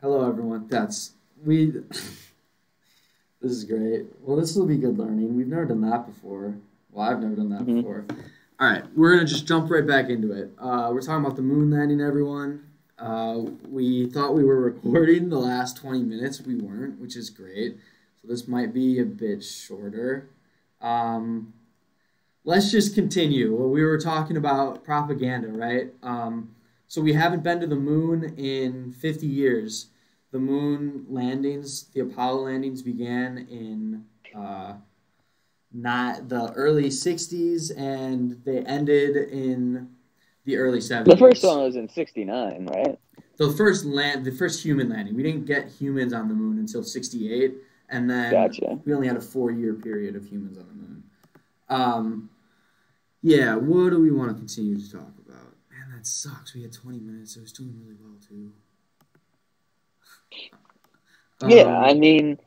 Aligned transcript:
Hello, 0.00 0.26
everyone. 0.28 0.66
That's 0.68 1.12
we. 1.44 1.66
this 1.90 2.22
is 3.42 3.64
great. 3.64 4.06
Well, 4.22 4.36
this 4.36 4.54
will 4.56 4.66
be 4.66 4.76
good 4.76 4.98
learning. 4.98 5.36
We've 5.36 5.46
never 5.46 5.66
done 5.66 5.82
that 5.82 6.06
before. 6.06 6.54
Well, 6.90 7.08
I've 7.08 7.20
never 7.20 7.36
done 7.36 7.50
that 7.50 7.62
Mhm. 7.62 7.76
before. 7.76 8.04
All 8.58 8.68
right, 8.70 8.84
we're 8.96 9.14
gonna 9.14 9.26
just 9.26 9.46
jump 9.46 9.70
right 9.70 9.86
back 9.86 10.10
into 10.10 10.32
it. 10.32 10.52
Uh, 10.58 10.90
we're 10.92 11.00
talking 11.02 11.24
about 11.24 11.36
the 11.36 11.42
moon 11.42 11.70
landing, 11.70 12.00
everyone. 12.00 12.60
Uh, 12.98 13.44
we 13.70 14.06
thought 14.06 14.34
we 14.34 14.44
were 14.44 14.60
recording 14.72 15.28
the 15.28 15.38
last 15.38 15.76
twenty 15.76 16.02
minutes. 16.02 16.40
We 16.40 16.56
weren't, 16.56 17.00
which 17.00 17.16
is 17.16 17.30
great. 17.30 17.78
So 18.20 18.28
this 18.28 18.46
might 18.46 18.74
be 18.74 18.98
a 18.98 19.04
bit 19.06 19.42
shorter. 19.42 20.28
Um, 20.82 21.52
let's 22.44 22.70
just 22.70 22.94
continue. 22.94 23.54
Well, 23.54 23.68
we 23.70 23.82
were 23.84 23.98
talking 23.98 24.36
about 24.36 24.84
propaganda, 24.84 25.48
right? 25.48 25.94
Um, 26.02 26.50
so 26.90 27.00
we 27.00 27.12
haven't 27.12 27.44
been 27.44 27.60
to 27.60 27.68
the 27.68 27.76
moon 27.76 28.34
in 28.36 28.90
50 28.90 29.24
years. 29.24 29.90
The 30.32 30.40
moon 30.40 31.06
landings, 31.08 31.84
the 31.94 32.00
Apollo 32.00 32.46
landings 32.46 32.82
began 32.82 33.46
in 33.48 34.06
uh, 34.36 34.74
not 35.72 36.28
the 36.28 36.50
early 36.54 36.88
60s 36.88 37.70
and 37.78 38.42
they 38.44 38.58
ended 38.64 39.30
in 39.30 39.88
the 40.44 40.56
early 40.56 40.80
70s. 40.80 41.04
The 41.04 41.16
first 41.16 41.44
one 41.44 41.62
was 41.62 41.76
in 41.76 41.88
'69, 41.88 42.66
right? 42.66 42.98
The 43.36 43.52
first 43.52 43.84
land, 43.84 44.24
the 44.24 44.32
first 44.32 44.64
human 44.64 44.88
landing. 44.88 45.14
We 45.14 45.22
didn't 45.22 45.44
get 45.44 45.68
humans 45.68 46.12
on 46.12 46.26
the 46.26 46.34
moon 46.34 46.58
until 46.58 46.82
68 46.82 47.54
and 47.88 48.10
then 48.10 48.32
Gotcha. 48.32 48.80
we 48.84 48.92
only 48.92 49.06
had 49.06 49.16
a 49.16 49.20
4-year 49.20 49.74
period 49.74 50.16
of 50.16 50.26
humans 50.26 50.58
on 50.58 50.66
the 50.66 50.74
moon. 50.74 51.04
Um 51.68 52.30
yeah, 53.22 53.54
what 53.54 53.90
do 53.90 54.00
we 54.00 54.10
want 54.10 54.30
to 54.30 54.34
continue 54.34 54.76
to 54.76 54.90
talk 54.90 55.19
that 56.00 56.06
sucks. 56.06 56.54
We 56.54 56.62
had 56.62 56.72
20 56.72 56.98
minutes. 56.98 57.36
It 57.36 57.42
was 57.42 57.52
doing 57.52 57.74
really 57.78 57.96
well 58.00 58.16
too. 58.26 58.52
yeah, 61.46 61.64
Um, 61.66 61.84
I 61.84 61.94
mean, 61.94 62.38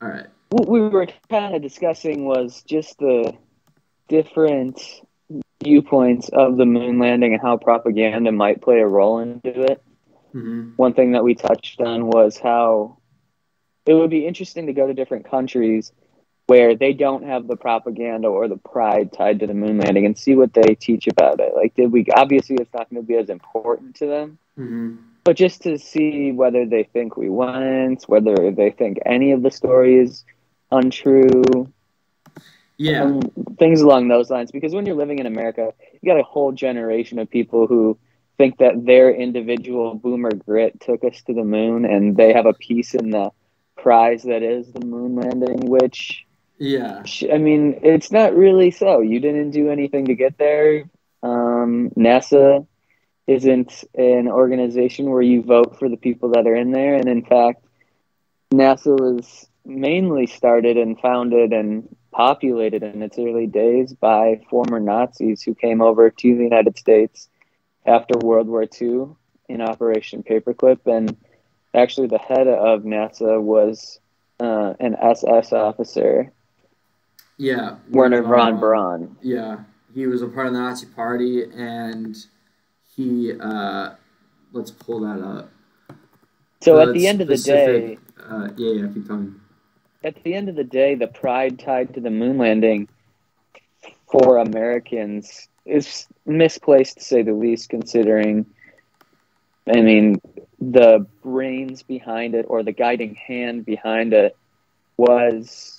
all 0.00 0.08
right. 0.08 0.26
what 0.50 0.68
we 0.68 0.80
were 0.80 1.08
kind 1.28 1.56
of 1.56 1.62
discussing 1.62 2.24
was 2.24 2.62
just 2.62 2.98
the 2.98 3.32
different 4.08 4.80
viewpoints 5.60 6.30
of 6.32 6.56
the 6.56 6.66
moon 6.66 7.00
landing 7.00 7.32
and 7.32 7.42
how 7.42 7.56
propaganda 7.56 8.30
might 8.30 8.62
play 8.62 8.78
a 8.78 8.86
role 8.86 9.18
into 9.18 9.62
it. 9.62 9.82
hmm 10.32 10.70
One 10.76 10.94
thing 10.94 11.12
that 11.12 11.24
we 11.24 11.34
touched 11.34 11.80
on 11.80 12.06
was 12.06 12.38
how 12.38 12.98
it 13.86 13.94
would 13.94 14.10
be 14.10 14.24
interesting 14.24 14.66
to 14.66 14.72
go 14.72 14.86
to 14.86 14.94
different 14.94 15.28
countries 15.28 15.92
where 16.46 16.74
they 16.76 16.92
don't 16.92 17.24
have 17.24 17.46
the 17.46 17.56
propaganda 17.56 18.28
or 18.28 18.48
the 18.48 18.56
pride 18.56 19.12
tied 19.12 19.40
to 19.40 19.46
the 19.46 19.54
moon 19.54 19.78
landing 19.78 20.06
and 20.06 20.16
see 20.18 20.34
what 20.34 20.52
they 20.54 20.74
teach 20.74 21.06
about 21.08 21.40
it. 21.40 21.54
Like, 21.54 21.74
did 21.74 21.92
we 21.92 22.06
obviously 22.14 22.56
it's 22.60 22.72
not 22.74 22.88
going 22.90 23.02
to 23.02 23.06
be 23.06 23.16
as 23.16 23.30
important 23.30 23.96
to 23.96 24.06
them, 24.06 24.38
hmm 24.56 24.94
but 25.24 25.36
just 25.36 25.62
to 25.62 25.78
see 25.78 26.32
whether 26.32 26.64
they 26.66 26.84
think 26.84 27.16
we 27.16 27.28
went, 27.28 28.04
whether 28.06 28.50
they 28.52 28.70
think 28.70 28.98
any 29.04 29.32
of 29.32 29.42
the 29.42 29.50
story 29.50 29.98
is 29.98 30.24
untrue, 30.70 31.42
Yeah. 32.78 33.02
um, 33.04 33.20
things 33.58 33.80
along 33.80 34.08
those 34.08 34.30
lines. 34.30 34.52
Because 34.52 34.74
when 34.74 34.86
you're 34.86 34.96
living 34.96 35.18
in 35.18 35.26
America, 35.26 35.72
you 36.00 36.12
got 36.12 36.20
a 36.20 36.24
whole 36.24 36.52
generation 36.52 37.18
of 37.18 37.30
people 37.30 37.66
who 37.66 37.98
think 38.38 38.58
that 38.58 38.84
their 38.84 39.10
individual 39.14 39.94
boomer 39.94 40.30
grit 40.32 40.80
took 40.80 41.04
us 41.04 41.22
to 41.22 41.34
the 41.34 41.44
moon 41.44 41.84
and 41.84 42.16
they 42.16 42.32
have 42.32 42.46
a 42.46 42.54
piece 42.54 42.94
in 42.94 43.10
the 43.10 43.30
prize 43.76 44.22
that 44.24 44.42
is 44.42 44.72
the 44.72 44.84
moon 44.86 45.16
landing, 45.16 45.70
which, 45.70 46.25
yeah. 46.58 47.02
I 47.32 47.38
mean, 47.38 47.80
it's 47.82 48.10
not 48.10 48.34
really 48.34 48.70
so. 48.70 49.00
You 49.00 49.20
didn't 49.20 49.50
do 49.50 49.70
anything 49.70 50.06
to 50.06 50.14
get 50.14 50.38
there. 50.38 50.84
Um, 51.22 51.90
NASA 51.96 52.66
isn't 53.26 53.84
an 53.94 54.28
organization 54.28 55.10
where 55.10 55.22
you 55.22 55.42
vote 55.42 55.78
for 55.78 55.88
the 55.88 55.96
people 55.96 56.30
that 56.30 56.46
are 56.46 56.54
in 56.54 56.70
there. 56.70 56.94
And 56.94 57.08
in 57.08 57.24
fact, 57.24 57.64
NASA 58.52 58.98
was 58.98 59.48
mainly 59.64 60.26
started 60.26 60.76
and 60.76 60.98
founded 61.00 61.52
and 61.52 61.88
populated 62.12 62.82
in 62.82 63.02
its 63.02 63.18
early 63.18 63.46
days 63.46 63.92
by 63.92 64.40
former 64.48 64.80
Nazis 64.80 65.42
who 65.42 65.54
came 65.54 65.82
over 65.82 66.10
to 66.10 66.36
the 66.36 66.44
United 66.44 66.78
States 66.78 67.28
after 67.84 68.16
World 68.18 68.46
War 68.48 68.64
II 68.80 69.08
in 69.48 69.60
Operation 69.60 70.22
Paperclip. 70.22 70.86
And 70.86 71.16
actually, 71.74 72.06
the 72.06 72.18
head 72.18 72.46
of 72.46 72.82
NASA 72.82 73.40
was 73.40 73.98
uh, 74.40 74.74
an 74.78 74.94
SS 74.94 75.52
officer, 75.52 76.32
Yeah. 77.38 77.76
Wernher 77.90 78.22
von 78.22 78.58
Braun. 78.58 79.16
Yeah. 79.22 79.58
He 79.94 80.06
was 80.06 80.22
a 80.22 80.28
part 80.28 80.46
of 80.48 80.52
the 80.52 80.58
Nazi 80.58 80.86
Party, 80.86 81.44
and 81.54 82.16
he. 82.94 83.32
Uh, 83.38 83.90
let's 84.52 84.70
pull 84.70 85.00
that 85.00 85.22
up. 85.24 85.50
So 86.60 86.80
at 86.80 86.92
The 86.94 87.06
end 87.06 87.20
of 87.20 87.28
the 87.28 87.36
day, 87.38 87.98
Uh, 88.22 88.48
yeah, 88.56 88.82
yeah. 88.82 88.88
Keep 88.92 89.06
talking. 89.08 89.40
at 90.04 90.22
the 90.22 90.34
end 90.34 90.48
of 90.48 90.56
the 90.56 90.64
day, 90.64 90.94
the 90.94 91.06
pride 91.06 91.58
tied 91.58 91.94
to 91.94 92.00
the 92.00 92.10
moon 92.10 92.38
landing 92.38 92.88
for 94.10 94.38
Americans 94.38 95.48
is 95.64 96.06
misplaced 96.26 96.98
to 96.98 97.04
say 97.04 97.22
the 97.22 97.32
least, 97.32 97.68
considering, 97.68 98.46
I 99.74 99.80
mean, 99.80 100.20
the 100.60 101.06
brains 101.22 101.82
behind 101.82 102.34
it 102.34 102.46
or 102.48 102.62
the 102.62 102.72
guiding 102.72 103.14
hand 103.16 103.64
behind 103.64 104.12
it 104.12 104.36
was 104.96 105.75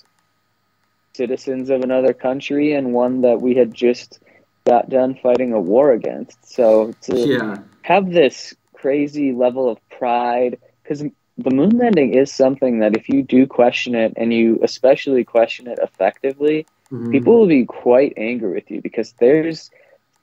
citizens 1.17 1.69
of 1.71 1.81
another 1.83 2.13
country 2.13 2.73
and 2.73 2.93
one 2.93 3.21
that 3.21 3.41
we 3.41 3.55
had 3.55 3.73
just 3.73 4.19
got 4.67 4.89
done 4.89 5.15
fighting 5.21 5.53
a 5.53 5.61
war 5.61 5.93
against. 5.93 6.37
So 6.55 6.95
to 7.03 7.29
Yeah. 7.29 7.57
have 7.83 8.11
this 8.11 8.55
crazy 8.75 9.33
level 9.33 9.69
of 9.69 9.79
pride 9.89 10.57
because 10.83 11.03
the 11.37 11.51
moon 11.51 11.77
landing 11.77 12.13
is 12.13 12.31
something 12.31 12.79
that 12.79 12.95
if 12.95 13.09
you 13.09 13.23
do 13.23 13.47
question 13.47 13.95
it 13.95 14.13
and 14.17 14.33
you 14.33 14.59
especially 14.63 15.23
question 15.25 15.67
it 15.67 15.79
effectively 15.81 16.67
Mhm. 16.91 17.11
people 17.11 17.39
will 17.39 17.47
be 17.47 17.65
quite 17.65 18.13
angry 18.17 18.53
with 18.53 18.69
you 18.69 18.81
because 18.81 19.13
there's 19.19 19.69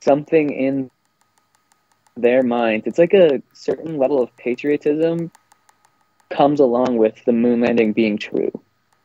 something 0.02 0.50
in 0.50 0.90
their 2.16 2.42
minds 2.42 2.86
it's 2.86 2.98
like 2.98 3.14
a 3.14 3.42
certain 3.52 3.98
level 3.98 4.22
of 4.22 4.36
patriotism 4.36 5.30
comes 6.30 6.60
along 6.60 6.96
with 6.96 7.14
the 7.26 7.32
moon 7.32 7.60
landing 7.60 7.92
being 7.92 8.18
true 8.18 8.50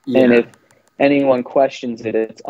Yeah. 0.05 0.23
and 0.23 0.33
if 0.33 0.45
anyone 0.99 1.43
questions 1.43 2.01
it, 2.01 2.15
it's 2.15 2.41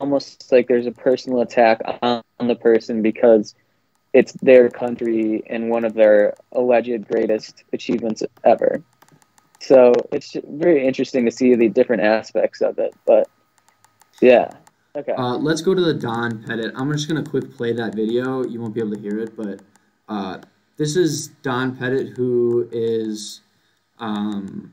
almost 0.00 0.50
like 0.50 0.68
there's 0.68 0.86
a 0.86 0.92
personal 0.92 1.40
attack 1.42 1.80
on 2.02 2.22
the 2.40 2.54
person 2.54 3.02
because 3.02 3.54
it's 4.12 4.32
their 4.34 4.68
country 4.68 5.42
and 5.46 5.70
one 5.70 5.84
of 5.84 5.94
their 5.94 6.34
alleged 6.52 7.08
greatest 7.08 7.64
achievements 7.72 8.22
ever. 8.44 8.82
So 9.60 9.92
it's 10.10 10.36
very 10.48 10.86
interesting 10.86 11.24
to 11.24 11.30
see 11.30 11.54
the 11.54 11.68
different 11.68 12.02
aspects 12.02 12.60
of 12.60 12.78
it. 12.78 12.94
But 13.06 13.28
yeah, 14.20 14.50
okay. 14.96 15.12
Uh, 15.12 15.36
let's 15.36 15.62
go 15.62 15.74
to 15.74 15.80
the 15.80 15.94
Don 15.94 16.42
Pettit. 16.42 16.72
I'm 16.76 16.90
just 16.92 17.08
gonna 17.08 17.22
quick 17.22 17.54
play 17.54 17.72
that 17.72 17.94
video. 17.94 18.44
You 18.44 18.60
won't 18.60 18.74
be 18.74 18.80
able 18.80 18.94
to 18.94 19.00
hear 19.00 19.18
it, 19.18 19.36
but 19.36 19.60
uh, 20.08 20.38
this 20.76 20.96
is 20.96 21.28
Don 21.42 21.76
Pettit, 21.76 22.16
who 22.16 22.68
is 22.72 23.40
um, 23.98 24.72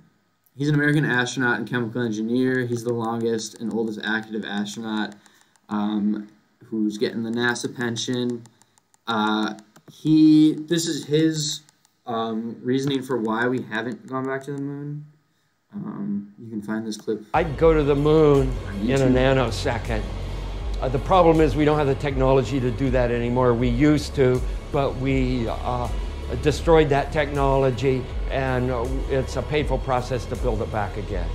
he's 0.59 0.67
an 0.67 0.75
American 0.75 1.05
astronaut 1.05 1.57
and 1.57 1.67
chemical 1.67 2.03
engineer. 2.03 2.65
He's 2.65 2.83
the 2.83 2.93
longest 2.93 3.59
and 3.61 3.73
oldest 3.73 4.01
active 4.03 4.43
astronaut 4.45 5.15
um, 5.69 6.27
who's 6.65 6.97
getting 6.97 7.23
the 7.23 7.31
NASA 7.31 7.75
pension. 7.75 8.43
Uh, 9.07 9.55
he 9.91 10.53
this 10.53 10.85
is 10.85 11.05
his 11.05 11.61
um, 12.05 12.57
reasoning 12.61 13.01
for 13.01 13.17
why 13.17 13.47
we 13.47 13.61
haven't 13.63 14.05
gone 14.05 14.25
back 14.25 14.43
to 14.43 14.51
the 14.51 14.61
moon. 14.61 15.05
Um, 15.73 16.33
you 16.37 16.49
can 16.49 16.61
find 16.61 16.85
this 16.85 16.97
clip. 16.97 17.23
I'd 17.33 17.57
go 17.57 17.73
to 17.73 17.83
the 17.83 17.95
moon 17.95 18.51
in 18.83 19.01
a 19.01 19.05
nanosecond. 19.05 20.03
Uh, 20.81 20.89
the 20.89 20.99
problem 20.99 21.41
is 21.41 21.55
we 21.55 21.65
don't 21.65 21.77
have 21.77 21.87
the 21.87 21.95
technology 21.95 22.59
to 22.59 22.71
do 22.71 22.89
that 22.89 23.11
anymore. 23.11 23.53
We 23.53 23.69
used 23.69 24.15
to, 24.15 24.41
but 24.71 24.95
we 24.97 25.47
uh, 25.47 25.87
destroyed 26.37 26.89
that 26.89 27.11
technology, 27.11 28.03
and 28.29 28.71
uh, 28.71 28.85
it's 29.09 29.35
a 29.35 29.41
painful 29.41 29.79
process 29.79 30.25
to 30.25 30.35
build 30.37 30.61
it 30.61 30.71
back 30.71 30.97
again. 30.97 31.27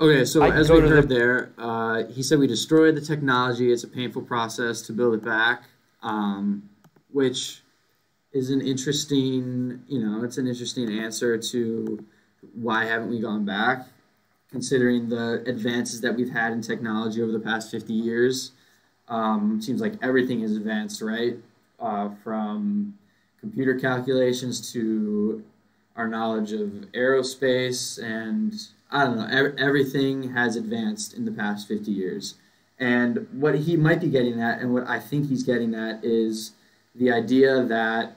Okay, 0.00 0.24
so 0.24 0.42
I'd 0.42 0.54
as 0.54 0.70
we 0.70 0.80
heard 0.80 1.08
the- 1.08 1.14
there, 1.14 1.52
uh, 1.58 2.04
he 2.04 2.22
said 2.22 2.38
we 2.38 2.46
destroyed 2.46 2.94
the 2.94 3.00
technology. 3.02 3.70
It's 3.70 3.84
a 3.84 3.88
painful 3.88 4.22
process 4.22 4.80
to 4.82 4.92
build 4.92 5.14
it 5.14 5.24
back, 5.24 5.64
um, 6.02 6.70
which 7.10 7.62
is 8.32 8.50
an 8.50 8.60
interesting, 8.60 9.82
you 9.88 9.98
know, 9.98 10.24
it's 10.24 10.38
an 10.38 10.46
interesting 10.46 10.90
answer 10.98 11.36
to 11.36 12.04
why 12.54 12.86
haven't 12.86 13.10
we 13.10 13.20
gone 13.20 13.44
back, 13.44 13.88
considering 14.50 15.08
the 15.08 15.42
advances 15.46 16.00
that 16.00 16.14
we've 16.14 16.30
had 16.30 16.52
in 16.52 16.62
technology 16.62 17.20
over 17.20 17.32
the 17.32 17.40
past 17.40 17.70
50 17.70 17.92
years. 17.92 18.52
Um, 19.08 19.60
seems 19.60 19.80
like 19.80 19.94
everything 20.00 20.40
has 20.40 20.56
advanced, 20.56 21.02
right? 21.02 21.36
Uh, 21.78 22.10
from 22.22 22.94
computer 23.40 23.78
calculations 23.78 24.72
to 24.72 25.42
our 25.96 26.06
knowledge 26.06 26.52
of 26.52 26.68
aerospace 26.92 28.02
and 28.02 28.54
I 28.90 29.04
don't 29.04 29.16
know, 29.16 29.26
ev- 29.26 29.54
everything 29.58 30.32
has 30.32 30.56
advanced 30.56 31.14
in 31.14 31.24
the 31.24 31.30
past 31.30 31.68
50 31.68 31.90
years. 31.90 32.34
And 32.78 33.28
what 33.32 33.54
he 33.54 33.76
might 33.76 34.00
be 34.00 34.08
getting 34.08 34.40
at, 34.40 34.60
and 34.60 34.72
what 34.72 34.88
I 34.88 34.98
think 34.98 35.28
he's 35.28 35.42
getting 35.42 35.74
at, 35.74 36.04
is 36.04 36.52
the 36.94 37.12
idea 37.12 37.62
that 37.62 38.16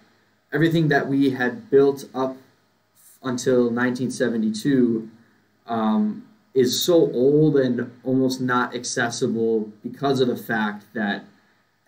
everything 0.52 0.88
that 0.88 1.08
we 1.08 1.31
had 1.31 1.70
built 1.70 2.06
up 2.16 2.38
until 3.22 3.64
1972 3.64 5.10
um, 5.68 6.28
is 6.54 6.81
so 6.81 7.12
old 7.12 7.58
and 7.58 7.92
almost 8.04 8.40
not 8.42 8.75
accessible 8.75 9.72
because 9.81 10.20
of 10.20 10.28
the 10.28 10.38
fact 10.38 10.86
that 10.94 11.25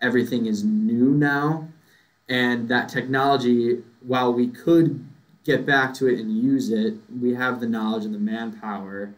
everything 0.00 0.46
is 0.46 0.64
new 0.64 1.10
now. 1.10 1.68
And 2.28 2.68
that 2.68 2.88
technology, 2.88 3.82
while 4.00 4.32
we 4.32 4.48
could 4.48 5.06
get 5.44 5.64
back 5.64 5.94
to 5.94 6.08
it 6.08 6.18
and 6.18 6.36
use 6.36 6.70
it, 6.70 6.94
we 7.20 7.34
have 7.34 7.60
the 7.60 7.68
knowledge 7.68 8.04
and 8.04 8.14
the 8.14 8.18
manpower. 8.18 9.14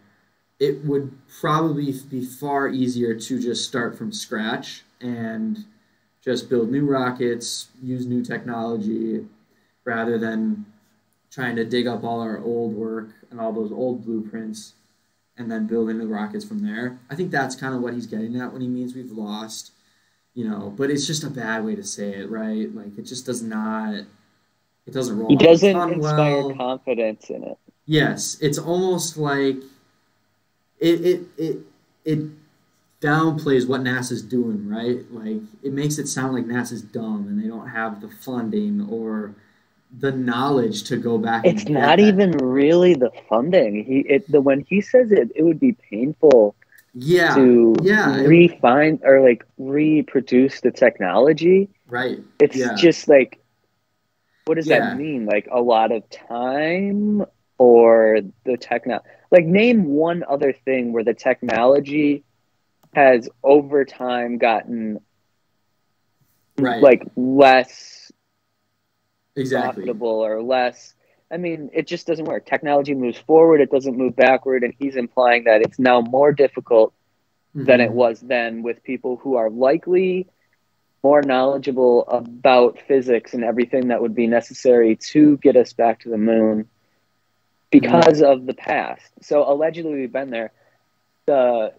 It 0.61 0.85
would 0.85 1.17
probably 1.41 1.95
be 2.11 2.25
far 2.25 2.69
easier 2.69 3.15
to 3.19 3.41
just 3.41 3.67
start 3.67 3.97
from 3.97 4.13
scratch 4.13 4.83
and 5.01 5.65
just 6.23 6.51
build 6.51 6.71
new 6.71 6.85
rockets, 6.85 7.69
use 7.83 8.05
new 8.05 8.23
technology, 8.23 9.25
rather 9.85 10.19
than 10.19 10.67
trying 11.31 11.57
to 11.57 11.65
dig 11.65 11.87
up 11.87 12.05
all 12.05 12.21
our 12.21 12.39
old 12.39 12.75
work 12.75 13.11
and 13.31 13.41
all 13.41 13.53
those 13.53 13.73
old 13.73 14.05
blueprints 14.05 14.75
and 15.39 15.51
then 15.51 15.67
building 15.67 15.99
the 15.99 16.07
rockets 16.07 16.45
from 16.45 16.59
there. 16.59 16.99
I 17.09 17.15
think 17.15 17.31
that's 17.31 17.55
kind 17.55 17.75
of 17.75 17.81
what 17.81 17.95
he's 17.95 18.07
getting 18.07 18.39
at 18.41 18.53
when 18.53 18.61
he 18.61 18.69
means 18.69 18.95
we've 18.95 19.13
lost, 19.13 19.73
you 20.39 20.49
know, 20.49 20.73
but 20.77 20.89
it's 20.89 21.05
just 21.05 21.25
a 21.25 21.31
bad 21.31 21.65
way 21.65 21.75
to 21.75 21.83
say 21.83 22.11
it, 22.11 22.31
right? 22.31 22.73
Like 22.73 22.97
it 22.97 23.03
just 23.03 23.27
does 23.27 23.43
not 23.43 23.95
it 24.87 24.95
doesn't 24.95 25.19
roll. 25.19 25.31
He 25.31 25.35
doesn't 25.35 25.77
inspire 25.77 26.37
well. 26.37 26.55
confidence 26.55 27.29
in 27.29 27.43
it. 27.43 27.59
Yes, 27.87 28.39
it's 28.41 28.57
almost 28.57 29.17
like 29.17 29.57
it 30.79 31.05
it 31.05 31.21
it 31.37 31.59
it 32.05 32.21
downplays 33.01 33.67
what 33.67 33.81
NASA's 33.81 34.23
doing, 34.23 34.69
right? 34.69 35.01
Like 35.11 35.43
it 35.65 35.73
makes 35.73 35.99
it 35.99 36.07
sound 36.07 36.35
like 36.35 36.45
NASA's 36.45 36.83
dumb 36.83 37.27
and 37.27 37.43
they 37.43 37.49
don't 37.49 37.71
have 37.71 38.01
the 38.01 38.09
funding 38.09 38.87
or 38.89 39.35
the 39.99 40.13
knowledge 40.13 40.85
to 40.85 40.99
go 40.99 41.19
back. 41.19 41.47
It's 41.47 41.69
not 41.69 41.99
even 41.99 42.31
really 42.31 42.95
the 42.95 43.11
funding. 43.29 43.85
He 43.85 44.01
it 44.09 44.31
the 44.31 44.41
when 44.41 44.65
he 44.69 44.83
says 44.83 45.11
it, 45.11 45.33
it 45.35 45.43
would 45.43 45.59
be 45.59 45.73
painful. 45.73 46.55
Yeah. 46.95 47.35
To 47.35 47.75
yeah. 47.83 48.23
refine 48.23 49.01
or 49.03 49.21
like 49.21 49.45
reproduce 49.57 50.61
the 50.61 50.71
technology. 50.71 51.69
Right. 51.87 52.19
It's 52.41 52.57
yeah. 52.57 52.75
just 52.75 53.09
like, 53.09 53.41
what 54.47 54.57
does 54.57 54.67
yeah. 54.67 54.81
that 54.81 54.97
mean? 54.97 55.27
Like 55.27 55.49
a 55.51 55.61
lot 55.61 55.93
of 55.93 56.09
time 56.11 57.25
or 57.59 58.21
the 58.45 58.57
techno 58.57 59.01
like 59.31 59.45
name 59.45 59.85
one 59.85 60.25
other 60.29 60.53
thing 60.53 60.93
where 60.93 61.05
the 61.05 61.15
technology 61.15 62.25
has 62.95 63.29
over 63.43 63.85
time 63.85 64.39
gotten 64.39 65.01
right. 66.57 66.83
like 66.83 67.03
less 67.17 68.11
exactly. 69.37 69.85
profitable 69.85 70.25
or 70.25 70.43
less. 70.43 70.95
I 71.31 71.37
mean, 71.37 71.71
it 71.75 71.87
just 71.87 72.07
doesn't 72.07 72.25
work. 72.25 72.47
Technology 72.47 72.95
moves 72.95 73.19
forward, 73.19 73.61
it 73.61 73.71
doesn't 73.71 73.97
move 73.97 74.17
backward, 74.17 74.65
and 74.65 74.75
he's 74.79 74.97
implying 74.97 75.45
that 75.45 75.61
it's 75.61 75.79
now 75.79 76.01
more 76.01 76.33
difficult 76.33 76.95
mm-hmm. 77.55 77.67
than 77.67 77.81
it 77.81 77.91
was 77.91 78.21
then 78.21 78.63
with 78.63 78.83
people 78.83 79.17
who 79.17 79.37
are 79.37 79.51
likely 79.51 80.27
more 81.03 81.23
knowledgeable 81.23 82.07
about 82.09 82.79
physics 82.89 83.35
and 83.35 83.45
everything 83.45 83.89
that 83.89 84.01
would 84.01 84.15
be 84.15 84.27
necessary 84.27 84.97
to 84.97 85.37
get 85.39 85.57
us 85.57 85.73
back 85.73 86.01
to 86.01 86.09
the 86.09 86.19
moon 86.19 86.69
because 87.71 88.21
mm-hmm. 88.21 88.33
of 88.33 88.47
the 88.47 88.55
past. 88.55 89.13
So 89.23 89.49
allegedly 89.49 89.95
we've 89.95 90.13
been 90.13 90.31
there. 90.31 90.51
The 91.27 91.75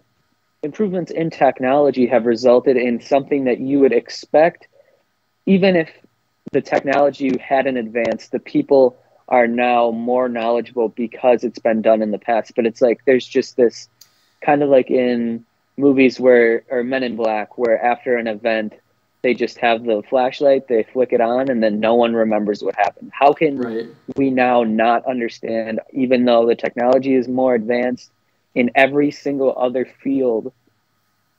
improvements 0.62 1.10
in 1.10 1.30
technology 1.30 2.06
have 2.06 2.24
resulted 2.24 2.76
in 2.76 3.00
something 3.00 3.44
that 3.44 3.58
you 3.58 3.80
would 3.80 3.92
expect 3.92 4.68
even 5.46 5.74
if 5.74 5.90
the 6.52 6.60
technology 6.60 7.36
hadn't 7.38 7.76
advanced, 7.76 8.30
the 8.30 8.38
people 8.38 8.98
are 9.30 9.46
now 9.46 9.90
more 9.90 10.28
knowledgeable 10.28 10.88
because 10.88 11.44
it's 11.44 11.58
been 11.58 11.82
done 11.82 12.02
in 12.02 12.10
the 12.10 12.18
past. 12.18 12.52
But 12.56 12.66
it's 12.66 12.82
like 12.82 13.04
there's 13.04 13.26
just 13.26 13.56
this 13.56 13.88
kind 14.40 14.62
of 14.62 14.68
like 14.68 14.90
in 14.90 15.44
movies 15.76 16.18
where 16.18 16.64
or 16.70 16.82
Men 16.82 17.02
in 17.02 17.16
Black, 17.16 17.56
where 17.56 17.82
after 17.82 18.16
an 18.16 18.26
event 18.26 18.74
they 19.22 19.34
just 19.34 19.58
have 19.58 19.84
the 19.84 20.02
flashlight, 20.08 20.66
they 20.66 20.82
flick 20.82 21.12
it 21.12 21.20
on, 21.20 21.50
and 21.50 21.62
then 21.62 21.78
no 21.78 21.94
one 21.94 22.14
remembers 22.14 22.62
what 22.62 22.74
happened. 22.76 23.10
How 23.12 23.32
can 23.32 23.58
right. 23.58 23.86
we 24.16 24.30
now 24.30 24.64
not 24.64 25.04
understand, 25.06 25.80
even 25.92 26.24
though 26.24 26.46
the 26.46 26.54
technology 26.54 27.14
is 27.14 27.28
more 27.28 27.54
advanced 27.54 28.10
in 28.54 28.70
every 28.74 29.10
single 29.10 29.54
other 29.58 29.86
field, 30.02 30.52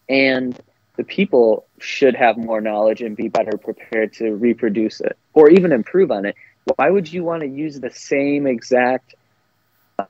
and 0.08 0.60
the 0.96 1.04
people 1.04 1.66
should 1.80 2.16
have 2.16 2.38
more 2.38 2.62
knowledge 2.62 3.02
and 3.02 3.16
be 3.16 3.30
better 3.30 3.58
prepared 3.58 4.14
to 4.14 4.36
reproduce 4.36 5.02
it 5.02 5.18
or 5.34 5.50
even 5.50 5.72
improve 5.72 6.12
on 6.12 6.26
it. 6.26 6.36
Why 6.76 6.90
would 6.90 7.12
you 7.12 7.24
want 7.24 7.42
to 7.42 7.48
use 7.48 7.80
the 7.80 7.90
same 7.90 8.48
exact 8.48 9.16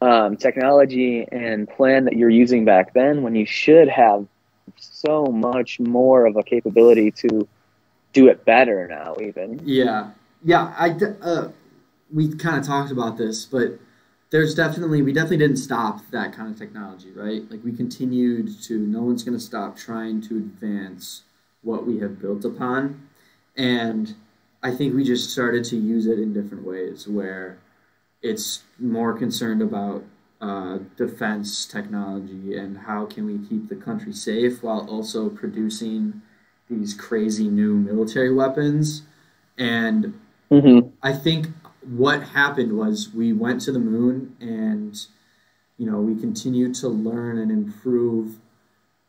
um, 0.02 0.38
technology 0.38 1.28
and 1.32 1.68
plan 1.68 2.06
that 2.06 2.16
you're 2.16 2.30
using 2.30 2.66
back 2.66 2.94
then 2.94 3.24
when 3.24 3.36
you 3.36 3.46
should 3.46 3.90
have 3.90 4.26
so 4.78 5.26
much 5.26 5.80
more 5.80 6.26
of 6.26 6.36
a 6.36 6.44
capability 6.44 7.12
to 7.12 7.48
do 8.14 8.28
it 8.28 8.46
better 8.46 8.88
now? 8.88 9.16
Even 9.22 9.62
yeah, 9.64 10.12
yeah. 10.44 10.74
I 10.78 10.92
uh, 11.22 11.50
we 12.14 12.34
kind 12.36 12.58
of 12.58 12.66
talked 12.66 12.92
about 12.92 13.18
this, 13.18 13.46
but 13.46 13.80
there's 14.30 14.56
definitely 14.56 15.02
we 15.02 15.14
definitely 15.14 15.38
didn't 15.38 15.58
stop 15.58 16.02
that 16.12 16.34
kind 16.34 16.52
of 16.52 16.58
technology, 16.58 17.12
right? 17.12 17.50
Like 17.50 17.64
we 17.64 17.72
continued 17.72 18.62
to. 18.64 18.80
No 18.80 19.02
one's 19.02 19.24
going 19.24 19.38
to 19.38 19.44
stop 19.44 19.78
trying 19.78 20.22
to 20.24 20.38
advance 20.38 21.24
what 21.62 21.86
we 21.86 22.00
have 22.00 22.20
built 22.20 22.44
upon, 22.44 23.08
and 23.56 24.16
I 24.64 24.72
think 24.72 24.96
we 24.96 25.04
just 25.04 25.32
started 25.32 25.64
to 25.66 25.78
use 25.78 26.06
it 26.06 26.20
in 26.20 26.34
different 26.34 26.66
ways 26.66 27.08
where 27.08 27.58
it's 28.22 28.64
more 28.80 29.14
concerned 29.14 29.62
about 29.62 30.04
uh, 30.42 30.80
defense 30.98 31.66
technology 31.66 32.58
and 32.58 32.78
how 32.78 33.06
can 33.06 33.26
we 33.26 33.48
keep 33.48 33.70
the 33.70 33.76
country 33.76 34.14
safe 34.14 34.64
while 34.64 34.88
also 34.90 35.30
producing 35.30 36.22
these 36.70 36.94
crazy 36.94 37.48
new 37.48 37.76
military 37.76 38.34
weapons 38.34 39.04
and 39.58 40.20
mm-hmm. 40.50 40.88
i 41.04 41.14
think 41.14 41.48
what 41.82 42.24
happened 42.24 42.76
was 42.76 43.14
we 43.14 43.34
went 43.34 43.62
to 43.62 43.72
the 43.72 43.80
moon 43.80 44.36
and 44.40 45.06
you 45.78 45.86
know 45.90 46.00
we 46.00 46.20
continued 46.20 46.74
to 46.74 46.88
learn 46.88 47.38
and 47.38 47.52
improve 47.52 48.38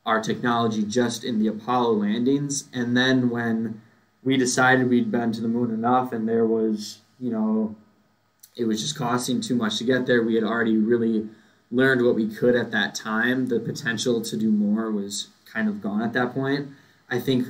our 0.05 0.20
technology 0.20 0.82
just 0.82 1.25
in 1.25 1.38
the 1.38 1.46
apollo 1.46 1.93
landings 1.93 2.69
and 2.75 2.94
then 2.96 3.31
when 3.31 3.81
we 4.24 4.36
decided 4.36 4.88
we'd 4.88 5.10
been 5.10 5.32
to 5.32 5.40
the 5.40 5.48
moon 5.48 5.72
enough 5.72 6.12
and 6.12 6.28
there 6.28 6.46
was 6.46 6.98
you 7.19 7.30
know 7.30 7.74
it 8.56 8.64
was 8.64 8.80
just 8.80 8.96
costing 8.96 9.40
too 9.40 9.54
much 9.54 9.78
to 9.78 9.84
get 9.84 10.06
there. 10.06 10.22
We 10.22 10.34
had 10.34 10.44
already 10.44 10.76
really 10.76 11.29
learned 11.70 12.05
what 12.05 12.14
we 12.14 12.29
could 12.29 12.55
at 12.55 12.70
that 12.70 12.94
time. 12.94 13.46
The 13.46 13.58
potential 13.58 14.20
to 14.20 14.36
do 14.36 14.50
more 14.50 14.91
was 14.91 15.29
kind 15.46 15.69
of 15.69 15.81
gone 15.81 16.02
at 16.02 16.12
that 16.12 16.34
point. 16.34 16.69
I 17.10 17.19
think 17.19 17.48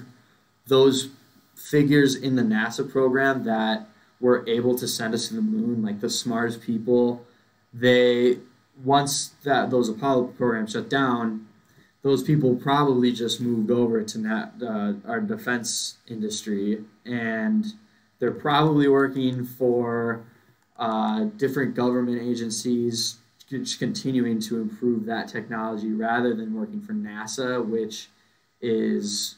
those 0.67 1.09
figures 1.57 2.15
in 2.15 2.37
the 2.37 2.43
nasa 2.43 2.89
program 2.89 3.45
that 3.45 3.89
were 4.21 4.45
able 4.49 4.79
to 4.79 4.87
send 4.87 5.15
us 5.15 5.29
to 5.29 5.35
the 5.35 5.43
moon, 5.43 5.83
like 5.83 6.01
the 6.01 6.11
smartest 6.11 6.61
people, 6.61 7.25
they 7.75 8.39
once 8.85 9.33
that 9.43 9.71
those 9.71 9.89
Apollo 9.89 10.25
programs 10.39 10.73
shut 10.73 10.89
down, 10.89 11.49
those 12.03 12.23
people 12.23 12.57
probably 12.57 13.13
just 13.13 13.41
moved 13.41 13.71
over 13.71 14.03
to 14.03 14.19
nat, 14.19 14.51
uh, 14.61 14.95
our 15.07 15.21
defense 15.21 15.99
industry, 16.09 16.85
and 17.07 17.65
they're 18.19 18.33
probably 18.33 18.89
working 18.89 19.45
for 19.45 20.25
uh, 20.77 21.25
different 21.37 21.75
government 21.75 22.21
agencies, 22.21 23.19
just 23.49 23.79
continuing 23.79 24.41
to 24.41 24.61
improve 24.61 25.05
that 25.07 25.29
technology 25.29 25.93
rather 25.93 26.35
than 26.35 26.55
working 26.55 26.81
for 26.81 26.93
NASA, 26.93 27.65
which 27.65 28.09
is 28.61 29.37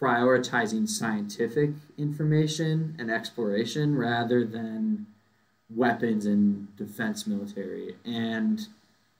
prioritizing 0.00 0.88
scientific 0.88 1.70
information 1.98 2.96
and 2.98 3.10
exploration 3.10 3.96
rather 3.96 4.44
than 4.44 5.06
weapons 5.68 6.26
and 6.26 6.74
defense 6.76 7.26
military. 7.26 7.94
And 8.04 8.66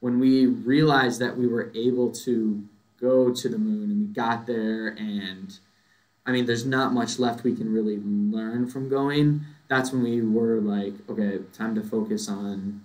when 0.01 0.19
we 0.19 0.47
realized 0.47 1.21
that 1.21 1.37
we 1.37 1.47
were 1.47 1.71
able 1.75 2.11
to 2.11 2.65
go 3.01 3.33
to 3.33 3.49
the 3.49 3.59
moon 3.59 3.91
and 3.91 4.09
we 4.09 4.15
got 4.15 4.47
there 4.47 4.89
and 4.89 5.59
I 6.27 6.33
mean 6.33 6.47
there's 6.47 6.67
not 6.67 6.93
much 6.93 7.19
left 7.19 7.45
we 7.45 7.55
can 7.55 7.73
really 7.73 7.99
learn 7.99 8.69
from 8.69 8.89
going, 8.89 9.43
that's 9.69 9.93
when 9.93 10.03
we 10.03 10.21
were 10.23 10.61
like, 10.61 10.95
okay, 11.09 11.39
time 11.53 11.75
to 11.75 11.83
focus 11.83 12.29
on 12.29 12.83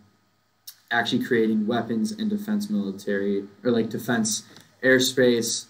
actually 0.92 1.24
creating 1.24 1.68
weapons 1.68 2.12
and 2.12 2.30
defense 2.30 2.70
military 2.70 3.46
or 3.64 3.72
like 3.72 3.90
defense 3.90 4.44
airspace 4.84 5.66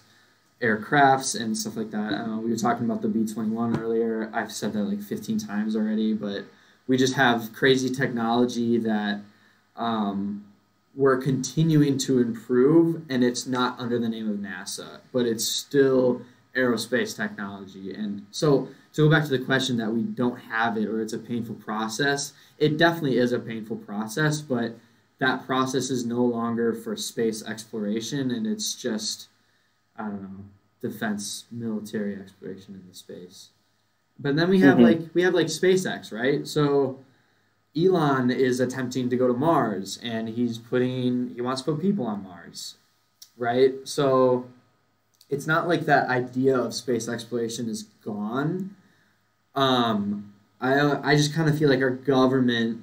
aircrafts 0.62 1.38
and 1.38 1.56
stuff 1.56 1.76
like 1.76 1.90
that. 1.90 2.14
Uh, 2.14 2.38
we 2.38 2.50
were 2.50 2.56
talking 2.56 2.84
about 2.84 3.02
the 3.02 3.08
B 3.08 3.26
21 3.26 3.78
earlier. 3.78 4.30
I've 4.32 4.52
said 4.52 4.72
that 4.72 4.84
like 4.84 5.02
15 5.02 5.38
times 5.38 5.76
already, 5.76 6.14
but 6.14 6.44
we 6.86 6.96
just 6.96 7.14
have 7.14 7.52
crazy 7.52 7.90
technology 7.90 8.78
that 8.78 9.20
um, 9.74 10.45
we're 10.96 11.18
continuing 11.18 11.98
to 11.98 12.18
improve, 12.18 13.02
and 13.10 13.22
it's 13.22 13.46
not 13.46 13.78
under 13.78 13.98
the 13.98 14.08
name 14.08 14.30
of 14.30 14.36
NASA, 14.38 15.00
but 15.12 15.26
it's 15.26 15.44
still 15.44 16.22
aerospace 16.56 17.14
technology. 17.14 17.94
And 17.94 18.26
so 18.30 18.68
to 18.94 19.02
go 19.02 19.10
back 19.10 19.24
to 19.24 19.30
the 19.30 19.44
question 19.44 19.76
that 19.76 19.92
we 19.92 20.02
don't 20.02 20.38
have 20.38 20.78
it 20.78 20.88
or 20.88 21.02
it's 21.02 21.12
a 21.12 21.18
painful 21.18 21.56
process, 21.56 22.32
it 22.56 22.78
definitely 22.78 23.18
is 23.18 23.32
a 23.32 23.38
painful 23.38 23.76
process, 23.76 24.40
but 24.40 24.74
that 25.18 25.46
process 25.46 25.90
is 25.90 26.06
no 26.06 26.24
longer 26.24 26.72
for 26.72 26.96
space 26.96 27.44
exploration 27.44 28.30
and 28.30 28.46
it's 28.46 28.74
just, 28.74 29.28
I 29.96 30.04
don't 30.04 30.22
know, 30.22 30.44
defense 30.80 31.44
military 31.50 32.16
exploration 32.16 32.74
in 32.74 32.88
the 32.88 32.94
space. 32.94 33.50
But 34.18 34.36
then 34.36 34.48
we 34.48 34.60
have 34.60 34.76
mm-hmm. 34.76 34.84
like 34.84 35.00
we 35.12 35.22
have 35.22 35.34
like 35.34 35.48
SpaceX, 35.48 36.10
right? 36.10 36.46
So 36.46 36.98
Elon 37.76 38.30
is 38.30 38.60
attempting 38.60 39.10
to 39.10 39.16
go 39.16 39.26
to 39.26 39.34
Mars 39.34 39.98
and 40.02 40.28
he's 40.28 40.58
putting 40.58 41.34
he 41.34 41.40
wants 41.40 41.62
to 41.62 41.72
put 41.72 41.80
people 41.80 42.06
on 42.06 42.22
Mars. 42.22 42.76
Right? 43.36 43.74
So 43.84 44.46
it's 45.28 45.46
not 45.46 45.68
like 45.68 45.82
that 45.82 46.08
idea 46.08 46.56
of 46.56 46.74
space 46.74 47.08
exploration 47.08 47.68
is 47.68 47.82
gone. 47.82 48.76
Um, 49.54 50.34
I 50.60 51.12
I 51.12 51.16
just 51.16 51.34
kind 51.34 51.48
of 51.48 51.58
feel 51.58 51.68
like 51.68 51.80
our 51.80 51.90
government 51.90 52.82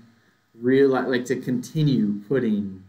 realize 0.53 1.07
like 1.07 1.25
to 1.25 1.35
continue 1.35 2.21
putting 2.27 2.83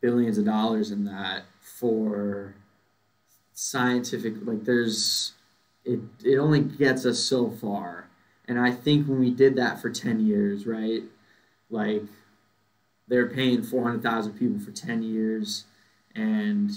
billions 0.00 0.38
of 0.38 0.44
dollars 0.44 0.90
in 0.90 1.04
that 1.04 1.44
for 1.60 2.54
scientific 3.54 4.34
like 4.42 4.64
there's 4.64 5.32
it 5.84 5.98
it 6.22 6.36
only 6.36 6.60
gets 6.60 7.04
us 7.04 7.18
so 7.18 7.50
far 7.50 8.07
and 8.48 8.58
i 8.58 8.70
think 8.70 9.06
when 9.06 9.20
we 9.20 9.30
did 9.30 9.54
that 9.56 9.80
for 9.80 9.90
10 9.90 10.26
years 10.26 10.66
right 10.66 11.02
like 11.70 12.02
they're 13.06 13.28
paying 13.28 13.62
400000 13.62 14.32
people 14.32 14.58
for 14.58 14.70
10 14.70 15.02
years 15.02 15.64
and 16.14 16.70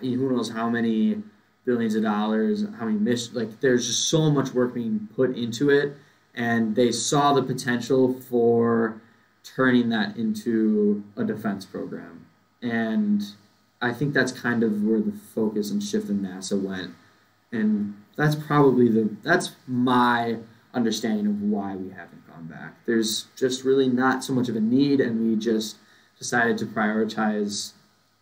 who 0.00 0.30
knows 0.30 0.50
how 0.50 0.68
many 0.68 1.22
billions 1.64 1.94
of 1.94 2.02
dollars, 2.02 2.64
how 2.78 2.86
many 2.86 2.98
missions. 2.98 3.36
Like 3.36 3.60
there's 3.60 3.86
just 3.86 4.08
so 4.08 4.30
much 4.30 4.52
work 4.52 4.74
being 4.74 5.08
put 5.14 5.36
into 5.36 5.70
it, 5.70 5.94
and 6.34 6.74
they 6.74 6.92
saw 6.92 7.32
the 7.32 7.42
potential 7.42 8.14
for 8.14 9.00
turning 9.44 9.88
that 9.90 10.16
into 10.16 11.04
a 11.16 11.24
defense 11.24 11.64
program. 11.64 12.26
And 12.60 13.22
I 13.80 13.92
think 13.92 14.14
that's 14.14 14.32
kind 14.32 14.62
of 14.62 14.82
where 14.82 15.00
the 15.00 15.12
focus 15.12 15.70
and 15.70 15.82
shift 15.82 16.08
in 16.08 16.20
NASA 16.20 16.60
went. 16.60 16.92
And 17.50 18.00
that's 18.16 18.34
probably 18.34 18.88
the 18.88 19.10
that's 19.22 19.52
my 19.66 20.38
understanding 20.74 21.26
of 21.26 21.42
why 21.42 21.74
we 21.76 21.90
haven't 21.90 22.26
gone 22.26 22.46
back. 22.46 22.74
There's 22.86 23.26
just 23.36 23.64
really 23.64 23.88
not 23.88 24.24
so 24.24 24.32
much 24.32 24.48
of 24.48 24.56
a 24.56 24.60
need, 24.60 25.00
and 25.00 25.28
we 25.28 25.36
just 25.36 25.76
decided 26.18 26.58
to 26.58 26.66
prioritize 26.66 27.72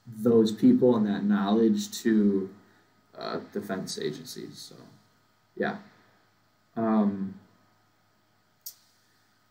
those 0.07 0.51
people 0.51 0.97
and 0.97 1.07
that 1.07 1.25
knowledge 1.25 1.91
to 2.03 2.51
uh, 3.19 3.41
defense 3.53 3.99
agencies. 3.99 4.59
So, 4.59 4.77
yeah. 5.57 5.77
Um, 6.77 7.35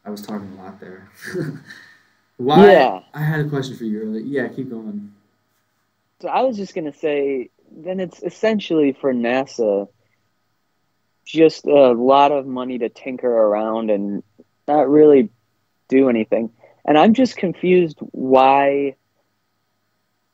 I 0.03 0.09
was 0.09 0.21
talking 0.21 0.51
a 0.57 0.63
lot 0.63 0.79
there. 0.79 1.09
Why? 2.37 2.71
Yeah. 2.71 2.99
I 3.13 3.21
had 3.21 3.45
a 3.45 3.49
question 3.49 3.77
for 3.77 3.83
you 3.83 4.01
earlier. 4.01 4.21
Yeah, 4.21 4.47
keep 4.47 4.69
going. 4.69 5.13
So 6.21 6.29
I 6.29 6.41
was 6.41 6.57
just 6.57 6.73
gonna 6.73 6.93
say, 6.93 7.49
then 7.71 7.99
it's 7.99 8.23
essentially 8.23 8.93
for 8.93 9.13
NASA 9.13 9.87
just 11.29 11.65
a 11.65 11.91
lot 11.91 12.31
of 12.31 12.47
money 12.47 12.79
to 12.79 12.89
tinker 12.89 13.29
around 13.29 13.91
and 13.91 14.23
not 14.67 14.89
really 14.89 15.29
do 15.87 16.09
anything. 16.09 16.49
And 16.85 16.97
I'm 16.97 17.13
just 17.13 17.37
confused 17.37 17.99
why 17.99 18.95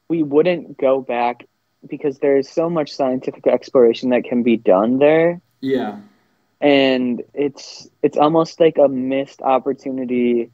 we 0.07 0.23
wouldn't 0.23 0.77
go 0.77 1.01
back 1.01 1.47
because 1.85 2.19
there's 2.19 2.49
so 2.49 2.69
much 2.69 2.93
scientific 2.93 3.45
exploration 3.45 4.11
that 4.11 4.23
can 4.23 4.41
be 4.41 4.55
done 4.55 4.99
there. 4.99 5.41
Yeah. 5.59 5.99
And 6.61 7.21
it's 7.33 7.89
it's 8.01 8.17
almost 8.17 8.61
like 8.61 8.77
a 8.77 8.87
missed 8.87 9.41
opportunity 9.41 10.49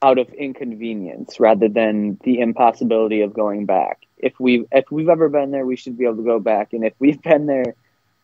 out 0.00 0.18
of 0.18 0.32
inconvenience 0.32 1.38
rather 1.38 1.68
than 1.68 2.18
the 2.24 2.40
impossibility 2.40 3.20
of 3.20 3.34
going 3.34 3.66
back. 3.66 4.00
If 4.16 4.40
we 4.40 4.64
if 4.72 4.90
we've 4.90 5.10
ever 5.10 5.28
been 5.28 5.50
there, 5.50 5.66
we 5.66 5.76
should 5.76 5.98
be 5.98 6.06
able 6.06 6.16
to 6.16 6.22
go 6.22 6.40
back. 6.40 6.72
And 6.72 6.84
if 6.84 6.94
we've 6.98 7.20
been 7.20 7.44
there 7.44 7.74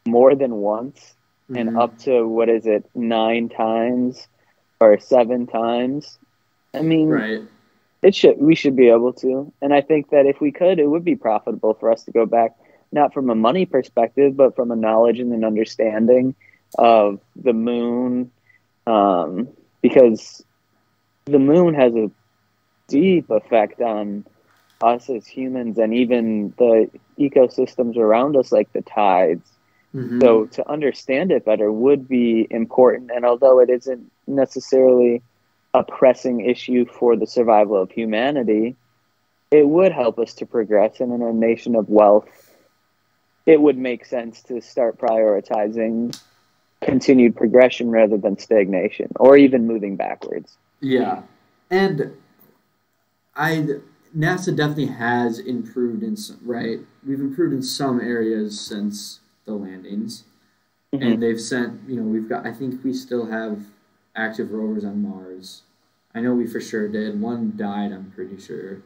more 0.06 0.34
than 0.34 0.54
once 0.54 1.14
mm-hmm. 1.50 1.56
and 1.56 1.78
up 1.78 1.98
to 2.00 2.26
what 2.26 2.48
is 2.48 2.66
it, 2.66 2.88
nine 2.94 3.48
times 3.48 4.26
or 4.80 4.98
seven 4.98 5.46
times, 5.46 6.18
I 6.74 6.82
mean 6.82 7.08
right 7.08 7.42
it 8.02 8.14
should 8.14 8.38
we 8.38 8.54
should 8.54 8.76
be 8.76 8.88
able 8.88 9.12
to, 9.14 9.52
and 9.60 9.74
I 9.74 9.80
think 9.80 10.10
that 10.10 10.26
if 10.26 10.40
we 10.40 10.52
could, 10.52 10.78
it 10.78 10.86
would 10.86 11.04
be 11.04 11.16
profitable 11.16 11.74
for 11.74 11.90
us 11.90 12.04
to 12.04 12.12
go 12.12 12.26
back, 12.26 12.56
not 12.92 13.12
from 13.12 13.28
a 13.30 13.34
money 13.34 13.66
perspective, 13.66 14.36
but 14.36 14.54
from 14.54 14.70
a 14.70 14.76
knowledge 14.76 15.18
and 15.18 15.32
an 15.32 15.44
understanding 15.44 16.34
of 16.76 17.20
the 17.34 17.52
moon, 17.52 18.30
um, 18.86 19.48
because 19.82 20.44
the 21.24 21.38
moon 21.38 21.74
has 21.74 21.94
a 21.94 22.10
deep 22.86 23.30
effect 23.30 23.80
on 23.80 24.24
us 24.80 25.10
as 25.10 25.26
humans 25.26 25.76
and 25.76 25.92
even 25.92 26.54
the 26.56 26.88
ecosystems 27.18 27.96
around 27.96 28.36
us, 28.36 28.52
like 28.52 28.72
the 28.72 28.82
tides. 28.82 29.50
Mm-hmm. 29.98 30.20
So 30.20 30.46
to 30.46 30.70
understand 30.70 31.32
it 31.32 31.44
better 31.44 31.72
would 31.72 32.08
be 32.08 32.46
important. 32.50 33.10
And 33.14 33.24
although 33.24 33.60
it 33.60 33.70
isn't 33.70 34.10
necessarily 34.26 35.22
a 35.74 35.82
pressing 35.82 36.40
issue 36.40 36.86
for 36.86 37.16
the 37.16 37.26
survival 37.26 37.80
of 37.80 37.90
humanity, 37.90 38.76
it 39.50 39.66
would 39.66 39.92
help 39.92 40.18
us 40.18 40.34
to 40.34 40.46
progress. 40.46 41.00
And 41.00 41.12
in 41.12 41.22
a 41.22 41.32
nation 41.32 41.74
of 41.74 41.88
wealth, 41.88 42.28
it 43.46 43.60
would 43.60 43.78
make 43.78 44.04
sense 44.04 44.42
to 44.44 44.60
start 44.60 44.98
prioritizing 44.98 46.18
continued 46.82 47.34
progression 47.34 47.90
rather 47.90 48.16
than 48.16 48.38
stagnation 48.38 49.08
or 49.16 49.36
even 49.36 49.66
moving 49.66 49.96
backwards. 49.96 50.56
Yeah. 50.80 51.22
And 51.70 52.12
I 53.34 53.66
NASA 54.16 54.56
definitely 54.56 54.86
has 54.86 55.38
improved 55.38 56.02
in 56.02 56.16
some, 56.16 56.38
right. 56.42 56.80
We've 57.06 57.20
improved 57.20 57.54
in 57.54 57.62
some 57.62 58.00
areas 58.00 58.60
since 58.60 59.20
the 59.48 59.54
landings. 59.54 60.24
Mm-hmm. 60.94 61.06
And 61.06 61.22
they've 61.22 61.40
sent, 61.40 61.88
you 61.88 61.96
know, 61.96 62.02
we've 62.02 62.28
got 62.28 62.46
I 62.46 62.52
think 62.52 62.82
we 62.84 62.92
still 62.92 63.26
have 63.26 63.60
active 64.14 64.52
rovers 64.52 64.84
on 64.84 65.02
Mars. 65.02 65.62
I 66.14 66.20
know 66.20 66.34
we 66.34 66.46
for 66.46 66.60
sure 66.60 66.88
did. 66.88 67.20
One 67.20 67.54
died, 67.56 67.92
I'm 67.92 68.10
pretty 68.14 68.40
sure. 68.40 68.82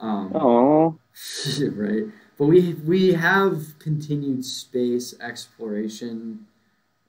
Um, 0.00 0.32
oh, 0.34 0.98
right. 1.72 2.04
But 2.36 2.46
we 2.46 2.74
we 2.74 3.14
have 3.14 3.78
continued 3.78 4.44
space 4.44 5.14
exploration, 5.20 6.46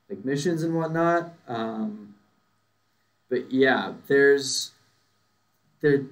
like 0.09 0.23
missions 0.23 0.63
and 0.63 0.75
whatnot. 0.75 1.33
Um, 1.47 2.15
but 3.29 3.51
yeah, 3.51 3.93
there's 4.07 4.71
there. 5.81 6.05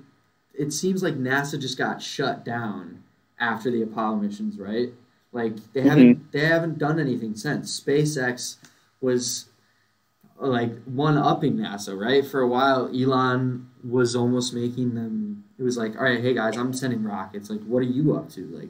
It 0.54 0.74
seems 0.74 1.02
like 1.04 1.16
NASA 1.16 1.60
just 1.60 1.78
got 1.78 2.02
shut 2.02 2.44
down 2.44 3.04
after 3.40 3.72
the 3.72 3.84
Apollo 3.84 4.18
missions, 4.18 4.58
right? 4.58 4.90
Like 5.32 5.56
they 5.74 5.82
mm-hmm. 5.82 5.90
haven't 5.90 6.32
they 6.32 6.46
haven't 6.46 6.78
done 6.78 7.00
anything 7.00 7.36
since. 7.36 7.80
SpaceX 7.80 8.58
was 9.02 9.48
like 10.40 10.84
one 10.84 11.18
upping 11.18 11.58
NASA, 11.58 12.00
right? 12.00 12.26
For 12.26 12.42
a 12.42 12.48
while, 12.48 12.90
Elon 12.96 13.70
was 13.84 14.16
almost 14.16 14.54
making 14.54 14.96
them. 14.96 15.44
It 15.58 15.64
was 15.64 15.78
like, 15.78 15.96
all 15.96 16.04
right, 16.04 16.22
hey 16.22 16.34
guys, 16.34 16.58
I'm 16.58 16.74
sending 16.74 17.04
rockets. 17.04 17.50
Like, 17.50 17.62
what 17.62 17.80
are 17.80 17.84
you 17.84 18.16
up 18.16 18.30
to? 18.32 18.46
Like, 18.48 18.70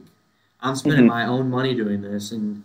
I'm 0.60 0.74
spending 0.76 1.00
mm-hmm. 1.00 1.08
my 1.08 1.26
own 1.26 1.50
money 1.50 1.74
doing 1.74 2.00
this, 2.00 2.32
and 2.32 2.64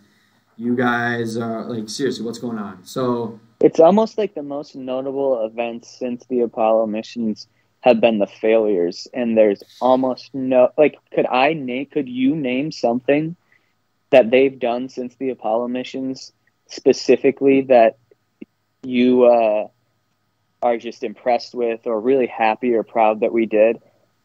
you 0.56 0.74
guys 0.74 1.36
are 1.36 1.64
like, 1.64 1.88
seriously, 1.88 2.24
what's 2.24 2.38
going 2.38 2.58
on? 2.58 2.84
So 2.84 3.38
it's 3.60 3.80
almost 3.80 4.18
like 4.18 4.34
the 4.34 4.42
most 4.42 4.74
notable 4.74 5.44
events 5.44 5.98
since 5.98 6.24
the 6.26 6.40
Apollo 6.40 6.86
missions 6.86 7.46
have 7.80 8.00
been 8.00 8.18
the 8.18 8.26
failures, 8.26 9.06
and 9.12 9.36
there's 9.36 9.62
almost 9.80 10.34
no 10.34 10.70
like. 10.78 10.96
Could 11.12 11.26
I 11.26 11.52
name? 11.52 11.86
Could 11.86 12.08
you 12.08 12.34
name 12.34 12.72
something 12.72 13.36
that 14.10 14.30
they've 14.30 14.58
done 14.58 14.88
since 14.88 15.14
the 15.16 15.30
Apollo 15.30 15.68
missions 15.68 16.32
specifically 16.68 17.62
that 17.62 17.98
you 18.82 19.24
uh, 19.24 19.68
are 20.62 20.76
just 20.76 21.02
impressed 21.02 21.54
with 21.54 21.86
or 21.86 22.00
really 22.00 22.26
happy 22.26 22.74
or 22.74 22.82
proud 22.82 23.20
that 23.20 23.32
we 23.32 23.46
did. 23.46 23.80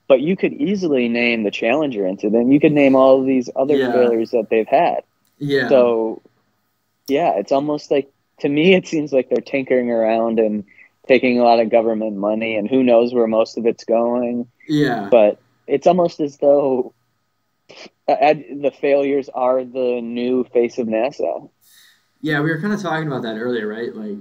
But 0.07 0.21
you 0.21 0.35
could 0.35 0.53
easily 0.53 1.07
name 1.07 1.43
the 1.43 1.51
Challenger 1.51 2.05
incident. 2.07 2.51
You 2.51 2.59
could 2.59 2.71
name 2.71 2.95
all 2.95 3.19
of 3.19 3.27
these 3.27 3.49
other 3.55 3.75
yeah. 3.75 3.91
failures 3.91 4.31
that 4.31 4.49
they've 4.49 4.67
had. 4.67 5.01
Yeah. 5.37 5.69
So, 5.69 6.21
yeah, 7.07 7.33
it's 7.37 7.51
almost 7.51 7.91
like 7.91 8.11
to 8.39 8.49
me, 8.49 8.73
it 8.73 8.87
seems 8.87 9.11
like 9.11 9.29
they're 9.29 9.41
tinkering 9.41 9.91
around 9.91 10.39
and 10.39 10.63
taking 11.07 11.39
a 11.39 11.43
lot 11.43 11.59
of 11.59 11.69
government 11.69 12.15
money, 12.15 12.55
and 12.55 12.69
who 12.69 12.83
knows 12.83 13.13
where 13.13 13.27
most 13.27 13.57
of 13.57 13.65
it's 13.65 13.83
going. 13.83 14.47
Yeah. 14.67 15.07
But 15.11 15.39
it's 15.67 15.87
almost 15.87 16.19
as 16.19 16.37
though 16.37 16.93
the 18.07 18.73
failures 18.79 19.29
are 19.29 19.63
the 19.63 20.01
new 20.01 20.43
face 20.45 20.77
of 20.77 20.87
NASA. 20.87 21.49
Yeah, 22.21 22.41
we 22.41 22.49
were 22.49 22.59
kind 22.59 22.73
of 22.73 22.81
talking 22.81 23.07
about 23.07 23.21
that 23.23 23.37
earlier, 23.37 23.67
right? 23.67 23.95
Like, 23.95 24.17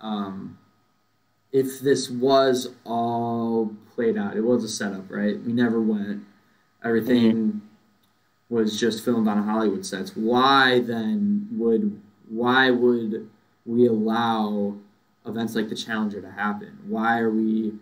um, 0.00 0.58
if 1.52 1.80
this 1.80 2.10
was 2.10 2.74
all 2.84 3.72
played 3.94 4.18
out, 4.18 4.36
it 4.36 4.42
was 4.42 4.64
a 4.64 4.68
setup, 4.68 5.10
right? 5.10 5.40
We 5.40 5.52
never 5.52 5.80
went. 5.80 6.24
Everything 6.84 7.32
mm-hmm. 7.32 7.58
was 8.54 8.78
just 8.78 9.04
filmed 9.04 9.28
on 9.28 9.44
Hollywood 9.44 9.86
sets. 9.86 10.16
Why 10.16 10.80
then 10.80 11.48
would 11.52 12.00
why 12.28 12.70
would 12.70 13.30
we 13.64 13.86
allow 13.86 14.76
events 15.24 15.54
like 15.54 15.68
the 15.68 15.76
Challenger 15.76 16.20
to 16.20 16.30
happen? 16.30 16.78
Why 16.86 17.18
are 17.20 17.30
we 17.30 17.74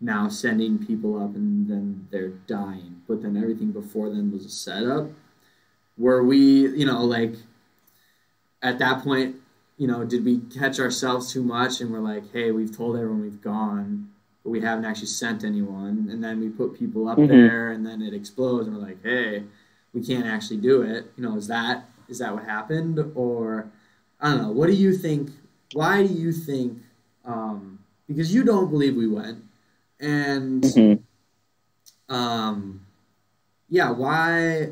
now 0.00 0.28
sending 0.28 0.84
people 0.84 1.22
up 1.22 1.34
and 1.34 1.68
then 1.68 2.08
they're 2.10 2.30
dying, 2.46 2.91
but 3.08 3.22
then 3.22 3.36
everything 3.36 3.72
before 3.72 4.08
then 4.10 4.32
was 4.32 4.44
a 4.44 4.50
setup? 4.50 5.08
Were 5.98 6.24
we, 6.24 6.68
you 6.68 6.86
know, 6.86 7.04
like 7.04 7.34
at 8.62 8.78
that 8.78 9.02
point, 9.02 9.36
you 9.76 9.86
know, 9.86 10.04
did 10.04 10.24
we 10.24 10.38
catch 10.38 10.78
ourselves 10.78 11.32
too 11.32 11.42
much 11.42 11.80
and 11.80 11.90
we're 11.90 12.00
like, 12.00 12.32
hey, 12.32 12.50
we've 12.50 12.74
told 12.74 12.96
everyone 12.96 13.22
we've 13.22 13.42
gone, 13.42 14.08
but 14.44 14.50
we 14.50 14.60
haven't 14.60 14.84
actually 14.84 15.06
sent 15.06 15.44
anyone, 15.44 16.08
and 16.10 16.22
then 16.22 16.40
we 16.40 16.48
put 16.48 16.78
people 16.78 17.08
up 17.08 17.18
mm-hmm. 17.18 17.28
there 17.28 17.72
and 17.72 17.86
then 17.86 18.02
it 18.02 18.14
explodes 18.14 18.66
and 18.66 18.76
we're 18.76 18.82
like, 18.82 19.02
hey, 19.02 19.44
we 19.92 20.04
can't 20.04 20.26
actually 20.26 20.58
do 20.58 20.82
it. 20.82 21.10
You 21.16 21.22
know, 21.22 21.36
is 21.36 21.46
that 21.48 21.88
is 22.08 22.18
that 22.18 22.34
what 22.34 22.44
happened 22.44 22.98
or 23.14 23.70
I 24.20 24.30
don't 24.30 24.42
know. 24.42 24.50
What 24.52 24.68
do 24.68 24.74
you 24.74 24.96
think? 24.96 25.30
Why 25.72 26.06
do 26.06 26.12
you 26.12 26.32
think? 26.32 26.78
Um, 27.24 27.80
because 28.06 28.32
you 28.34 28.44
don't 28.44 28.70
believe 28.70 28.94
we 28.94 29.08
went, 29.08 29.42
and 29.98 30.62
mm-hmm. 30.62 32.14
um, 32.14 32.84
yeah, 33.72 33.90
why? 33.90 34.68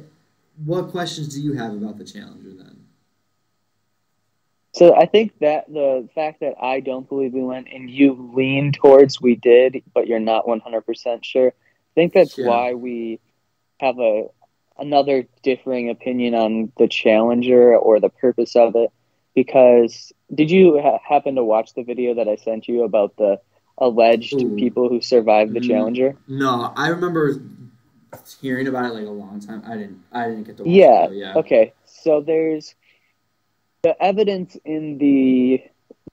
What 0.63 0.91
questions 0.91 1.35
do 1.35 1.41
you 1.41 1.55
have 1.55 1.73
about 1.73 1.97
the 1.97 2.05
Challenger 2.05 2.53
then? 2.53 2.85
So 4.75 4.95
I 4.95 5.07
think 5.07 5.39
that 5.41 5.73
the 5.73 6.07
fact 6.15 6.41
that 6.41 6.55
I 6.63 6.81
don't 6.81 7.09
believe 7.09 7.33
we 7.33 7.43
went 7.43 7.69
and 7.73 7.89
you 7.89 8.31
lean 8.37 8.73
towards 8.73 9.19
we 9.19 9.37
did, 9.37 9.83
but 9.95 10.07
you're 10.07 10.21
not 10.21 10.45
100% 10.45 11.25
sure. 11.25 11.49
I 11.49 11.93
think 11.95 12.13
that's 12.13 12.37
yeah. 12.37 12.47
why 12.47 12.75
we 12.75 13.21
have 13.81 13.99
a 13.99 14.27
another 14.79 15.27
differing 15.43 15.89
opinion 15.89 16.35
on 16.35 16.71
the 16.77 16.87
Challenger 16.87 17.75
or 17.77 18.01
the 18.01 18.11
purpose 18.11 18.55
of 18.55 18.77
it 18.77 18.91
because 19.35 20.13
did 20.35 20.51
you 20.51 20.79
ha- 20.81 20.99
happen 21.07 21.37
to 21.37 21.45
watch 21.45 21.73
the 21.73 21.83
video 21.83 22.15
that 22.15 22.29
I 22.29 22.37
sent 22.37 22.69
you 22.69 22.85
about 22.85 23.17
the 23.17 23.41
alleged 23.79 24.35
Ooh. 24.35 24.57
people 24.57 24.91
who 24.91 25.01
survived 25.01 25.55
the 25.55 25.61
mm, 25.61 25.69
Challenger? 25.69 26.17
No, 26.29 26.73
I 26.77 26.89
remember 26.89 27.41
hearing 28.41 28.67
about 28.67 28.87
it 28.87 28.95
like 28.95 29.07
a 29.07 29.11
long 29.11 29.41
time. 29.41 29.63
I 29.67 29.77
didn't. 29.77 30.03
I 30.13 30.29
didn't 30.29 30.45
get 30.45 30.57
to 30.59 30.65
watch 30.65 30.73
yeah, 30.73 31.05
it. 31.05 31.13
Yeah. 31.13 31.35
Okay. 31.37 31.73
So 31.85 32.21
there's 32.21 32.75
the 33.83 34.01
evidence 34.03 34.57
in 34.65 34.99
the 34.99 35.63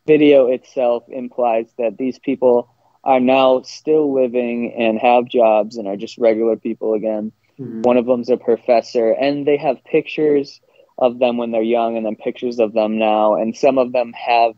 video 0.05 0.47
itself 0.47 1.03
implies 1.09 1.67
that 1.77 1.97
these 1.97 2.17
people 2.19 2.69
are 3.03 3.19
now 3.19 3.61
still 3.61 4.13
living 4.13 4.73
and 4.77 4.99
have 4.99 5.25
jobs 5.25 5.77
and 5.77 5.87
are 5.87 5.97
just 5.97 6.17
regular 6.17 6.55
people 6.55 6.93
again. 6.93 7.31
Mm-hmm. 7.59 7.81
One 7.81 7.97
of 7.97 8.05
them's 8.05 8.29
a 8.29 8.37
professor, 8.37 9.11
and 9.11 9.45
they 9.45 9.57
have 9.57 9.83
pictures 9.83 10.61
of 10.97 11.19
them 11.19 11.37
when 11.37 11.51
they're 11.51 11.61
young 11.61 11.95
and 11.95 12.05
then 12.05 12.15
pictures 12.15 12.59
of 12.59 12.73
them 12.73 12.97
now. 12.97 13.35
And 13.35 13.55
some 13.55 13.77
of 13.77 13.91
them 13.91 14.13
have 14.13 14.53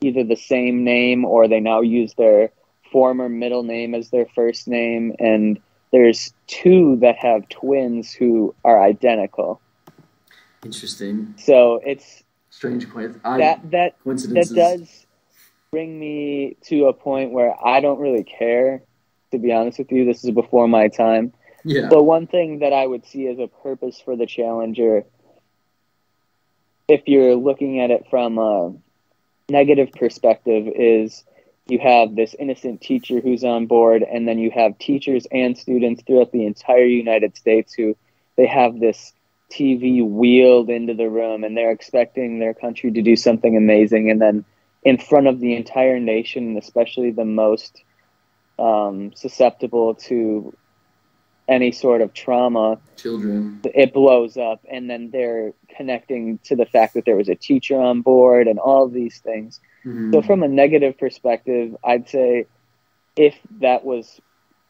either 0.00 0.24
the 0.24 0.36
same 0.36 0.84
name 0.84 1.24
or 1.24 1.48
they 1.48 1.60
now 1.60 1.80
use 1.80 2.14
their 2.14 2.52
former 2.92 3.28
middle 3.28 3.62
name 3.62 3.94
as 3.94 4.10
their 4.10 4.26
first 4.34 4.68
name. 4.68 5.14
And 5.18 5.60
there's 5.92 6.32
two 6.46 6.96
that 7.00 7.16
have 7.16 7.48
twins 7.48 8.12
who 8.12 8.54
are 8.64 8.82
identical. 8.82 9.60
Interesting. 10.64 11.34
So 11.38 11.80
it's 11.84 12.22
strange 12.50 12.86
that 12.92 13.22
that 13.24 13.62
that 13.70 14.52
does 14.54 15.06
bring 15.70 15.98
me 15.98 16.56
to 16.64 16.86
a 16.86 16.92
point 16.92 17.32
where 17.32 17.54
I 17.64 17.80
don't 17.80 18.00
really 18.00 18.24
care. 18.24 18.82
To 19.32 19.38
be 19.38 19.52
honest 19.52 19.78
with 19.78 19.92
you, 19.92 20.04
this 20.04 20.24
is 20.24 20.32
before 20.32 20.66
my 20.66 20.88
time. 20.88 21.32
Yeah. 21.64 21.88
But 21.88 22.02
one 22.02 22.26
thing 22.26 22.60
that 22.60 22.72
I 22.72 22.84
would 22.84 23.06
see 23.06 23.28
as 23.28 23.38
a 23.38 23.46
purpose 23.46 24.00
for 24.00 24.16
the 24.16 24.26
Challenger 24.26 25.04
if 26.90 27.02
you're 27.06 27.36
looking 27.36 27.80
at 27.80 27.92
it 27.92 28.04
from 28.10 28.36
a 28.38 28.74
negative 29.48 29.92
perspective 29.92 30.66
is 30.74 31.24
you 31.70 31.78
have 31.78 32.14
this 32.14 32.34
innocent 32.38 32.80
teacher 32.80 33.20
who's 33.20 33.44
on 33.44 33.66
board 33.66 34.02
and 34.02 34.26
then 34.26 34.38
you 34.38 34.50
have 34.50 34.78
teachers 34.78 35.26
and 35.30 35.56
students 35.56 36.02
throughout 36.02 36.32
the 36.32 36.44
entire 36.44 36.84
united 36.84 37.36
states 37.36 37.72
who 37.72 37.96
they 38.36 38.46
have 38.46 38.80
this 38.80 39.12
tv 39.50 40.08
wheeled 40.08 40.70
into 40.70 40.94
the 40.94 41.08
room 41.08 41.44
and 41.44 41.56
they're 41.56 41.72
expecting 41.72 42.38
their 42.38 42.54
country 42.54 42.90
to 42.92 43.02
do 43.02 43.16
something 43.16 43.56
amazing. 43.56 44.10
And 44.10 44.20
then 44.20 44.44
in 44.84 44.96
front 44.96 45.26
of 45.26 45.40
the 45.40 45.54
entire 45.56 45.98
nation 45.98 46.56
especially 46.56 47.10
the 47.10 47.24
most 47.24 47.82
um, 48.58 49.12
susceptible 49.14 49.94
to 49.94 50.54
any 51.48 51.72
sort 51.72 52.00
of 52.00 52.14
trauma, 52.14 52.78
children, 52.96 53.60
it 53.74 53.92
blows 53.92 54.36
up, 54.36 54.60
and 54.70 54.88
then 54.88 55.10
they're 55.10 55.52
connecting 55.76 56.38
to 56.44 56.54
the 56.54 56.66
fact 56.66 56.94
that 56.94 57.04
there 57.04 57.16
was 57.16 57.28
a 57.28 57.34
teacher 57.34 57.80
on 57.80 58.02
board 58.02 58.46
and 58.46 58.60
all 58.60 58.84
of 58.84 58.92
these 58.92 59.18
things. 59.18 59.60
Mm-hmm. 59.84 60.12
So, 60.12 60.22
from 60.22 60.42
a 60.42 60.48
negative 60.48 60.98
perspective, 60.98 61.76
I'd 61.82 62.08
say 62.08 62.46
if 63.16 63.34
that 63.60 63.84
was 63.84 64.20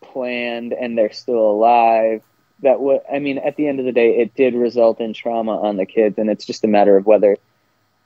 planned 0.02 0.72
and 0.72 0.96
they're 0.96 1.12
still 1.12 1.50
alive, 1.50 2.22
that 2.62 2.80
would, 2.80 3.00
I 3.12 3.18
mean, 3.18 3.38
at 3.38 3.56
the 3.56 3.66
end 3.66 3.80
of 3.80 3.86
the 3.86 3.92
day, 3.92 4.18
it 4.18 4.34
did 4.34 4.54
result 4.54 5.00
in 5.00 5.12
trauma 5.12 5.60
on 5.60 5.76
the 5.76 5.86
kids, 5.86 6.18
and 6.18 6.30
it's 6.30 6.46
just 6.46 6.64
a 6.64 6.68
matter 6.68 6.96
of 6.96 7.06
whether 7.06 7.36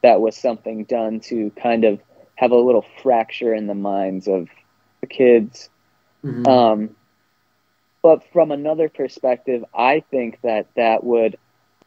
that 0.03 0.21
was 0.21 0.37
something 0.37 0.85
done 0.85 1.21
to 1.21 1.51
kind 1.51 1.85
of 1.85 2.01
have 2.37 2.51
a 2.51 2.57
little 2.57 2.85
fracture 3.03 3.55
in 3.55 3.67
the 3.67 3.75
minds 3.75 4.29
of 4.29 4.49
the 5.01 5.07
kids. 5.07 5.69
Mm-hmm. 6.25 6.47
Um, 6.47 6.90
but 8.03 8.23
from 8.33 8.51
another 8.51 8.88
perspective, 8.88 9.64
I 9.75 10.05
think 10.11 10.40
that 10.43 10.69
that 10.77 11.05
would 11.05 11.38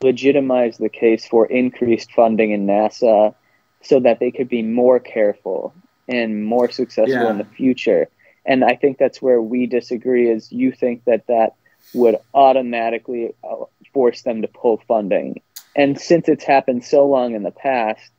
legitimize 0.01 0.77
the 0.77 0.89
case 0.89 1.27
for 1.27 1.45
increased 1.45 2.11
funding 2.11 2.51
in 2.51 2.65
NASA 2.65 3.35
so 3.81 3.99
that 3.99 4.19
they 4.19 4.31
could 4.31 4.49
be 4.49 4.61
more 4.61 4.99
careful 4.99 5.73
and 6.07 6.43
more 6.45 6.69
successful 6.69 7.23
yeah. 7.23 7.29
in 7.29 7.37
the 7.37 7.45
future. 7.45 8.09
And 8.45 8.63
I 8.63 8.75
think 8.75 8.97
that's 8.97 9.21
where 9.21 9.41
we 9.41 9.65
disagree 9.65 10.29
is 10.29 10.51
you 10.51 10.71
think 10.71 11.03
that 11.05 11.27
that 11.27 11.55
would 11.93 12.17
automatically 12.33 13.33
uh, 13.43 13.65
force 13.93 14.21
them 14.21 14.41
to 14.41 14.47
pull 14.47 14.81
funding. 14.87 15.41
And 15.75 15.99
since 15.99 16.27
it's 16.27 16.43
happened 16.43 16.83
so 16.83 17.05
long 17.05 17.35
in 17.35 17.43
the 17.43 17.51
past, 17.51 18.09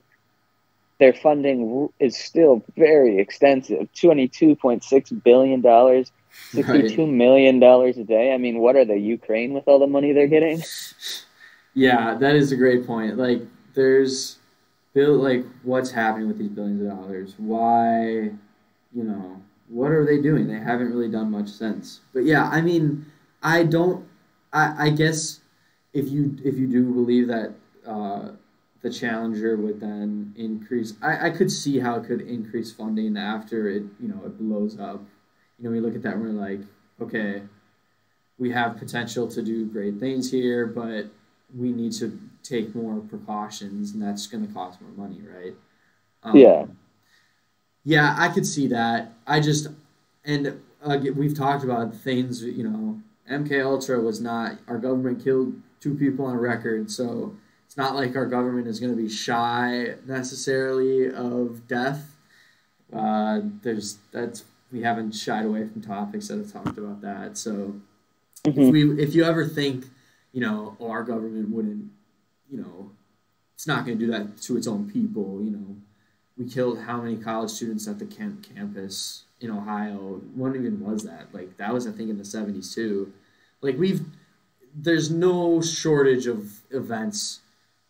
their 0.99 1.13
funding 1.13 1.89
is 1.99 2.17
still 2.17 2.63
very 2.77 3.19
extensive. 3.19 3.89
$22.6 3.95 5.23
billion 5.23 6.05
Sixty-two 6.51 7.05
right. 7.05 7.13
million 7.13 7.59
dollars 7.59 7.99
a 7.99 8.05
day. 8.05 8.33
I 8.33 8.39
mean, 8.39 8.59
what 8.59 8.77
are 8.77 8.85
the 8.85 8.97
Ukraine 8.97 9.53
with 9.53 9.65
all 9.67 9.79
the 9.79 9.87
money 9.87 10.13
they're 10.13 10.29
getting? 10.29 10.63
Yeah, 11.75 12.15
that 12.15 12.35
is 12.35 12.53
a 12.53 12.57
great 12.57 12.87
point. 12.87 13.19
Like, 13.19 13.43
there's, 13.75 14.38
like, 14.95 15.45
what's 15.63 15.91
happening 15.91 16.29
with 16.29 16.39
these 16.39 16.49
billions 16.49 16.81
of 16.83 16.89
dollars? 16.89 17.35
Why, 17.39 18.31
you 18.93 19.05
know, 19.05 19.41
what 19.69 19.93
are 19.93 20.05
they 20.05 20.21
doing? 20.21 20.49
They 20.49 20.59
haven't 20.59 20.91
really 20.91 21.11
done 21.11 21.31
much 21.31 21.49
since. 21.49 22.01
But 22.13 22.25
yeah, 22.25 22.49
I 22.49 22.61
mean, 22.61 23.07
I 23.43 23.65
don't. 23.65 24.07
I, 24.53 24.87
I 24.87 24.91
guess 24.91 25.41
if 25.93 26.09
you 26.09 26.37
if 26.45 26.57
you 26.57 26.67
do 26.67 26.93
believe 26.93 27.29
that 27.29 27.55
uh, 27.87 28.31
the 28.83 28.91
challenger 28.91 29.57
would 29.57 29.79
then 29.79 30.35
increase, 30.37 30.95
I, 31.03 31.29
I 31.29 31.31
could 31.31 31.53
see 31.53 31.79
how 31.79 31.97
it 31.97 32.07
could 32.07 32.23
increase 32.23 32.73
funding 32.73 33.17
after 33.17 33.69
it 33.69 33.85
you 34.01 34.09
know 34.09 34.23
it 34.25 34.39
blows 34.39 34.81
up 34.81 35.03
you 35.59 35.65
know, 35.65 35.71
we 35.71 35.81
look 35.81 35.95
at 35.95 36.03
that 36.03 36.15
and 36.15 36.23
we're 36.23 36.29
like, 36.29 36.61
okay, 37.01 37.43
we 38.39 38.51
have 38.53 38.79
potential 38.79 39.27
to 39.29 39.43
do 39.43 39.67
great 39.67 39.99
things 39.99 40.31
here, 40.31 40.67
but 40.67 41.07
we 41.57 41.73
need 41.73 41.93
to 41.95 42.19
take 42.43 42.75
more 42.75 43.01
precautions, 43.01 43.93
and 43.93 44.03
that's 44.03 44.27
going 44.27 44.47
to 44.47 44.53
cost 44.53 44.81
more 44.81 45.09
money, 45.09 45.21
right? 45.23 45.55
Um, 46.23 46.37
yeah. 46.37 46.67
Yeah, 47.85 48.15
I 48.19 48.29
could 48.29 48.47
see 48.47 48.67
that. 48.69 49.13
I 49.27 49.41
just, 49.41 49.69
and 50.25 50.61
uh, 50.83 50.99
we've 51.15 51.37
talked 51.37 51.65
about 51.65 51.95
things, 51.95 52.43
you 52.43 52.65
know, 52.65 53.01
MK 53.31 53.65
Ultra 53.65 54.01
was 54.01 54.21
not 54.21 54.59
our 54.67 54.79
government 54.79 55.23
killed 55.23 55.55
two 55.81 55.95
people 55.95 56.25
on 56.25 56.37
record, 56.37 56.91
so 56.91 57.35
it's 57.67 57.77
not 57.77 57.95
like 57.95 58.17
our 58.17 58.27
government 58.27 58.67
is 58.67 58.81
going 58.81 58.95
to 58.95 59.01
be 59.01 59.09
shy 59.09 59.95
necessarily 60.07 61.13
of 61.13 61.67
death. 61.69 62.17
Uh, 62.93 63.41
there's 63.63 63.99
that's 64.13 64.45
we 64.73 64.83
haven't 64.83 65.13
shied 65.13 65.45
away 65.45 65.67
from 65.67 65.83
topics 65.83 66.29
that 66.29 66.39
have 66.39 66.53
talked 66.53 66.79
about 66.79 67.01
that. 67.03 67.37
So 67.37 67.75
mm-hmm. 68.45 68.61
if 68.61 68.73
we 68.73 69.03
if 69.03 69.15
you 69.15 69.25
ever 69.25 69.47
think, 69.47 69.85
you 70.33 70.41
know, 70.41 70.77
oh, 70.81 70.91
our 70.91 71.03
government 71.03 71.51
wouldn't, 71.51 71.91
you 72.51 72.59
know, 72.59 72.91
it's 73.55 73.67
not 73.67 73.85
going 73.85 73.99
to 73.99 74.07
do 74.07 74.11
that 74.13 74.39
to 74.43 74.57
its 74.57 74.67
own 74.67 74.91
people. 74.91 75.41
You 75.43 75.51
know, 75.51 75.77
we 76.37 76.49
killed 76.49 76.81
how 76.81 77.01
many 77.01 77.17
college 77.17 77.51
students 77.51 77.87
at 77.89 77.99
the 77.99 78.07
Kent 78.07 78.49
campus 78.55 79.25
in 79.41 79.51
Ohio? 79.51 80.21
When 80.35 80.55
even 80.55 80.81
was 80.81 81.05
that? 81.05 81.29
Like 81.33 81.57
that 81.57 81.73
was 81.73 81.87
I 81.87 81.93
think 81.93 82.11
in 82.11 82.19
the 82.19 82.25
seventies 82.25 82.75
too. 82.75 83.13
Like 83.61 83.79
we've 83.79 84.03
there's 84.75 85.11
no 85.11 85.61
shortage 85.61 86.27
of 86.27 86.61
events 86.71 87.41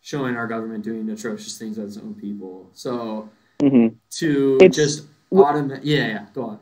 showing 0.01 0.35
our 0.35 0.47
government 0.47 0.83
doing 0.83 1.09
atrocious 1.09 1.57
things 1.57 1.77
at 1.77 1.85
its 1.85 1.97
own 1.97 2.15
people. 2.15 2.69
So 2.73 3.29
mm-hmm. 3.59 3.95
to 4.11 4.57
it's, 4.61 4.75
just 4.75 5.05
automate, 5.31 5.81
yeah, 5.83 6.07
yeah, 6.07 6.25
go 6.33 6.43
on 6.45 6.59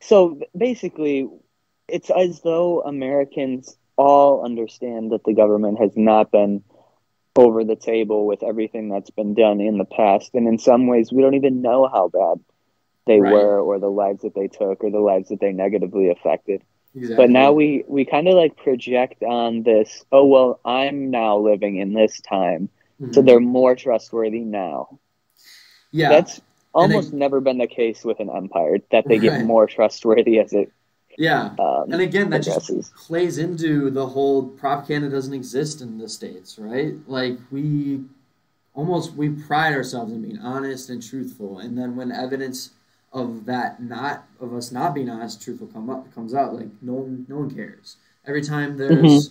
so 0.00 0.40
basically, 0.56 1.28
it's 1.88 2.10
as 2.10 2.40
though 2.40 2.82
Americans 2.82 3.76
all 3.96 4.44
understand 4.44 5.12
that 5.12 5.24
the 5.24 5.34
government 5.34 5.78
has 5.78 5.92
not 5.96 6.30
been 6.30 6.64
over 7.36 7.64
the 7.64 7.76
table 7.76 8.26
with 8.26 8.42
everything 8.42 8.88
that's 8.88 9.10
been 9.10 9.34
done 9.34 9.60
in 9.60 9.78
the 9.78 9.84
past. 9.84 10.30
And 10.34 10.46
in 10.48 10.58
some 10.58 10.86
ways, 10.86 11.12
we 11.12 11.22
don't 11.22 11.34
even 11.34 11.62
know 11.62 11.88
how 11.92 12.08
bad 12.08 12.40
they 13.06 13.20
Right. 13.20 13.30
were 13.32 13.60
or 13.60 13.78
the 13.78 13.90
lives 13.90 14.22
that 14.22 14.34
they 14.34 14.48
took 14.48 14.82
or 14.84 14.90
the 14.90 15.00
lives 15.00 15.28
that 15.28 15.40
they 15.40 15.52
negatively 15.52 16.10
affected. 16.10 16.62
Exactly. 16.94 17.16
But 17.16 17.30
now 17.30 17.52
we, 17.52 17.84
we 17.86 18.04
kind 18.04 18.28
of 18.28 18.34
like 18.34 18.56
project 18.56 19.22
on 19.22 19.62
this, 19.62 20.04
oh, 20.12 20.26
well, 20.26 20.60
I'm 20.64 21.10
now 21.10 21.38
living 21.38 21.76
in 21.76 21.92
this 21.94 22.20
time. 22.20 22.68
So 23.12 23.20
Mhm. 23.20 23.26
they're 23.26 23.40
more 23.40 23.74
trustworthy 23.76 24.40
now. 24.40 24.98
yeah. 25.92 26.08
That's 26.08 26.40
almost 26.74 27.12
never 27.12 27.40
been 27.40 27.58
the 27.58 27.66
case 27.66 28.04
with 28.04 28.20
an 28.20 28.30
empire 28.30 28.78
that 28.90 29.08
they 29.08 29.18
get 29.18 29.32
Right. 29.32 29.40
more 29.40 29.66
trustworthy 29.66 30.38
as 30.38 30.52
it 30.52 30.72
yeah. 31.16 31.50
um, 31.58 31.92
And 31.92 32.00
again, 32.00 32.30
that 32.30 32.42
just 32.42 32.94
plays 32.94 33.38
into 33.38 33.90
the 33.90 34.06
whole 34.06 34.42
propaganda 34.48 35.08
doesn't 35.10 35.34
exist 35.34 35.80
in 35.80 35.98
the 35.98 36.08
states, 36.08 36.58
right? 36.58 36.94
Like 37.06 37.38
we 37.50 38.02
almost 38.74 39.14
we 39.14 39.28
pride 39.30 39.74
ourselves 39.74 40.12
in 40.12 40.22
being 40.22 40.38
honest 40.38 40.90
and 40.90 41.02
truthful, 41.02 41.58
and 41.58 41.76
then 41.76 41.96
when 41.96 42.12
evidence 42.12 42.70
of 43.12 43.44
that 43.46 43.82
not 43.82 44.26
of 44.40 44.54
us 44.54 44.70
not 44.72 44.94
being 44.94 45.10
honest, 45.10 45.42
truthful 45.42 45.66
come 45.68 45.90
up 45.90 46.12
comes 46.14 46.34
out, 46.34 46.54
like 46.54 46.68
no 46.82 46.94
one 46.94 47.26
no 47.28 47.38
one 47.38 47.50
cares. 47.54 47.96
Every 48.26 48.42
time 48.42 48.76
there's 48.76 49.30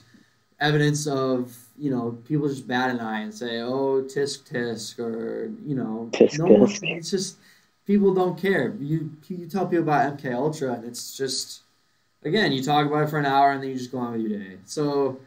evidence 0.60 1.08
of 1.08 1.56
you 1.78 1.90
know 1.92 2.18
people 2.28 2.48
just 2.50 2.68
bat 2.68 2.90
an 2.90 3.00
eye 3.00 3.22
and 3.22 3.34
say, 3.34 3.62
"Oh, 3.62 4.04
tisk 4.04 4.44
tisk," 4.52 5.00
or 5.00 5.52
you 5.66 5.76
know, 5.76 6.10
Tisk 6.12 6.38
no 6.40 6.46
one. 6.48 6.70
tisk. 6.70 6.84
It's 6.84 7.12
just 7.12 7.38
people 7.86 8.14
don't 8.14 8.38
care. 8.40 8.76
You 8.80 9.12
you 9.28 9.48
tell 9.48 9.66
people 9.68 9.84
about 9.84 10.18
MK 10.18 10.34
Ultra, 10.34 10.74
and 10.74 10.86
it's 10.86 11.16
just 11.16 11.62
again 12.24 12.52
you 12.52 12.64
talk 12.64 12.86
about 12.86 13.04
it 13.04 13.10
for 13.10 13.18
an 13.18 13.26
hour 13.26 13.52
and 13.52 13.62
then 13.62 13.70
you 13.70 13.78
just 13.78 13.92
go 13.92 13.98
on 14.00 14.14
with 14.14 14.22
your 14.22 14.40
day. 14.40 14.58
So 14.66 15.20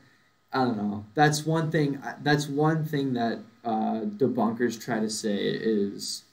I 0.52 0.64
don't 0.64 0.76
know. 0.76 1.04
That's 1.14 1.46
one 1.46 1.70
thing. 1.70 2.02
That's 2.22 2.48
one 2.48 2.84
thing 2.84 3.14
that 3.14 3.38
uh, 3.64 4.00
debunkers 4.16 4.82
try 4.82 5.00
to 5.00 5.08
say 5.08 5.36
is 5.36 6.24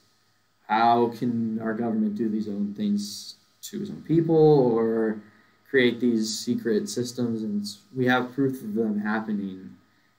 how 0.66 1.08
can 1.18 1.58
our 1.60 1.74
government 1.74 2.16
do 2.16 2.28
these 2.28 2.48
own 2.48 2.74
things 2.74 3.36
to 3.62 3.80
its 3.82 3.90
own 3.90 4.02
people 4.02 4.36
or 4.36 5.20
create 5.68 6.00
these 6.00 6.36
secret 6.38 6.88
systems 6.88 7.42
and 7.42 7.64
we 7.96 8.06
have 8.06 8.32
proof 8.34 8.60
of 8.62 8.74
them 8.74 8.98
happening 9.00 9.76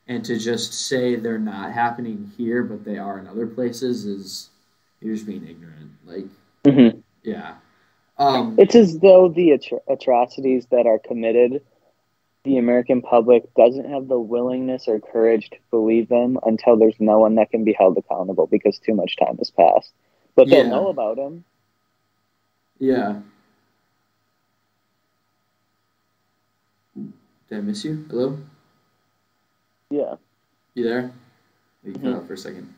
and 0.07 0.23
to 0.23 0.37
just 0.37 0.73
say 0.73 1.15
they're 1.15 1.37
not 1.37 1.73
happening 1.73 2.31
here 2.37 2.63
but 2.63 2.85
they 2.85 2.97
are 2.97 3.19
in 3.19 3.27
other 3.27 3.45
places 3.47 4.05
is 4.05 4.49
you're 5.01 5.13
just 5.13 5.25
being 5.25 5.45
ignorant 5.45 5.91
like 6.05 6.25
Mhm. 6.65 7.01
yeah 7.23 7.55
um 8.21 8.55
It's 8.57 8.75
as 8.75 8.99
though 8.99 9.29
the 9.29 9.49
atro- 9.49 9.81
atrocities 9.87 10.67
that 10.67 10.85
are 10.85 10.99
committed, 10.99 11.63
the 12.43 12.57
American 12.57 13.01
public 13.01 13.53
doesn't 13.55 13.89
have 13.89 14.07
the 14.07 14.19
willingness 14.19 14.87
or 14.87 14.99
courage 14.99 15.49
to 15.49 15.57
believe 15.71 16.07
them 16.09 16.37
until 16.43 16.77
there's 16.77 16.99
no 16.99 17.19
one 17.19 17.35
that 17.35 17.49
can 17.51 17.63
be 17.63 17.73
held 17.73 17.97
accountable 17.97 18.47
because 18.47 18.79
too 18.79 18.93
much 18.93 19.15
time 19.17 19.37
has 19.37 19.51
passed. 19.51 19.91
But 20.35 20.49
they'll 20.49 20.63
Yeah. 20.63 20.69
know 20.69 20.87
about 20.87 21.17
them. 21.17 21.43
yeah 22.79 23.21
did 27.49 27.57
i 27.59 27.61
miss 27.61 27.85
you 27.85 28.05
hello 28.09 28.37
Yeah. 29.91 30.15
You 30.73 30.83
there? 30.85 31.11
You 31.83 31.93
cut 31.93 32.01
Mhm. 32.01 32.15
out 32.15 32.25
for 32.27 32.33
a 32.33 32.37
second. 32.37 32.73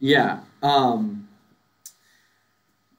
Yeah. 0.00 0.40
Um, 0.62 1.28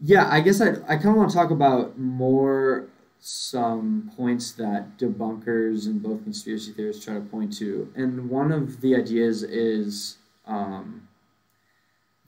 yeah, 0.06 0.28
I 0.30 0.42
guess 0.42 0.60
I, 0.60 0.72
I 0.88 0.98
kind 0.98 1.10
of 1.10 1.16
want 1.16 1.30
to 1.30 1.36
talk 1.36 1.50
about 1.50 1.98
more 1.98 2.88
some 3.22 4.12
points 4.18 4.52
that 4.52 4.98
debunkers 4.98 5.86
and 5.86 6.04
both 6.04 6.22
conspiracy 6.24 6.74
theorists 6.74 7.06
try 7.06 7.14
to 7.14 7.22
point 7.22 7.58
to. 7.58 7.90
And 7.96 8.30
one 8.30 8.52
of 8.52 8.82
the 8.82 8.98
ideas 8.98 9.44
is 9.44 10.18
um, 10.46 11.08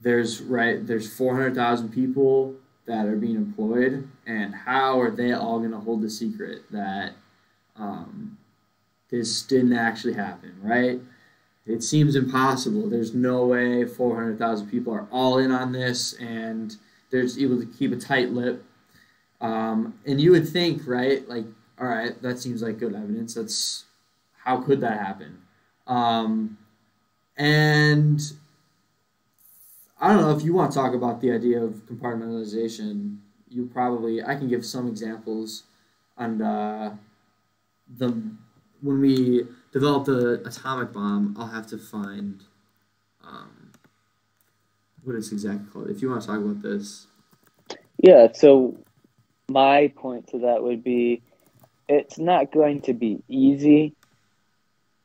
there's 0.00 0.40
right 0.40 0.86
there's 0.86 1.14
400,000 1.14 1.90
people 1.90 2.54
that 2.86 3.04
are 3.04 3.16
being 3.16 3.36
employed 3.36 4.08
and 4.26 4.54
how 4.54 4.98
are 4.98 5.10
they 5.10 5.34
all 5.34 5.58
going 5.58 5.72
to 5.72 5.78
hold 5.78 6.00
the 6.00 6.08
secret 6.08 6.62
that 6.70 7.12
um, 7.76 8.38
this 9.10 9.42
didn't 9.42 9.74
actually 9.74 10.14
happen, 10.14 10.54
right? 10.62 10.98
It 11.66 11.82
seems 11.82 12.16
impossible. 12.16 12.88
There's 12.88 13.14
no 13.14 13.44
way 13.44 13.84
400,000 13.84 14.70
people 14.70 14.94
are 14.94 15.06
all 15.10 15.36
in 15.36 15.50
on 15.50 15.72
this 15.72 16.14
and 16.14 16.74
they're 17.10 17.22
just 17.22 17.38
able 17.38 17.58
to 17.60 17.66
keep 17.66 17.92
a 17.92 17.96
tight 17.96 18.30
lip. 18.30 18.64
Um, 19.40 19.98
and 20.06 20.20
you 20.20 20.30
would 20.32 20.48
think, 20.48 20.82
right? 20.86 21.28
Like, 21.28 21.44
all 21.78 21.86
right, 21.86 22.20
that 22.22 22.38
seems 22.38 22.62
like 22.62 22.78
good 22.78 22.94
evidence. 22.94 23.34
That's 23.34 23.84
how 24.44 24.62
could 24.62 24.80
that 24.80 24.98
happen? 24.98 25.42
Um, 25.86 26.58
and 27.36 28.20
I 30.00 30.08
don't 30.08 30.22
know 30.22 30.36
if 30.36 30.42
you 30.42 30.52
want 30.52 30.72
to 30.72 30.78
talk 30.78 30.94
about 30.94 31.20
the 31.20 31.32
idea 31.32 31.62
of 31.62 31.86
compartmentalization. 31.86 33.18
You 33.48 33.66
probably 33.66 34.22
I 34.22 34.34
can 34.36 34.48
give 34.48 34.64
some 34.64 34.88
examples 34.88 35.64
on 36.16 36.42
uh, 36.42 36.96
the 37.98 38.22
when 38.82 39.00
we 39.00 39.46
develop 39.72 40.04
the 40.06 40.42
atomic 40.46 40.92
bomb. 40.92 41.34
I'll 41.38 41.46
have 41.46 41.66
to 41.68 41.78
find 41.78 42.42
um, 43.26 43.50
what 45.06 45.16
it's 45.16 45.32
exactly 45.32 45.66
called. 45.72 45.88
If 45.88 46.02
you 46.02 46.10
want 46.10 46.22
to 46.22 46.26
talk 46.26 46.38
about 46.38 46.62
this, 46.62 47.06
Yeah. 47.98 48.28
So 48.32 48.78
my 49.48 49.92
point 49.96 50.28
to 50.28 50.38
that 50.40 50.62
would 50.62 50.82
be 50.82 51.22
it's 51.88 52.18
not 52.18 52.52
going 52.52 52.82
to 52.82 52.92
be 52.92 53.22
easy 53.28 53.94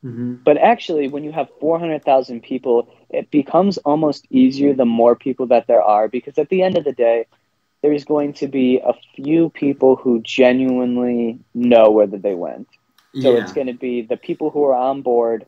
mm-hmm. 0.04 0.36
But 0.44 0.58
actually, 0.58 1.08
when 1.08 1.24
you 1.24 1.32
have 1.32 1.48
400,000 1.60 2.42
people, 2.42 2.92
it 3.10 3.30
becomes 3.30 3.78
almost 3.80 4.26
easier 4.30 4.74
the 4.74 4.86
more 4.86 5.16
people 5.16 5.48
that 5.48 5.68
there 5.68 5.84
are 5.84 6.08
because 6.08 6.38
at 6.38 6.50
the 6.50 6.64
end 6.64 6.78
of 6.78 6.84
the 6.84 6.92
day, 6.92 7.28
there's 7.82 8.06
going 8.06 8.34
to 8.34 8.48
be 8.48 8.80
a 8.80 8.94
few 9.16 9.50
people 9.50 9.96
who 9.96 10.22
genuinely 10.22 11.40
know 11.54 11.90
whether 11.90 12.18
they 12.18 12.36
went. 12.36 12.68
So 13.22 13.34
yeah, 13.34 13.42
it's 13.42 13.54
going 13.54 13.68
to 13.68 13.74
be 13.74 14.04
the 14.04 14.18
people 14.18 14.52
who 14.52 14.64
are 14.64 14.76
on 14.76 15.02
board 15.02 15.46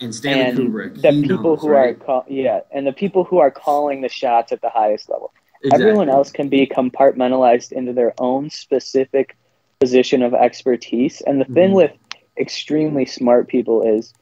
and 0.00 0.14
Stanley 0.14 0.42
and 0.44 0.58
Kubrick. 0.74 1.02
the 1.02 1.10
he 1.12 1.22
people 1.22 1.52
knows, 1.52 1.60
who 1.62 1.68
right? 1.68 1.90
are 2.00 2.04
call- 2.04 2.24
yeah, 2.28 2.60
and 2.70 2.86
the 2.86 2.92
people 2.92 3.24
who 3.24 3.38
are 3.38 3.50
calling 3.50 4.00
the 4.00 4.08
shots 4.08 4.52
at 4.52 4.60
the 4.60 4.70
highest 4.70 5.08
level. 5.08 5.32
Exactly. 5.62 5.86
Everyone 5.86 6.08
else 6.08 6.30
can 6.30 6.48
be 6.48 6.66
compartmentalized 6.66 7.72
into 7.72 7.92
their 7.92 8.14
own 8.18 8.48
specific 8.50 9.36
position 9.80 10.22
of 10.22 10.34
expertise. 10.34 11.20
And 11.22 11.40
the 11.40 11.44
thing 11.46 11.70
Mhm. 11.70 11.74
with 11.74 11.92
extremely 12.38 13.04
smart 13.06 13.48
people 13.48 13.82
is 13.82 14.12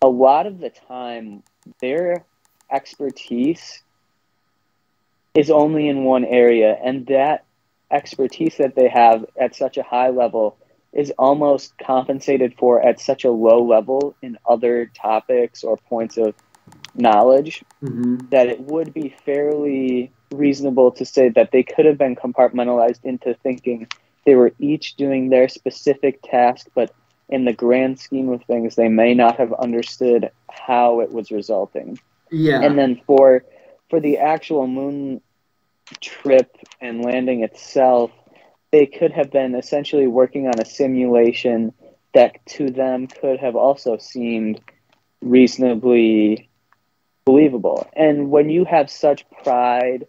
a 0.00 0.08
lot 0.08 0.46
of 0.46 0.60
the 0.60 0.70
time 0.70 1.42
their 1.80 2.24
expertise 2.70 3.82
is 5.34 5.50
only 5.50 5.88
in 5.88 6.04
one 6.04 6.24
area 6.24 6.78
and 6.82 7.06
that 7.06 7.44
expertise 7.90 8.56
that 8.56 8.74
they 8.74 8.88
have 8.88 9.26
at 9.38 9.54
such 9.54 9.76
a 9.76 9.82
high 9.82 10.08
level 10.08 10.56
is 10.92 11.12
almost 11.18 11.72
compensated 11.78 12.54
for 12.58 12.80
at 12.84 13.00
such 13.00 13.24
a 13.24 13.30
low 13.30 13.62
level 13.64 14.14
in 14.22 14.36
other 14.48 14.90
topics 14.94 15.64
or 15.64 15.76
points 15.76 16.16
of 16.18 16.34
knowledge 16.94 17.64
Mhm. 17.82 18.30
that 18.30 18.48
it 18.48 18.60
would 18.60 18.92
be 18.92 19.14
fairly 19.24 20.12
reasonable 20.30 20.90
to 20.92 21.04
say 21.04 21.28
that 21.30 21.50
they 21.50 21.62
could 21.62 21.86
have 21.86 21.98
been 21.98 22.14
compartmentalized 22.16 23.04
into 23.04 23.34
thinking 23.42 23.86
they 24.24 24.34
were 24.34 24.52
each 24.58 24.96
doing 24.96 25.28
their 25.28 25.48
specific 25.48 26.20
task, 26.22 26.68
but 26.74 26.92
in 27.28 27.44
the 27.44 27.52
grand 27.52 27.98
scheme 27.98 28.28
of 28.28 28.42
things, 28.44 28.74
they 28.74 28.88
may 28.88 29.14
not 29.14 29.36
have 29.36 29.52
understood 29.54 30.30
how 30.50 31.00
it 31.00 31.10
was 31.12 31.30
resulting. 31.30 31.98
Yeah. 32.30 32.60
And 32.62 32.78
then 32.78 33.00
for 33.06 33.44
for 33.88 34.00
the 34.00 34.18
actual 34.18 34.66
moon 34.66 35.20
trip 36.00 36.56
and 36.80 37.04
landing 37.04 37.42
itself, 37.42 38.10
they 38.72 38.86
could 38.86 39.12
have 39.12 39.30
been 39.30 39.54
essentially 39.54 40.06
working 40.06 40.46
on 40.48 40.58
a 40.60 40.64
simulation 40.64 41.72
that 42.14 42.44
to 42.46 42.70
them 42.70 43.06
could 43.06 43.38
have 43.40 43.56
also 43.56 43.98
seemed 43.98 44.60
reasonably 45.22 46.50
believable. 47.24 47.86
And 47.94 48.30
when 48.30 48.50
you 48.50 48.64
have 48.64 48.90
such 48.90 49.24
pride 49.44 50.06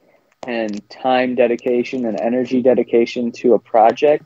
and 0.47 0.88
time 0.89 1.36
dedication 1.36 2.06
and 2.06 2.19
energy 2.19 2.62
dedication 2.62 3.32
to 3.34 3.54
a 3.54 3.60
project, 3.60 4.26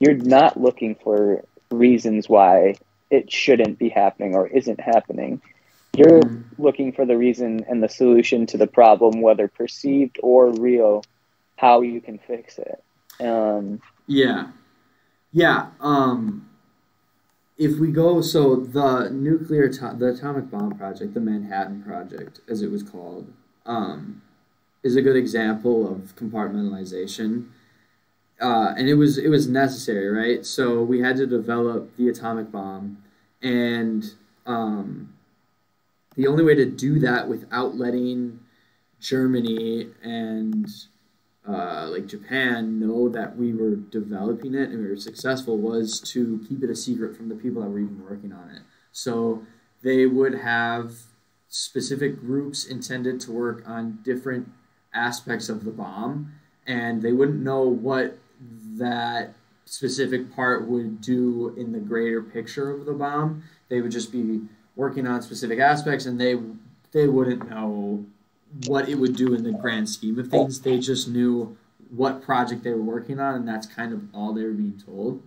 you're 0.00 0.16
not 0.16 0.60
looking 0.60 0.96
for 0.96 1.44
reasons 1.70 2.28
why 2.28 2.74
it 3.10 3.30
shouldn't 3.30 3.78
be 3.78 3.88
happening 3.88 4.34
or 4.34 4.46
isn't 4.48 4.80
happening. 4.80 5.40
You're 5.94 6.20
Mhm. 6.22 6.44
looking 6.58 6.92
for 6.92 7.06
the 7.06 7.16
reason 7.16 7.64
and 7.68 7.82
the 7.82 7.88
solution 7.88 8.46
to 8.46 8.58
the 8.58 8.66
problem, 8.66 9.20
whether 9.20 9.48
perceived 9.48 10.18
or 10.22 10.50
real, 10.50 11.02
how 11.56 11.82
you 11.82 12.00
can 12.00 12.18
fix 12.18 12.58
it. 12.58 12.82
Um, 13.20 13.80
Yeah. 14.06 14.48
Yeah. 15.32 15.68
Um, 15.80 16.48
if 17.56 17.78
we 17.78 17.90
go, 17.90 18.20
so 18.20 18.56
the 18.56 19.10
nuclear, 19.10 19.68
to- 19.68 19.94
the 19.96 20.08
atomic 20.08 20.50
bomb 20.50 20.76
project, 20.76 21.14
the 21.14 21.20
Manhattan 21.20 21.82
Project, 21.82 22.40
as 22.48 22.62
it 22.62 22.70
was 22.70 22.82
called, 22.82 23.32
um, 23.64 24.22
is 24.82 24.96
a 24.96 25.02
good 25.02 25.16
example 25.16 25.90
of 25.90 26.14
compartmentalization. 26.16 27.46
Uh, 28.40 28.74
and 28.76 28.88
it 28.88 28.94
was 28.94 29.16
it 29.16 29.28
was 29.28 29.48
necessary, 29.48 30.08
right? 30.08 30.44
So 30.44 30.82
we 30.82 31.00
had 31.00 31.16
to 31.16 31.26
develop 31.26 31.96
the 31.96 32.08
atomic 32.08 32.50
bomb, 32.50 32.98
and 33.40 34.04
um, 34.44 35.14
the 36.16 36.26
only 36.26 36.42
way 36.44 36.54
to 36.56 36.66
do 36.66 36.98
that 36.98 37.28
without 37.28 37.76
letting 37.76 38.40
Germany 39.00 39.88
and 40.02 40.66
uh, 41.46 41.88
like 41.90 42.06
Japan 42.06 42.80
know 42.80 43.08
that 43.10 43.36
we 43.36 43.52
were 43.52 43.76
developing 43.76 44.54
it 44.54 44.70
and 44.70 44.82
we 44.82 44.88
were 44.88 44.96
successful 44.96 45.58
was 45.58 46.00
to 46.00 46.44
keep 46.48 46.62
it 46.62 46.70
a 46.70 46.76
secret 46.76 47.16
from 47.16 47.28
the 47.28 47.34
people 47.34 47.62
that 47.62 47.68
were 47.68 47.80
even 47.80 48.02
working 48.02 48.32
on 48.32 48.50
it. 48.50 48.62
So 48.92 49.42
they 49.82 50.06
would 50.06 50.34
have 50.34 50.94
specific 51.48 52.18
groups 52.18 52.64
intended 52.64 53.20
to 53.20 53.32
work 53.32 53.62
on 53.66 53.98
different 54.02 54.50
aspects 54.94 55.48
of 55.48 55.64
the 55.64 55.70
bomb, 55.70 56.32
and 56.66 57.02
they 57.02 57.12
wouldn't 57.12 57.42
know 57.42 57.62
what 57.62 58.18
that 58.78 59.34
specific 59.66 60.34
part 60.34 60.66
would 60.66 61.00
do 61.00 61.54
in 61.56 61.72
the 61.72 61.78
greater 61.78 62.22
picture 62.22 62.70
of 62.70 62.86
the 62.86 62.92
bomb. 62.92 63.42
They 63.68 63.80
would 63.80 63.92
just 63.92 64.10
be 64.10 64.40
working 64.76 65.06
on 65.06 65.22
specific 65.22 65.58
aspects, 65.58 66.06
and 66.06 66.20
they 66.20 66.36
they 66.92 67.06
wouldn't 67.06 67.50
know 67.50 68.06
what 68.66 68.88
it 68.88 68.96
would 68.96 69.16
do 69.16 69.34
in 69.34 69.42
the 69.42 69.52
grand 69.52 69.88
scheme 69.88 70.18
of 70.18 70.28
things. 70.28 70.60
They 70.60 70.78
just 70.78 71.08
knew 71.08 71.56
what 71.90 72.22
project 72.22 72.62
they 72.64 72.70
were 72.70 72.82
working 72.82 73.20
on, 73.20 73.34
and 73.34 73.48
that's 73.48 73.66
kind 73.66 73.92
of 73.92 74.02
all 74.14 74.32
they 74.32 74.44
were 74.44 74.52
being 74.52 74.80
told. 74.84 75.22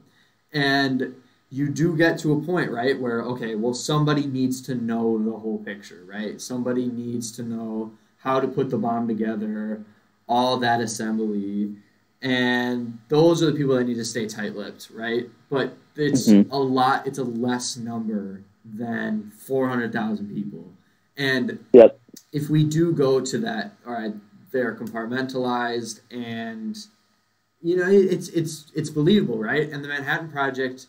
And 0.54 1.16
you 1.50 1.70
do 1.70 1.96
get 1.96 2.20
to 2.20 2.34
a 2.34 2.42
point, 2.42 2.72
right, 2.72 3.00
where, 3.00 3.22
okay, 3.22 3.56
well, 3.56 3.74
somebody 3.74 4.26
needs 4.26 4.62
to 4.64 4.76
know 4.76 5.22
the 5.24 5.32
whole 5.32 5.60
picture, 5.60 6.04
right? 6.06 6.42
Somebody 6.42 6.88
needs 6.88 7.32
to 7.34 7.44
know 7.44 7.92
how 8.20 8.40
to 8.40 8.48
put 8.48 8.70
the 8.70 8.78
bomb 8.78 9.08
together, 9.08 9.84
all 10.28 10.58
that 10.58 10.82
assembly. 10.82 11.76
And 12.22 13.00
those 13.08 13.42
are 13.42 13.48
the 13.48 13.54
people 13.54 13.76
that 13.76 13.86
need 13.86 13.96
to 13.96 14.06
stay 14.06 14.28
tight 14.28 14.56
lipped, 14.56 14.90
right? 14.94 15.30
But 15.50 15.78
it's 15.96 16.28
mm-hmm. 16.28 16.52
a 16.52 16.58
lot, 16.58 17.08
it's 17.08 17.20
a 17.20 17.24
less 17.24 17.78
number 17.78 18.42
than 18.66 19.32
400,000 19.38 20.34
people. 20.34 20.74
And 21.16 21.64
yep. 21.74 22.00
If 22.32 22.50
we 22.50 22.64
do 22.64 22.92
go 22.92 23.22
to 23.22 23.38
that, 23.40 23.74
all 23.86 23.94
right, 23.94 24.14
they're 24.52 24.76
compartmentalized 24.76 26.02
and 26.12 26.78
you 27.62 27.76
know 27.76 27.90
it's 27.90 28.30
it's 28.30 28.72
it's 28.76 28.90
believable, 28.90 29.40
right? 29.40 29.70
And 29.70 29.84
the 29.84 29.88
Manhattan 29.88 30.32
Project 30.32 30.88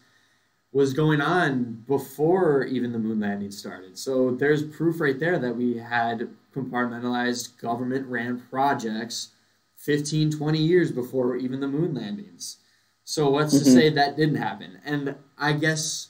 was 0.73 0.93
going 0.93 1.21
on 1.21 1.85
before 1.87 2.65
even 2.65 2.93
the 2.93 2.99
moon 2.99 3.21
landing 3.21 3.51
started. 3.51 3.99
So 3.99 4.31
there's 4.33 4.63
proof 4.63 5.01
right 5.01 5.19
there 5.19 5.39
that 5.39 5.57
we 5.57 5.79
had 5.79 6.29
compartmentalized 6.55 7.59
government 7.59 8.07
ran 8.07 8.41
projects 8.51 9.29
15, 9.77 10.33
20 10.33 10.59
years 10.59 10.93
before 10.93 11.37
even 11.37 11.61
the 11.61 11.69
moon 11.69 11.95
landings. 11.95 12.59
So 13.05 13.31
what's 13.31 13.55
mm-hmm. 13.55 13.65
to 13.65 13.71
say 13.71 13.91
that 13.91 14.17
didn't 14.17 14.37
happen? 14.37 14.79
And 14.85 15.17
I 15.39 15.55
guess 15.55 16.09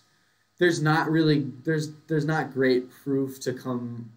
there's 0.59 0.83
not 0.83 1.11
really 1.11 1.53
there's 1.65 1.93
there's 2.09 2.25
not 2.25 2.53
great 2.53 2.91
proof 2.91 3.39
to 3.41 3.53
come 3.53 4.11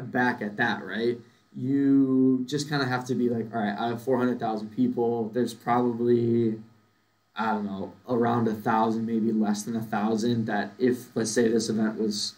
back 0.00 0.42
at 0.42 0.56
that, 0.56 0.84
right? 0.84 1.18
You 1.56 2.44
just 2.46 2.68
kind 2.68 2.82
of 2.82 2.88
have 2.88 3.04
to 3.06 3.14
be 3.14 3.28
like, 3.28 3.52
all 3.54 3.60
right, 3.60 3.76
out 3.76 3.92
of 3.92 4.02
400,000 4.02 4.68
people, 4.74 5.30
there's 5.30 5.54
probably 5.54 6.58
I 7.38 7.52
don't 7.52 7.66
know, 7.66 7.92
around 8.08 8.48
a 8.48 8.52
thousand, 8.52 9.06
maybe 9.06 9.32
less 9.32 9.62
than 9.62 9.76
a 9.76 9.82
thousand. 9.82 10.46
That 10.46 10.72
if, 10.78 11.14
let's 11.14 11.30
say, 11.30 11.48
this 11.48 11.68
event 11.68 11.98
was 11.98 12.34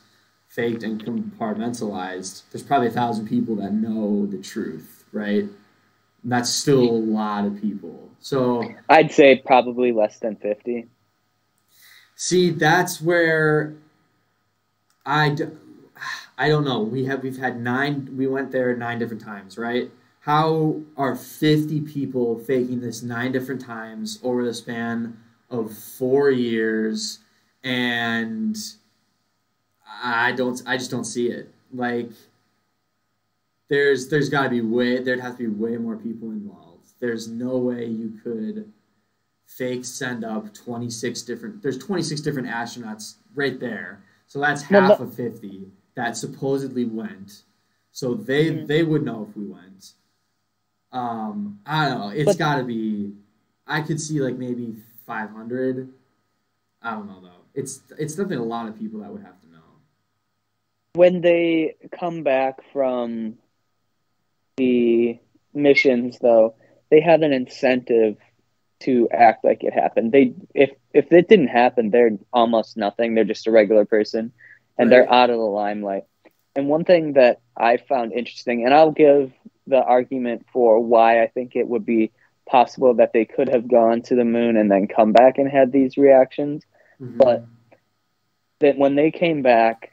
faked 0.48 0.82
and 0.82 1.02
compartmentalized, 1.02 2.42
there's 2.52 2.62
probably 2.62 2.88
a 2.88 2.92
thousand 2.92 3.26
people 3.26 3.56
that 3.56 3.72
know 3.72 4.26
the 4.26 4.36
truth, 4.36 5.04
right? 5.12 5.44
And 5.44 6.32
that's 6.32 6.50
still 6.50 6.82
a 6.82 6.92
lot 6.92 7.46
of 7.46 7.58
people. 7.62 8.10
So 8.18 8.74
I'd 8.90 9.10
say 9.10 9.36
probably 9.36 9.90
less 9.90 10.18
than 10.18 10.36
50. 10.36 10.86
See, 12.14 12.50
that's 12.50 13.00
where 13.00 13.74
I, 15.06 15.34
I 16.40 16.48
don't 16.48 16.64
know. 16.64 16.80
We 16.80 17.04
have 17.04 17.22
we've 17.22 17.38
had 17.38 17.60
nine. 17.60 18.16
We 18.16 18.26
went 18.26 18.50
there 18.50 18.74
nine 18.76 18.98
different 18.98 19.22
times, 19.22 19.56
right? 19.56 19.90
how 20.20 20.80
are 20.96 21.16
50 21.16 21.80
people 21.80 22.38
faking 22.38 22.80
this 22.80 23.02
nine 23.02 23.32
different 23.32 23.60
times 23.60 24.18
over 24.22 24.44
the 24.44 24.54
span 24.54 25.18
of 25.50 25.76
four 25.76 26.30
years 26.30 27.20
and 27.64 28.56
i 30.02 30.32
don't 30.32 30.62
i 30.66 30.76
just 30.76 30.90
don't 30.90 31.04
see 31.04 31.28
it 31.28 31.52
like 31.74 32.10
there's 33.68 34.08
there's 34.08 34.28
got 34.28 34.44
to 34.44 34.48
be 34.48 34.60
way 34.60 35.02
there'd 35.02 35.20
have 35.20 35.36
to 35.36 35.38
be 35.38 35.46
way 35.48 35.76
more 35.76 35.96
people 35.96 36.30
involved 36.30 36.90
there's 37.00 37.26
no 37.28 37.56
way 37.56 37.86
you 37.86 38.18
could 38.22 38.70
fake 39.46 39.84
send 39.84 40.24
up 40.24 40.52
26 40.54 41.22
different 41.22 41.62
there's 41.62 41.78
26 41.78 42.20
different 42.20 42.48
astronauts 42.48 43.14
right 43.34 43.58
there 43.58 44.02
so 44.26 44.38
that's 44.38 44.62
half 44.62 45.00
of 45.00 45.12
50 45.14 45.66
that 45.94 46.16
supposedly 46.16 46.84
went 46.84 47.42
so 47.92 48.14
they 48.14 48.50
mm-hmm. 48.50 48.66
they 48.66 48.82
would 48.82 49.04
know 49.04 49.26
if 49.28 49.36
we 49.36 49.44
went 49.44 49.92
um, 50.92 51.60
I 51.66 51.88
don't 51.88 51.98
know. 52.00 52.08
It's 52.08 52.36
got 52.36 52.56
to 52.56 52.64
be. 52.64 53.12
I 53.66 53.82
could 53.82 54.00
see 54.00 54.20
like 54.20 54.36
maybe 54.36 54.76
500. 55.06 55.88
I 56.82 56.90
don't 56.92 57.06
know 57.06 57.20
though. 57.20 57.28
It's 57.54 57.80
it's 57.98 58.14
something 58.14 58.38
a 58.38 58.44
lot 58.44 58.68
of 58.68 58.78
people 58.78 59.00
that 59.00 59.10
would 59.10 59.22
have 59.22 59.40
to 59.40 59.48
know. 59.48 59.58
When 60.94 61.20
they 61.20 61.76
come 61.98 62.22
back 62.22 62.60
from 62.72 63.34
the 64.56 65.18
missions, 65.54 66.18
though, 66.20 66.54
they 66.90 67.00
have 67.00 67.22
an 67.22 67.32
incentive 67.32 68.16
to 68.80 69.08
act 69.12 69.44
like 69.44 69.62
it 69.62 69.74
happened. 69.74 70.10
They 70.10 70.34
if 70.54 70.70
if 70.92 71.12
it 71.12 71.28
didn't 71.28 71.48
happen, 71.48 71.90
they're 71.90 72.18
almost 72.32 72.76
nothing. 72.76 73.14
They're 73.14 73.24
just 73.24 73.46
a 73.46 73.52
regular 73.52 73.84
person, 73.84 74.32
and 74.80 74.90
right. 74.90 74.96
they're 74.96 75.12
out 75.12 75.30
of 75.30 75.36
the 75.36 75.44
limelight. 75.44 76.04
And 76.56 76.68
one 76.68 76.84
thing 76.84 77.12
that 77.12 77.40
I 77.56 77.76
found 77.76 78.12
interesting, 78.12 78.64
and 78.64 78.72
I'll 78.74 78.92
give 78.92 79.32
the 79.66 79.82
argument 79.82 80.46
for 80.52 80.80
why 80.80 81.22
I 81.22 81.28
think 81.28 81.54
it 81.54 81.68
would 81.68 81.84
be 81.84 82.12
possible 82.48 82.94
that 82.94 83.12
they 83.12 83.26
could 83.26 83.48
have 83.50 83.68
gone 83.68 84.02
to 84.02 84.14
the 84.14 84.24
moon 84.24 84.56
and 84.56 84.70
then 84.70 84.88
come 84.88 85.12
back 85.12 85.38
and 85.38 85.48
had 85.48 85.70
these 85.70 85.96
reactions. 85.96 86.64
Mm-hmm. 87.00 87.18
But 87.18 87.44
that 88.60 88.78
when 88.78 88.94
they 88.94 89.10
came 89.10 89.42
back, 89.42 89.92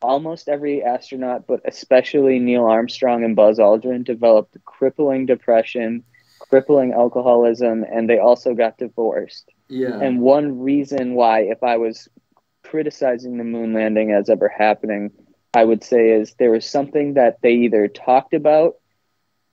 almost 0.00 0.48
every 0.48 0.82
astronaut, 0.84 1.46
but 1.48 1.60
especially 1.64 2.38
Neil 2.38 2.64
Armstrong 2.64 3.24
and 3.24 3.34
Buzz 3.34 3.58
Aldrin, 3.58 4.04
developed 4.04 4.56
crippling 4.64 5.26
depression, 5.26 6.04
crippling 6.38 6.92
alcoholism, 6.92 7.84
and 7.84 8.08
they 8.08 8.18
also 8.18 8.54
got 8.54 8.78
divorced. 8.78 9.50
Yeah. 9.68 10.00
And 10.00 10.20
one 10.20 10.60
reason 10.60 11.14
why, 11.14 11.40
if 11.40 11.62
I 11.64 11.76
was 11.76 12.08
criticizing 12.70 13.38
the 13.38 13.44
moon 13.44 13.72
landing 13.72 14.12
as 14.12 14.28
ever 14.28 14.48
happening, 14.48 15.10
I 15.54 15.64
would 15.64 15.82
say 15.82 16.10
is 16.10 16.34
there 16.34 16.50
was 16.50 16.66
something 16.66 17.14
that 17.14 17.40
they 17.40 17.52
either 17.52 17.88
talked 17.88 18.34
about 18.34 18.76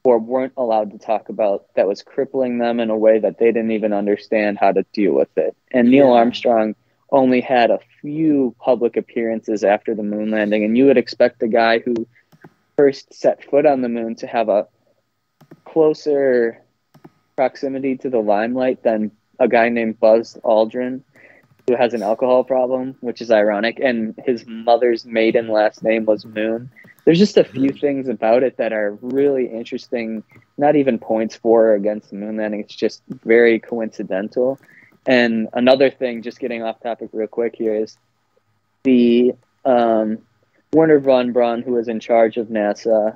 or 0.03 0.19
weren't 0.19 0.53
allowed 0.57 0.91
to 0.91 0.97
talk 0.99 1.29
about 1.29 1.65
that 1.75 1.87
was 1.87 2.03
crippling 2.03 2.57
them 2.57 2.79
in 2.79 2.89
a 2.89 2.97
way 2.97 3.19
that 3.19 3.39
they 3.39 3.47
didn't 3.47 3.71
even 3.71 3.93
understand 3.93 4.57
how 4.59 4.71
to 4.71 4.83
deal 4.93 5.13
with 5.13 5.35
it. 5.37 5.55
And 5.71 5.89
Neil 5.89 6.11
Armstrong 6.11 6.75
only 7.09 7.41
had 7.41 7.71
a 7.71 7.79
few 8.01 8.55
public 8.59 8.97
appearances 8.97 9.63
after 9.63 9.95
the 9.95 10.03
moon 10.03 10.29
landing, 10.29 10.63
and 10.63 10.77
you 10.77 10.85
would 10.85 10.97
expect 10.97 11.39
the 11.39 11.47
guy 11.47 11.79
who 11.79 12.07
first 12.75 13.13
set 13.13 13.43
foot 13.49 13.65
on 13.65 13.81
the 13.81 13.89
moon 13.89 14.15
to 14.15 14.27
have 14.27 14.49
a 14.49 14.67
closer 15.63 16.61
proximity 17.35 17.97
to 17.97 18.09
the 18.09 18.19
limelight 18.19 18.83
than 18.83 19.11
a 19.39 19.47
guy 19.47 19.69
named 19.69 19.99
Buzz 19.99 20.37
Aldrin 20.43 21.01
who 21.67 21.75
has 21.75 21.93
an 21.93 22.03
alcohol 22.03 22.43
problem, 22.43 22.95
which 23.01 23.21
is 23.21 23.31
ironic, 23.31 23.79
and 23.81 24.13
his 24.25 24.45
mother's 24.45 25.05
maiden 25.05 25.47
last 25.47 25.83
name 25.83 26.05
was 26.05 26.25
Moon. 26.25 26.69
There's 27.05 27.19
just 27.19 27.37
a 27.37 27.43
few 27.43 27.69
things 27.69 28.07
about 28.07 28.43
it 28.43 28.57
that 28.57 28.73
are 28.73 28.97
really 29.01 29.47
interesting, 29.47 30.23
not 30.57 30.75
even 30.75 30.97
points 30.97 31.35
for 31.35 31.67
or 31.67 31.75
against 31.75 32.09
the 32.09 32.15
moon 32.15 32.37
landing. 32.37 32.61
It's 32.61 32.75
just 32.75 33.03
very 33.07 33.59
coincidental. 33.59 34.59
And 35.05 35.47
another 35.53 35.91
thing, 35.91 36.23
just 36.23 36.39
getting 36.39 36.63
off 36.63 36.79
topic 36.81 37.09
real 37.13 37.27
quick 37.27 37.55
here, 37.55 37.75
is 37.75 37.95
the 38.83 39.33
um, 39.65 40.19
Wernher 40.73 40.99
von 40.99 41.31
Braun, 41.31 41.61
who 41.61 41.73
was 41.73 41.87
in 41.87 41.99
charge 41.99 42.37
of 42.37 42.47
NASA, 42.47 43.15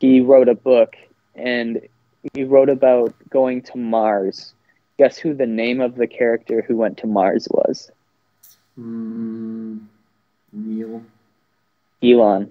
he 0.00 0.20
wrote 0.20 0.48
a 0.48 0.54
book 0.54 0.96
and 1.34 1.80
he 2.34 2.44
wrote 2.44 2.68
about 2.68 3.14
going 3.30 3.62
to 3.62 3.78
Mars 3.78 4.54
Guess 4.98 5.18
who 5.18 5.34
the 5.34 5.46
name 5.46 5.80
of 5.80 5.94
the 5.94 6.06
character 6.06 6.64
who 6.66 6.76
went 6.76 6.98
to 6.98 7.06
Mars 7.06 7.46
was? 7.50 7.90
Mm, 8.78 9.86
Neil. 10.52 11.02
Elon. 12.02 12.50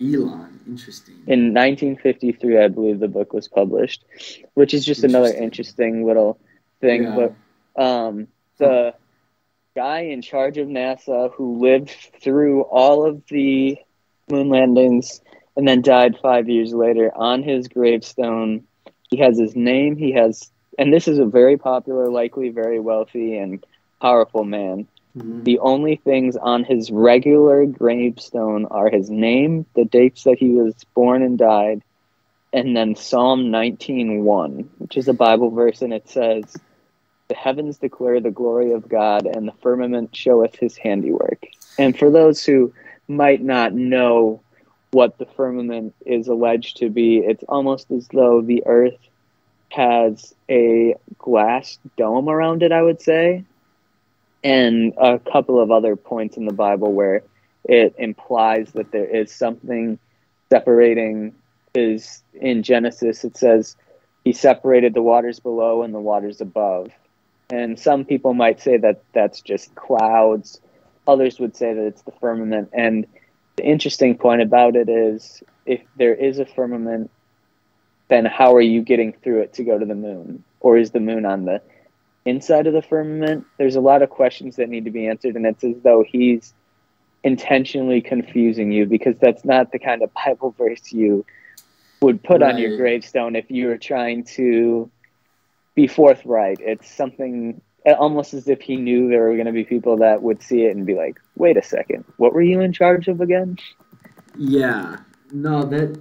Elon, 0.00 0.60
interesting. 0.66 1.14
In 1.26 1.54
1953, 1.54 2.58
I 2.58 2.68
believe 2.68 2.98
the 2.98 3.08
book 3.08 3.32
was 3.32 3.48
published, 3.48 4.04
which 4.54 4.74
is 4.74 4.84
just 4.84 5.04
another 5.04 5.32
interesting 5.32 6.06
little 6.06 6.38
thing. 6.80 7.04
Yeah. 7.04 7.28
But 7.76 7.82
um, 7.82 8.28
the 8.58 8.94
guy 9.74 10.00
in 10.00 10.22
charge 10.22 10.58
of 10.58 10.68
NASA 10.68 11.32
who 11.32 11.60
lived 11.60 11.90
through 12.22 12.62
all 12.62 13.06
of 13.06 13.22
the 13.28 13.78
moon 14.30 14.48
landings 14.48 15.20
and 15.56 15.66
then 15.66 15.82
died 15.82 16.18
five 16.20 16.48
years 16.48 16.72
later 16.72 17.10
on 17.14 17.42
his 17.42 17.68
gravestone, 17.68 18.64
he 19.10 19.18
has 19.18 19.38
his 19.38 19.56
name, 19.56 19.96
he 19.96 20.12
has 20.12 20.50
and 20.78 20.92
this 20.92 21.08
is 21.08 21.18
a 21.18 21.26
very 21.26 21.56
popular, 21.56 22.08
likely 22.08 22.48
very 22.50 22.80
wealthy 22.80 23.36
and 23.36 23.64
powerful 24.00 24.44
man. 24.44 24.86
Mm-hmm. 25.16 25.42
The 25.42 25.58
only 25.58 25.96
things 25.96 26.36
on 26.36 26.64
his 26.64 26.90
regular 26.90 27.66
gravestone 27.66 28.66
are 28.66 28.88
his 28.88 29.10
name, 29.10 29.66
the 29.74 29.84
dates 29.84 30.24
that 30.24 30.38
he 30.38 30.50
was 30.50 30.74
born 30.94 31.22
and 31.22 31.38
died, 31.38 31.82
and 32.52 32.76
then 32.76 32.94
Psalm 32.96 33.50
19:1, 33.50 34.68
which 34.78 34.96
is 34.96 35.08
a 35.08 35.14
Bible 35.14 35.50
verse, 35.50 35.82
and 35.82 35.92
it 35.92 36.08
says, 36.08 36.56
"The 37.28 37.34
heavens 37.34 37.78
declare 37.78 38.20
the 38.20 38.30
glory 38.30 38.72
of 38.72 38.88
God, 38.88 39.26
and 39.26 39.46
the 39.46 39.54
firmament 39.62 40.14
showeth 40.14 40.56
His 40.56 40.76
handiwork." 40.76 41.46
And 41.78 41.98
for 41.98 42.10
those 42.10 42.44
who 42.44 42.72
might 43.08 43.42
not 43.42 43.74
know 43.74 44.40
what 44.92 45.18
the 45.18 45.26
firmament 45.26 45.94
is 46.04 46.28
alleged 46.28 46.78
to 46.78 46.90
be, 46.90 47.18
it's 47.18 47.44
almost 47.44 47.90
as 47.90 48.08
though 48.08 48.42
the 48.42 48.62
Earth 48.66 48.98
has 49.72 50.34
a 50.50 50.94
glass 51.18 51.78
dome 51.96 52.28
around 52.28 52.62
it. 52.62 52.72
I 52.72 52.82
would 52.82 53.00
say, 53.00 53.44
and 54.44 54.92
a 54.98 55.18
couple 55.18 55.60
of 55.60 55.70
other 55.70 55.96
points 55.96 56.36
in 56.36 56.44
the 56.44 56.52
Bible 56.52 56.92
where 56.92 57.22
it 57.64 57.94
implies 57.98 58.72
that 58.72 58.90
there 58.92 59.06
is 59.06 59.32
something 59.32 59.98
separating 60.50 61.34
is 61.74 62.22
in 62.34 62.62
Genesis 62.62 63.24
it 63.24 63.36
says 63.36 63.76
he 64.24 64.32
separated 64.32 64.94
the 64.94 65.02
waters 65.02 65.40
below 65.40 65.82
and 65.82 65.94
the 65.94 66.00
waters 66.00 66.40
above. 66.40 66.90
And 67.50 67.78
some 67.78 68.04
people 68.04 68.34
might 68.34 68.60
say 68.60 68.76
that 68.76 69.02
that's 69.12 69.40
just 69.40 69.74
clouds. 69.74 70.60
Others 71.06 71.40
would 71.40 71.56
say 71.56 71.74
that 71.74 71.86
it's 71.86 72.02
the 72.02 72.12
firmament. 72.12 72.70
And 72.72 73.06
the 73.56 73.64
interesting 73.64 74.16
point 74.16 74.42
about 74.42 74.76
it 74.76 74.88
is 74.88 75.42
if 75.66 75.80
there 75.96 76.14
is 76.14 76.38
a 76.38 76.46
firmament, 76.46 77.10
then 78.12 78.26
how 78.26 78.54
are 78.54 78.60
you 78.60 78.82
getting 78.82 79.12
through 79.12 79.40
it 79.40 79.54
to 79.54 79.64
go 79.64 79.78
to 79.78 79.86
the 79.86 79.94
moon? 79.94 80.44
Or 80.60 80.76
is 80.76 80.90
the 80.90 81.00
moon 81.00 81.24
on 81.24 81.46
the 81.46 81.62
inside 82.26 82.66
of 82.66 82.74
the 82.74 82.82
firmament, 82.82 83.46
there's 83.56 83.74
a 83.74 83.80
lot 83.80 84.02
of 84.02 84.10
questions 84.10 84.56
that 84.56 84.68
need 84.68 84.84
to 84.84 84.90
be 84.90 85.08
answered, 85.08 85.34
and 85.34 85.46
it's 85.46 85.64
as 85.64 85.76
though 85.82 86.04
he's 86.06 86.52
intentionally 87.24 88.00
confusing 88.00 88.70
you 88.70 88.84
because 88.84 89.16
that's 89.18 89.44
not 89.44 89.72
the 89.72 89.78
kind 89.78 90.02
of 90.02 90.10
Bible 90.12 90.50
verse 90.58 90.92
you 90.92 91.24
would 92.00 92.22
put 92.22 92.42
right. 92.42 92.52
on 92.52 92.58
your 92.60 92.76
gravestone 92.76 93.34
if 93.34 93.50
you 93.50 93.68
were 93.68 93.78
trying 93.78 94.24
to 94.24 94.90
be 95.74 95.86
forthright. 95.86 96.58
It's 96.60 96.92
something 96.92 97.62
almost 97.86 98.34
as 98.34 98.46
if 98.46 98.60
he 98.60 98.76
knew 98.76 99.08
there 99.08 99.22
were 99.22 99.34
going 99.34 99.46
to 99.46 99.52
be 99.52 99.64
people 99.64 99.96
that 99.98 100.22
would 100.22 100.42
see 100.42 100.64
it 100.64 100.76
and 100.76 100.84
be 100.84 100.94
like, 100.94 101.18
"Wait 101.36 101.56
a 101.56 101.62
second, 101.62 102.04
what 102.18 102.34
were 102.34 102.42
you 102.42 102.60
in 102.60 102.72
charge 102.72 103.08
of 103.08 103.20
again?" 103.20 103.56
Yeah, 104.36 104.98
no, 105.32 105.62
that 105.64 105.98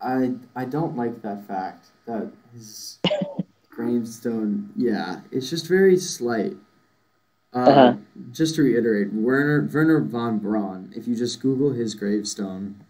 I 0.00 0.34
I 0.54 0.64
don't 0.64 0.96
like 0.96 1.22
that 1.22 1.46
fact 1.46 1.86
that 2.06 2.30
his 2.52 2.98
gravestone, 3.70 4.70
yeah, 4.76 5.20
it's 5.30 5.50
just 5.50 5.68
very 5.68 5.96
slight. 5.96 6.56
Uh, 7.52 7.58
uh-huh. 7.58 7.94
Just 8.30 8.54
to 8.56 8.62
reiterate, 8.62 9.12
Wernher 9.12 9.68
Wernher 9.72 10.00
von 10.00 10.38
Braun. 10.38 10.92
If 10.94 11.08
you 11.08 11.16
just 11.16 11.40
Google 11.40 11.72
his 11.72 11.94
gravestone, 11.94 12.84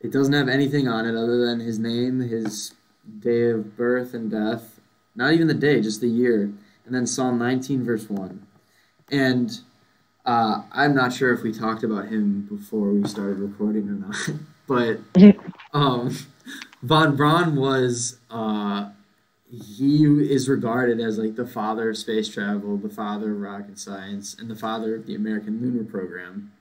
it 0.00 0.12
doesn't 0.12 0.32
have 0.32 0.48
anything 0.48 0.86
on 0.86 1.06
it 1.06 1.16
other 1.16 1.44
than 1.44 1.60
his 1.60 1.78
name, 1.78 2.20
his 2.20 2.74
day 3.20 3.50
of 3.50 3.76
birth 3.76 4.14
and 4.14 4.30
death. 4.30 4.80
Not 5.16 5.32
even 5.32 5.46
the 5.46 5.54
day, 5.54 5.80
just 5.80 6.00
the 6.00 6.08
year, 6.08 6.52
and 6.84 6.94
then 6.94 7.06
Psalm 7.06 7.38
19, 7.38 7.84
verse 7.84 8.08
one. 8.08 8.46
And 9.10 9.60
uh, 10.24 10.62
I'm 10.72 10.94
not 10.94 11.12
sure 11.12 11.32
if 11.32 11.42
we 11.42 11.52
talked 11.52 11.84
about 11.84 12.08
him 12.08 12.42
before 12.42 12.90
we 12.90 13.06
started 13.08 13.38
recording 13.38 13.88
or 13.88 13.92
not, 13.92 14.16
but 14.66 15.00
um, 15.72 16.16
von 16.82 17.16
Braun 17.16 17.56
was. 17.56 18.18
Uh, 18.30 18.90
he 19.50 20.04
is 20.04 20.48
regarded 20.48 21.00
as 21.00 21.16
like 21.18 21.36
the 21.36 21.46
father 21.46 21.90
of 21.90 21.96
space 21.96 22.28
travel, 22.28 22.76
the 22.76 22.88
father 22.88 23.32
of 23.32 23.40
rocket 23.40 23.78
science, 23.78 24.34
and 24.38 24.50
the 24.50 24.56
father 24.56 24.96
of 24.96 25.06
the 25.06 25.14
American 25.14 25.60
lunar 25.60 25.84
program. 25.84 26.52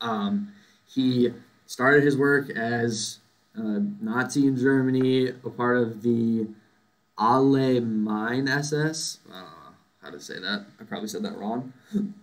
Um, 0.00 0.52
he 0.86 1.32
started 1.66 2.04
his 2.04 2.16
work 2.16 2.50
as 2.50 3.18
a 3.54 3.80
Nazi 4.00 4.46
in 4.46 4.56
Germany, 4.56 5.28
a 5.28 5.50
part 5.50 5.78
of 5.78 6.02
the 6.02 6.48
Allgemeine 7.18 8.48
SS. 8.48 9.18
I 9.28 9.32
don't 9.32 9.42
know 9.42 9.74
how 10.02 10.10
to 10.10 10.20
say 10.20 10.38
that. 10.38 10.66
I 10.80 10.84
probably 10.84 11.08
said 11.08 11.22
that 11.24 11.36
wrong. 11.36 11.72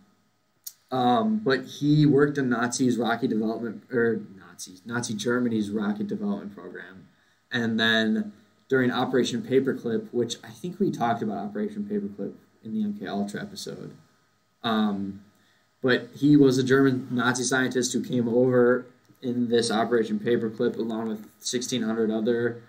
Um, 0.92 1.38
but 1.46 1.66
he 1.66 2.08
worked 2.08 2.40
in 2.40 2.50
Nazi's 2.50 2.98
rocket 2.98 3.30
development, 3.30 3.84
or 3.92 4.22
Nazis, 4.60 4.82
Nazi 4.86 5.14
Germany's 5.14 5.70
rocket 5.70 6.08
development 6.08 6.54
program, 6.54 7.08
and 7.52 7.80
then 7.80 8.34
during 8.68 8.92
Operation 8.92 9.42
Paperclip, 9.42 10.10
which 10.12 10.36
I 10.44 10.50
think 10.50 10.80
we 10.80 10.92
talked 10.92 11.22
about 11.22 11.38
Operation 11.38 11.88
Paperclip 11.90 12.34
in 12.64 12.74
the 12.74 12.84
MK 12.84 13.10
Ultra 13.10 13.42
episode. 13.42 13.96
Um, 14.64 15.22
but 15.82 16.10
he 16.14 16.36
was 16.36 16.58
a 16.58 16.64
German 16.64 17.08
Nazi 17.10 17.44
scientist 17.44 17.94
who 17.94 18.04
came 18.04 18.28
over 18.28 18.86
in 19.22 19.48
this 19.48 19.72
Operation 19.72 20.20
Paperclip 20.20 20.78
along 20.78 21.08
with 21.08 21.20
1,600 21.20 22.12
other 22.12 22.62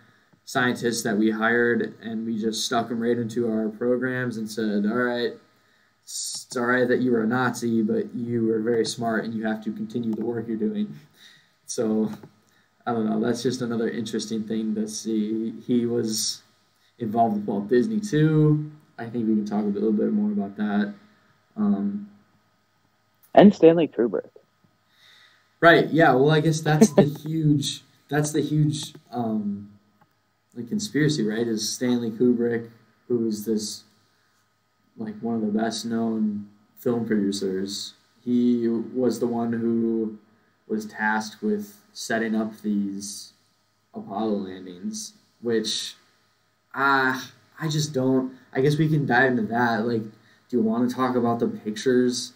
scientists 0.44 1.03
that 1.03 1.16
we 1.16 1.31
hired, 1.31 1.94
and 2.00 2.24
we 2.24 2.40
just 2.40 2.64
stuck 2.64 2.88
them 2.88 3.00
right 3.00 3.18
into 3.18 3.50
our 3.50 3.68
programs 3.68 4.37
and 4.37 4.48
said, 4.48 4.87
"All 4.87 4.96
right, 4.96 5.33
it's 6.05 6.57
all 6.57 6.66
right 6.66 6.88
that 6.88 7.00
you 7.00 7.12
were 7.12 7.22
a 7.22 7.26
Nazi, 7.26 7.83
but 7.83 8.14
you 8.14 8.46
were 8.46 8.61
very 8.61 8.87
smart, 8.87 9.24
and 9.24 9.35
you 9.35 9.44
have 9.44 9.62
to 9.64 9.72
continue 9.72 10.14
the 10.14 10.24
work 10.24 10.46
you're 10.48 10.57
doing." 10.57 10.94
So 11.70 12.11
I 12.85 12.92
don't 12.92 13.06
know. 13.09 13.20
That's 13.20 13.44
just 13.44 13.62
another 13.62 13.88
interesting 13.88 14.42
thing 14.42 14.74
to 14.74 14.88
see. 14.88 15.54
He 15.64 15.87
was 15.87 16.42
involved 16.98 17.37
with 17.37 17.44
Walt 17.44 17.68
Disney 17.68 18.00
too. 18.00 18.72
I 18.98 19.04
think 19.04 19.28
we 19.28 19.37
can 19.37 19.46
talk 19.46 19.62
a 19.62 19.68
little 19.68 19.92
bit 19.92 20.12
more 20.12 20.33
about 20.33 20.56
that. 20.56 20.92
Um, 21.56 22.11
and 23.37 23.54
Stanley 23.54 23.87
Kubrick. 23.87 24.30
Right. 25.61 25.88
Yeah. 25.90 26.12
Well, 26.14 26.33
I 26.33 26.40
guess 26.40 26.61
that's 26.61 26.92
the 26.92 27.02
huge. 27.24 27.83
That's 28.09 28.33
the 28.33 28.42
huge 28.42 28.92
um, 29.12 29.70
like 30.56 30.68
conspiracy, 30.68 31.24
right? 31.24 31.46
Is 31.46 31.72
Stanley 31.72 32.11
Kubrick, 32.11 32.68
who 33.06 33.28
is 33.28 33.44
this 33.44 33.85
like 34.96 35.16
one 35.20 35.37
of 35.37 35.42
the 35.42 35.56
best 35.56 35.87
known 35.87 36.48
film 36.76 37.06
producers. 37.06 37.94
He 38.24 38.66
was 38.66 39.20
the 39.20 39.28
one 39.28 39.52
who 39.52 40.18
was 40.70 40.87
tasked 40.87 41.42
with 41.42 41.76
setting 41.92 42.35
up 42.35 42.61
these 42.62 43.33
Apollo 43.92 44.37
landings, 44.37 45.14
which 45.42 45.94
uh, 46.74 47.20
I 47.61 47.68
just 47.68 47.92
don't. 47.92 48.35
I 48.52 48.61
guess 48.61 48.78
we 48.78 48.88
can 48.88 49.04
dive 49.04 49.33
into 49.33 49.42
that. 49.42 49.87
Like, 49.87 50.02
do 50.02 50.56
you 50.56 50.62
want 50.62 50.88
to 50.88 50.94
talk 50.94 51.16
about 51.16 51.40
the 51.40 51.48
pictures 51.48 52.33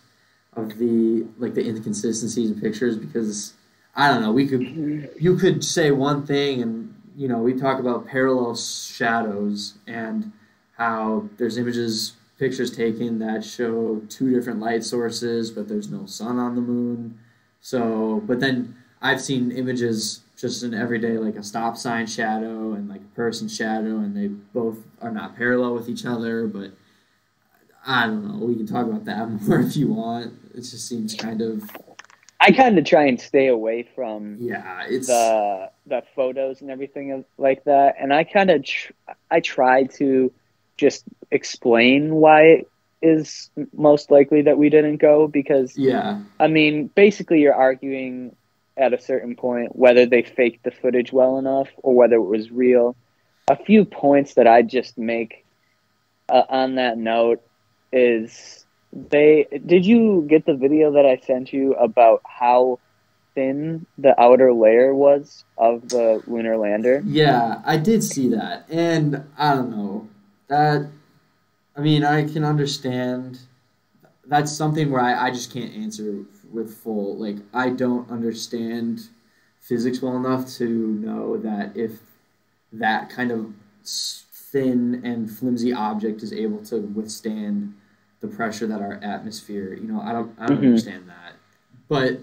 of 0.55 0.79
the 0.79 1.27
like 1.39 1.55
the 1.55 1.67
inconsistencies 1.67 2.51
in 2.51 2.61
pictures? 2.61 2.97
Because 2.97 3.55
I 3.95 4.09
don't 4.09 4.21
know. 4.21 4.33
We 4.33 4.47
could 4.47 5.11
you 5.19 5.37
could 5.37 5.65
say 5.65 5.93
one 5.93 6.27
thing, 6.27 6.61
and 6.61 6.95
you 7.17 7.29
know 7.29 7.39
we 7.39 7.55
talk 7.55 7.79
about 7.79 8.07
parallel 8.07 8.57
shadows 8.57 9.75
and 9.87 10.33
how 10.77 11.29
there's 11.39 11.57
images 11.57 12.15
pictures 12.39 12.75
taken 12.77 13.21
that 13.21 13.45
show 13.45 14.03
two 14.09 14.35
different 14.35 14.59
light 14.59 14.83
sources, 14.83 15.53
but 15.53 15.69
there's 15.69 15.89
no 15.89 16.05
sun 16.07 16.39
on 16.39 16.57
the 16.57 16.61
moon. 16.61 17.19
So, 17.65 18.23
but 18.27 18.41
then 18.41 18.77
I've 19.01 19.23
seen 19.23 19.51
images 19.51 20.21
just 20.37 20.63
in 20.63 20.75
everyday, 20.75 21.17
like 21.17 21.37
a 21.37 21.43
stop 21.43 21.79
sign 21.79 22.07
shadow 22.07 22.75
and 22.75 22.91
like 22.91 23.01
a 23.01 23.17
person 23.17 23.49
shadow, 23.49 23.97
and 24.01 24.15
they 24.15 24.27
both 24.27 24.77
are 25.01 25.11
not 25.11 25.35
parallel 25.35 25.73
with 25.73 25.89
each 25.89 26.05
other. 26.05 26.47
But 26.47 26.73
I 27.87 28.07
don't 28.07 28.29
know. 28.29 28.45
We 28.45 28.55
can 28.55 28.67
talk 28.67 28.85
about 28.87 29.07
that 29.07 29.31
more 29.49 29.61
if 29.61 29.79
you 29.79 29.89
want. 29.89 30.35
It 30.53 30.59
just 30.61 30.87
seems 30.87 31.15
kind 31.15 31.41
of. 31.41 31.71
I 32.39 32.51
kind 32.51 32.79
of 32.79 32.85
try 32.85 33.07
and 33.07 33.19
stay 33.19 33.47
away 33.47 33.89
from 33.95 34.37
yeah, 34.39 34.85
it's 34.87 35.07
the 35.07 35.71
the 35.87 36.03
photos 36.15 36.61
and 36.61 36.71
everything 36.71 37.25
like 37.39 37.65
that, 37.65 37.95
and 37.99 38.13
I 38.13 38.25
kind 38.25 38.51
of 38.51 38.63
tr- 38.63 38.93
I 39.31 39.41
try 39.41 39.85
to 39.85 40.31
just 40.77 41.05
explain 41.31 42.17
why 42.17 42.65
is 43.05 43.51
most 43.77 44.11
likely 44.11 44.43
that 44.43 44.57
we 44.57 44.71
didn't 44.71 44.97
go 44.97 45.29
because 45.29 45.77
yeah, 45.77 46.21
I 46.41 46.49
mean 46.49 46.89
basically 46.95 47.41
you're 47.41 47.55
arguing 47.55 48.35
at 48.77 48.93
a 48.93 49.01
certain 49.01 49.37
point 49.37 49.77
whether 49.77 50.07
they 50.07 50.23
faked 50.23 50.65
the 50.65 50.71
footage 50.71 51.13
well 51.13 51.39
enough 51.39 51.69
or 51.83 51.95
whether 51.95 52.17
it 52.17 52.23
was 52.23 52.51
real. 52.51 52.97
A 53.49 53.57
few 53.57 53.85
points 53.85 54.35
that 54.35 54.47
I 54.47 54.63
just 54.63 54.97
make 54.97 55.45
uh, 56.29 56.43
on 56.49 56.77
that 56.77 56.97
note 56.97 57.43
is 57.93 58.65
they 58.93 59.47
did 59.65 59.85
you 59.85 60.27
get 60.29 60.47
the 60.47 60.55
video 60.55 60.93
that 60.93 61.05
I 61.05 61.19
sent 61.27 61.53
you 61.53 61.75
about 61.75 62.23
how 62.25 62.79
thin 63.35 63.87
the 63.99 64.19
outer 64.21 64.53
layer 64.53 64.95
was 64.95 65.45
of 65.59 65.89
the 65.89 66.23
lunar 66.27 66.57
lander? 66.57 67.03
Yeah, 67.05 67.61
I 67.65 67.77
did 67.77 68.03
see 68.03 68.29
that. 68.31 68.67
And 68.71 69.25
I 69.37 69.55
don't 69.55 69.71
know. 69.71 70.09
That 70.49 70.89
I 71.77 71.81
mean, 71.81 72.05
I 72.05 72.25
can 72.25 72.45
understand 72.45 73.39
that's 74.27 74.53
something 74.53 74.91
where 74.91 75.03
I, 75.03 75.29
I 75.29 75.31
just 75.31 75.53
can't 75.53 75.75
answer 75.75 76.25
with 76.53 76.75
full 76.75 77.17
like 77.19 77.37
I 77.53 77.71
don't 77.71 78.11
understand 78.11 79.03
physics 79.61 80.01
well 80.03 80.17
enough 80.17 80.49
to 80.59 80.67
know 80.69 81.37
that 81.39 81.77
if 81.77 82.01
that 82.73 83.11
kind 83.11 83.31
of 83.33 83.53
thin 83.85 85.03
and 85.05 85.31
flimsy 85.31 85.73
object 85.73 86.23
is 86.23 86.33
able 86.33 86.59
to 86.67 86.81
withstand 86.81 87.75
the 88.21 88.29
pressure 88.29 88.67
that 88.67 88.81
our 88.81 88.95
atmosphere. 89.03 89.75
You 89.75 89.89
know, 89.89 90.01
I 90.01 90.13
don't 90.13 90.35
I 90.39 90.47
don't 90.49 90.59
Mhm. 90.59 90.67
understand 90.67 91.09
that, 91.09 91.35
but 91.89 92.21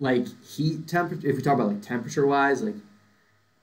like 0.00 0.26
heat 0.44 0.86
temperature. 0.88 1.28
If 1.28 1.36
we 1.36 1.42
talk 1.42 1.54
about 1.54 1.68
like 1.68 1.82
temperature 1.82 2.26
wise, 2.26 2.62
like 2.62 2.76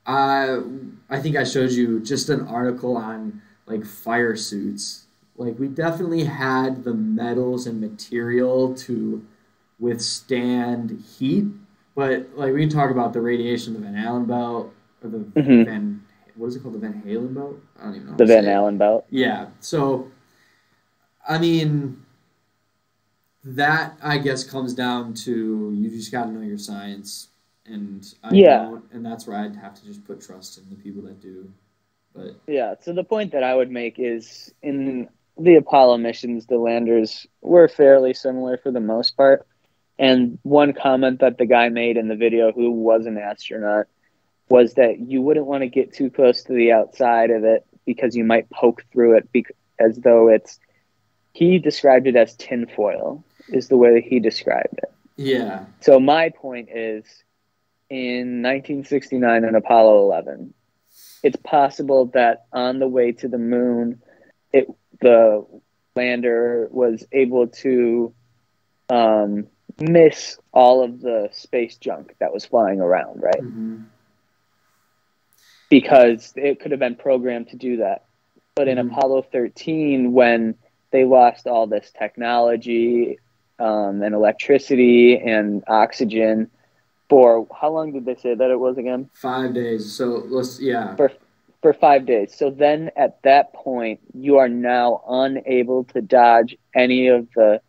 I 0.05 0.61
I 1.09 1.19
think 1.21 1.35
I 1.35 1.43
showed 1.43 1.71
you 1.71 1.99
just 1.99 2.29
an 2.29 2.41
article 2.47 2.97
on 2.97 3.41
like 3.65 3.85
fire 3.85 4.35
suits. 4.35 5.05
Like 5.39 5.57
we 5.57 5.69
definitely 5.69 6.25
had 6.25 6.83
the 6.83 6.93
metals 6.93 7.65
and 7.65 7.79
material 7.79 8.75
to 8.75 9.25
withstand 9.79 11.01
heat, 11.17 11.45
but 11.95 12.27
like 12.35 12.53
we 12.53 12.59
can 12.59 12.69
talk 12.69 12.91
about 12.91 13.13
the 13.13 13.21
radiation 13.21 13.73
of 13.73 13.81
the 13.81 13.87
Van 13.87 13.95
Allen 13.97 14.25
belt 14.25 14.73
or 15.01 15.09
the 15.09 15.19
Mhm. 15.19 15.65
Van 15.65 16.01
what 16.35 16.47
is 16.47 16.55
it 16.55 16.61
called 16.63 16.75
the 16.75 16.79
Van 16.79 17.01
Halen 17.05 17.33
belt? 17.33 17.57
I 17.79 17.83
don't 17.85 17.95
even 17.95 18.07
know. 18.11 18.15
The 18.15 18.25
Van. 18.25 18.47
Allen 18.47 18.77
belt. 18.77 19.05
Yeah. 19.09 19.47
So, 19.59 20.09
I 21.27 21.37
mean, 21.37 22.01
that 23.43 23.97
I 24.01 24.17
guess 24.19 24.43
comes 24.45 24.73
down 24.73 25.13
to 25.25 25.73
you 25.77 25.89
just 25.89 26.11
got 26.13 26.25
to 26.25 26.31
know 26.31 26.41
your 26.41 26.57
science, 26.57 27.27
and 27.65 28.05
I 28.23 28.33
Yeah. 28.35 28.63
don't, 28.65 28.85
and 28.93 29.05
that's 29.05 29.27
where 29.27 29.37
I'd 29.37 29.55
have 29.57 29.73
to 29.75 29.85
just 29.85 30.05
put 30.05 30.21
trust 30.21 30.57
in 30.59 30.69
the 30.69 30.75
people 30.75 31.01
that 31.03 31.19
do. 31.21 31.51
But 32.13 32.35
Yeah. 32.47 32.75
So 32.79 32.93
the 32.93 33.03
point 33.03 33.31
that 33.33 33.43
I 33.43 33.53
would 33.55 33.69
make 33.71 33.99
is 33.99 34.53
in 34.61 35.09
the 35.39 35.55
Apollo 35.55 35.97
missions, 35.97 36.45
the 36.45 36.57
landers 36.57 37.25
were 37.41 37.67
fairly 37.67 38.13
similar 38.13 38.57
for 38.57 38.71
the 38.71 38.79
most 38.79 39.15
part. 39.17 39.45
And 39.97 40.39
one 40.43 40.73
comment 40.73 41.19
that 41.19 41.37
the 41.37 41.45
guy 41.45 41.69
made 41.69 41.97
in 41.97 42.07
the 42.07 42.15
video, 42.15 42.51
who 42.51 42.71
was 42.71 43.05
an 43.05 43.17
astronaut, 43.17 43.87
was 44.47 44.75
that 44.75 44.99
you 44.99 45.21
wouldn't 45.21 45.45
want 45.45 45.61
to 45.61 45.67
get 45.67 45.93
too 45.93 46.09
close 46.09 46.43
to 46.43 46.53
the 46.53 46.71
outside 46.71 47.31
of 47.31 47.43
it 47.43 47.65
because 47.85 48.15
you 48.15 48.23
might 48.23 48.49
poke 48.49 48.83
through 48.91 49.17
it 49.17 49.31
bec- 49.33 49.55
as 49.79 49.97
though 49.97 50.29
it's. 50.29 50.59
He 51.33 51.59
described 51.59 52.07
it 52.07 52.15
as 52.15 52.35
tinfoil, 52.35 53.23
is 53.49 53.67
the 53.67 53.77
way 53.77 53.93
that 53.93 54.03
he 54.03 54.19
described 54.19 54.79
it. 54.79 54.91
yeah, 55.15 55.65
So 55.81 55.99
my 55.99 56.29
point 56.29 56.69
is, 56.73 57.05
in 57.89 58.41
1969 58.41 59.43
and 59.43 59.55
Apollo 59.55 60.03
11, 60.03 60.53
it's 61.23 61.37
possible 61.37 62.05
that 62.13 62.45
on 62.51 62.79
the 62.79 62.87
way 62.87 63.11
to 63.13 63.27
the 63.27 63.37
moon, 63.37 64.01
it 64.51 64.67
the 65.01 65.45
lander 65.95 66.67
was 66.71 67.05
able 67.11 67.47
to 67.47 68.13
um, 68.89 69.47
miss 69.79 70.37
all 70.53 70.83
of 70.83 71.01
the 71.01 71.29
space 71.31 71.77
junk 71.77 72.15
that 72.19 72.33
was 72.33 72.45
flying 72.45 72.79
around, 72.81 73.21
right? 73.21 73.41
hmm 73.41 73.77
Because 75.69 76.33
it 76.35 76.59
could 76.59 76.71
have 76.71 76.79
been 76.79 76.95
programmed 76.95 77.49
to 77.49 77.55
do 77.55 77.77
that. 77.77 78.05
But 78.55 78.67
in 78.67 78.77
Mhm. 78.77 78.91
Apollo 78.91 79.23
13, 79.31 80.11
when 80.13 80.55
they 80.91 81.05
lost 81.05 81.45
all 81.47 81.67
this 81.67 81.91
technology 81.91 83.19
um, 83.59 84.01
and 84.01 84.15
electricity 84.15 85.17
and 85.17 85.63
oxygen 85.67 86.49
for 87.09 87.47
how 87.59 87.69
long 87.71 87.91
did 87.91 88.05
they 88.05 88.15
say 88.15 88.33
that 88.33 88.49
it 88.49 88.59
was 88.59 88.77
again? 88.77 89.09
five 89.13 89.53
days. 89.53 89.91
So 89.91 90.23
let's 90.29 90.59
yeah, 90.61 90.95
For 90.95 91.11
for 91.61 91.73
five 91.73 92.05
days. 92.05 92.35
So 92.35 92.49
then 92.49 92.91
at 92.95 93.21
that 93.23 93.53
point, 93.53 93.99
you 94.13 94.37
are 94.37 94.49
now 94.49 95.03
unable 95.07 95.83
to 95.85 96.01
dodge 96.01 96.57
any 96.73 97.07
of 97.07 97.27
the 97.35 97.61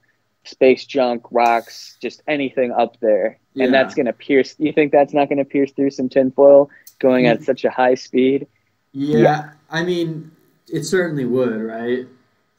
space 0.44 0.84
junk, 0.84 1.24
rocks, 1.30 1.96
just 2.00 2.22
anything 2.28 2.72
up 2.72 2.98
there. 3.00 3.38
Yeah. 3.54 3.64
And 3.64 3.74
that's 3.74 3.94
going 3.94 4.06
to 4.06 4.12
pierce. 4.12 4.54
You 4.58 4.72
think 4.72 4.92
that's 4.92 5.12
not 5.12 5.28
going 5.28 5.38
to 5.38 5.44
pierce 5.44 5.72
through 5.72 5.90
some 5.90 6.08
tinfoil 6.08 6.70
going 6.98 7.26
at 7.26 7.36
mm-hmm. 7.36 7.44
such 7.44 7.64
a 7.64 7.70
high 7.70 7.94
speed? 7.94 8.46
yeah. 8.92 9.18
Yeah. 9.18 9.50
I 9.68 9.84
mean, 9.84 10.32
it 10.68 10.84
certainly 10.84 11.24
would, 11.24 11.60
right? 11.60 12.06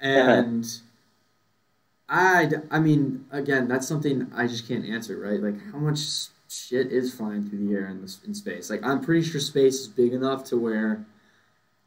Uh-huh. 0.01 0.31
And. 0.31 0.65
I, 2.13 2.49
I 2.69 2.79
mean, 2.79 3.25
again, 3.31 3.69
that's 3.69 3.87
something 3.87 4.29
I 4.35 4.45
just 4.45 4.67
can't 4.67 4.83
answer, 4.85 5.17
right? 5.17 5.41
Like, 5.41 5.71
how 5.71 5.77
much 5.77 5.99
shit 6.49 6.91
is 6.91 7.13
flying 7.13 7.47
through 7.47 7.65
the 7.65 7.73
air 7.73 7.87
in, 7.87 8.01
this, 8.01 8.19
in 8.27 8.33
space? 8.33 8.69
Like, 8.69 8.83
I'm 8.83 8.99
pretty 8.99 9.21
sure 9.21 9.39
space 9.39 9.79
is 9.79 9.87
big 9.87 10.11
enough 10.11 10.43
to 10.45 10.57
where 10.57 11.05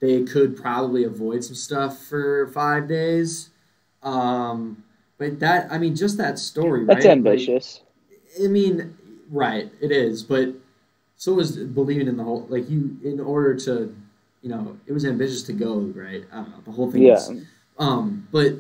they 0.05 0.23
could 0.25 0.57
probably 0.57 1.05
avoid 1.05 1.43
some 1.45 1.55
stuff 1.55 1.99
for 1.99 2.49
five 2.49 2.89
days. 2.89 3.51
Um, 4.03 4.85
but 5.19 5.41
that, 5.41 5.71
I 5.71 5.79
mean, 5.79 5.97
just 5.97 6.19
that 6.19 6.39
story, 6.39 6.85
That's 6.85 7.05
right? 7.07 7.13
ambitious. 7.13 7.81
Like, 8.11 8.45
I 8.45 8.49
mean, 8.49 8.97
right, 9.31 9.71
it 9.81 9.91
is, 9.91 10.23
but 10.23 10.51
so 11.17 11.35
was 11.35 11.57
believing 11.57 12.09
in 12.09 12.17
the 12.17 12.25
whole, 12.25 12.47
like, 12.49 12.69
you, 12.69 12.99
in 13.05 13.21
order 13.21 13.55
to, 13.55 13.97
you 14.43 14.51
know, 14.51 14.77
it 14.87 14.93
was 14.93 15.05
ambitious 15.05 15.43
to 15.45 15.53
go, 15.53 15.79
right? 15.95 16.25
I 16.33 16.37
don't 16.37 16.51
know, 16.51 16.61
the 16.65 16.73
whole 16.73 16.91
thing 16.91 17.03
yeah. 17.03 17.15
was 17.15 17.33
um, 17.79 18.29
but 18.31 18.55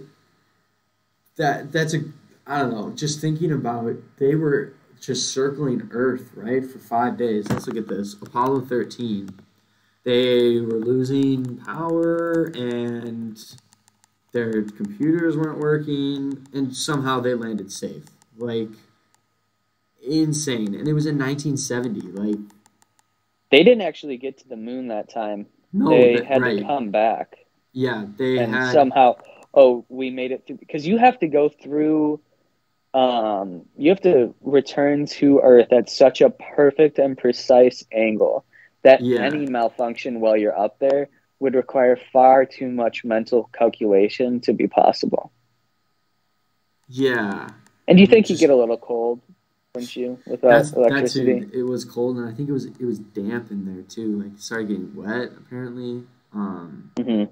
that 1.36 1.72
that's 1.72 1.94
a 1.94 2.00
I 2.46 2.60
don't 2.60 2.72
know. 2.72 2.90
Just 2.90 3.20
thinking 3.20 3.52
about 3.52 3.86
it, 3.86 4.18
they 4.18 4.34
were 4.34 4.74
just 5.00 5.32
circling 5.32 5.88
Earth 5.92 6.30
right 6.34 6.64
for 6.64 6.78
five 6.78 7.16
days. 7.16 7.48
Let's 7.48 7.66
look 7.66 7.76
at 7.76 7.88
this. 7.88 8.14
Apollo 8.14 8.62
thirteen. 8.62 9.30
They 10.04 10.60
were 10.60 10.78
losing 10.78 11.56
power 11.58 12.44
and 12.54 13.42
their 14.32 14.62
computers 14.62 15.36
weren't 15.36 15.58
working, 15.58 16.46
and 16.52 16.74
somehow 16.76 17.20
they 17.20 17.34
landed 17.34 17.72
safe. 17.72 18.04
Like 18.36 18.68
insane, 20.06 20.74
and 20.74 20.86
it 20.88 20.92
was 20.92 21.06
in 21.06 21.16
1970. 21.18 22.00
Like 22.12 22.38
They 23.50 23.62
didn't 23.62 23.82
actually 23.82 24.16
get 24.18 24.38
to 24.38 24.48
the 24.48 24.56
moon 24.56 24.88
that 24.88 25.08
time. 25.08 25.46
no, 25.72 25.88
they 25.88 26.16
that- 26.16 26.26
had 26.26 26.42
right? 26.42 26.58
to 26.58 26.64
come 26.64 26.90
back. 26.90 27.36
Yeah, 27.72 28.04
they 28.16 28.38
and 28.38 28.54
had 28.54 28.72
somehow 28.72 29.16
oh 29.54 29.84
we 29.88 30.10
made 30.10 30.32
it 30.32 30.46
through 30.46 30.56
because 30.58 30.86
you 30.86 30.96
have 30.98 31.18
to 31.20 31.26
go 31.28 31.48
through 31.48 32.20
um 32.92 33.62
you 33.76 33.90
have 33.90 34.00
to 34.02 34.34
return 34.42 35.06
to 35.06 35.40
earth 35.42 35.72
at 35.72 35.88
such 35.90 36.20
a 36.20 36.30
perfect 36.30 36.98
and 36.98 37.18
precise 37.18 37.84
angle 37.92 38.44
that 38.84 39.00
Yeah. 39.00 39.20
any 39.22 39.46
malfunction 39.46 40.20
while 40.20 40.36
you're 40.36 40.56
up 40.56 40.78
there 40.78 41.08
would 41.40 41.54
require 41.54 41.96
far 42.12 42.46
too 42.46 42.68
much 42.70 43.04
mental 43.04 43.50
calculation 43.52 44.40
to 44.40 44.52
be 44.52 44.68
possible 44.68 45.32
yeah. 46.88 47.48
and 47.88 47.96
do 47.96 48.00
you 48.02 48.06
think 48.06 48.28
you 48.28 48.34
Just- 48.34 48.40
get 48.40 48.50
a 48.50 48.56
little 48.56 48.76
cold 48.78 49.20
wouldn't 49.74 49.96
you 49.96 50.18
That's 50.26 50.70
that 50.70 50.76
electricity 50.76 51.40
too. 51.40 51.50
It 51.52 51.62
was 51.64 51.84
cold, 51.84 52.16
and 52.18 52.28
I 52.28 52.32
think 52.32 52.48
it 52.48 52.52
was 52.52 52.66
it 52.66 52.84
was 52.84 53.00
damp 53.00 53.50
in 53.50 53.64
there 53.66 53.82
too. 53.82 54.22
Like 54.22 54.34
it 54.34 54.40
started 54.40 54.68
getting 54.68 54.94
wet 54.94 55.30
apparently. 55.36 56.04
Um, 56.32 56.92
hmm 56.96 57.24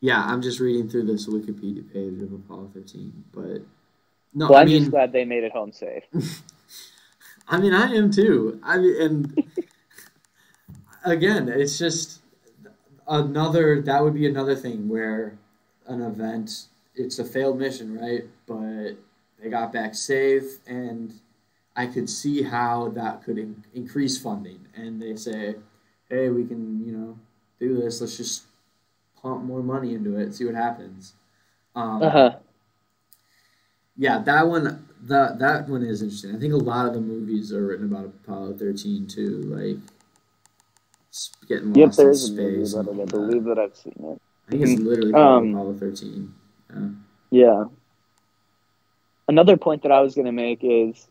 yeah, 0.00 0.22
I'm 0.24 0.40
just 0.40 0.60
reading 0.60 0.88
through 0.88 1.06
this 1.06 1.26
Wikipedia 1.28 1.92
page 1.92 2.22
of 2.22 2.32
Apollo 2.32 2.70
13, 2.74 3.24
but 3.32 3.60
no, 4.34 4.48
well 4.50 4.54
I 4.58 4.60
i'm 4.62 4.68
mean, 4.68 4.78
just 4.82 4.92
glad 4.92 5.10
they 5.12 5.24
made 5.24 5.42
it 5.42 5.50
home 5.50 5.72
safe 5.72 6.04
I 7.48 7.58
mean, 7.58 7.74
I 7.74 7.92
am 7.94 8.12
too. 8.12 8.60
I 8.62 8.78
mean, 8.78 9.02
and 9.02 9.42
again, 11.04 11.48
it's 11.48 11.78
just 11.78 12.20
another. 13.06 13.80
That 13.82 14.02
would 14.02 14.14
be 14.14 14.26
another 14.26 14.54
thing 14.54 14.88
where 14.88 15.38
an 15.86 16.02
event. 16.02 16.66
It's 16.94 17.18
a 17.18 17.24
failed 17.24 17.58
mission, 17.58 17.98
right? 17.98 18.24
But 18.46 18.92
they 19.40 19.48
got 19.48 19.72
back 19.72 19.94
safe, 19.94 20.58
and 20.66 21.14
I 21.76 21.86
could 21.86 22.10
see 22.10 22.42
how 22.42 22.88
that 22.90 23.22
could 23.22 23.38
in- 23.38 23.64
increase 23.74 24.18
funding. 24.18 24.66
And 24.74 25.00
they 25.00 25.16
say, 25.16 25.56
"Hey, 26.08 26.28
we 26.28 26.44
can, 26.44 26.84
you 26.84 26.92
know, 26.92 27.18
do 27.58 27.80
this. 27.80 28.00
Let's 28.00 28.16
just 28.16 28.44
pump 29.22 29.44
more 29.44 29.62
money 29.62 29.94
into 29.94 30.18
it, 30.18 30.34
see 30.34 30.44
what 30.44 30.54
happens." 30.54 31.14
Um, 31.74 32.02
uh-huh 32.02 32.36
yeah, 34.00 34.18
that 34.20 34.48
one 34.48 34.86
that 35.02 35.38
that 35.40 35.68
one 35.68 35.82
is 35.82 36.00
interesting. 36.00 36.34
I 36.34 36.38
think 36.38 36.54
a 36.54 36.56
lot 36.56 36.86
of 36.86 36.94
the 36.94 37.02
movies 37.02 37.52
are 37.52 37.66
written 37.66 37.84
about 37.84 38.06
Apollo 38.06 38.54
thirteen 38.54 39.06
too, 39.06 39.42
like 39.42 39.76
getting 41.48 41.74
yep 41.74 41.92
there 41.92 42.10
is 42.10 42.30
a 42.30 42.32
movie 42.32 42.70
about 42.70 42.86
it 42.86 42.92
i 42.92 43.04
that. 43.04 43.06
believe 43.10 43.44
that 43.44 43.58
i've 43.58 43.76
seen 43.76 43.94
it 43.98 44.20
I 44.48 44.50
think 44.52 44.62
it's 44.62 44.80
literally 44.80 45.12
called 45.12 45.42
Um, 45.44 45.54
Apollo 45.54 45.74
thirteen. 45.74 46.34
Yeah. 46.74 46.88
Yeah. 47.30 47.64
Another 49.28 49.56
point 49.56 49.84
that 49.84 49.92
I 49.92 50.00
was 50.00 50.16
going 50.16 50.24
to 50.26 50.32
make 50.32 50.58
is 50.64 51.06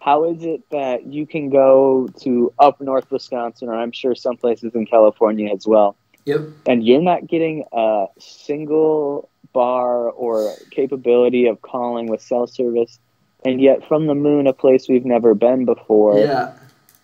how 0.00 0.30
is 0.30 0.44
it 0.44 0.62
that 0.70 1.04
you 1.04 1.26
can 1.26 1.50
go 1.50 2.06
to 2.20 2.52
up 2.60 2.80
north 2.80 3.10
Wisconsin, 3.10 3.68
or 3.68 3.74
I'm 3.74 3.90
sure 3.90 4.14
some 4.14 4.36
places 4.36 4.76
in 4.76 4.86
California 4.86 5.52
as 5.52 5.66
well, 5.66 5.96
Yep. 6.26 6.40
and 6.68 6.86
you're 6.86 7.02
not 7.02 7.26
getting 7.26 7.64
a 7.72 8.06
single 8.20 9.28
bar 9.52 10.08
or 10.10 10.54
capability 10.70 11.46
of 11.48 11.62
calling 11.62 12.06
with 12.06 12.22
cell 12.22 12.46
service, 12.46 13.00
and 13.44 13.60
yet 13.60 13.84
from 13.88 14.06
the 14.06 14.14
moon, 14.14 14.46
a 14.46 14.52
place 14.52 14.88
we've 14.88 15.04
never 15.04 15.34
been 15.34 15.64
before, 15.64 16.16
Yeah. 16.16 16.52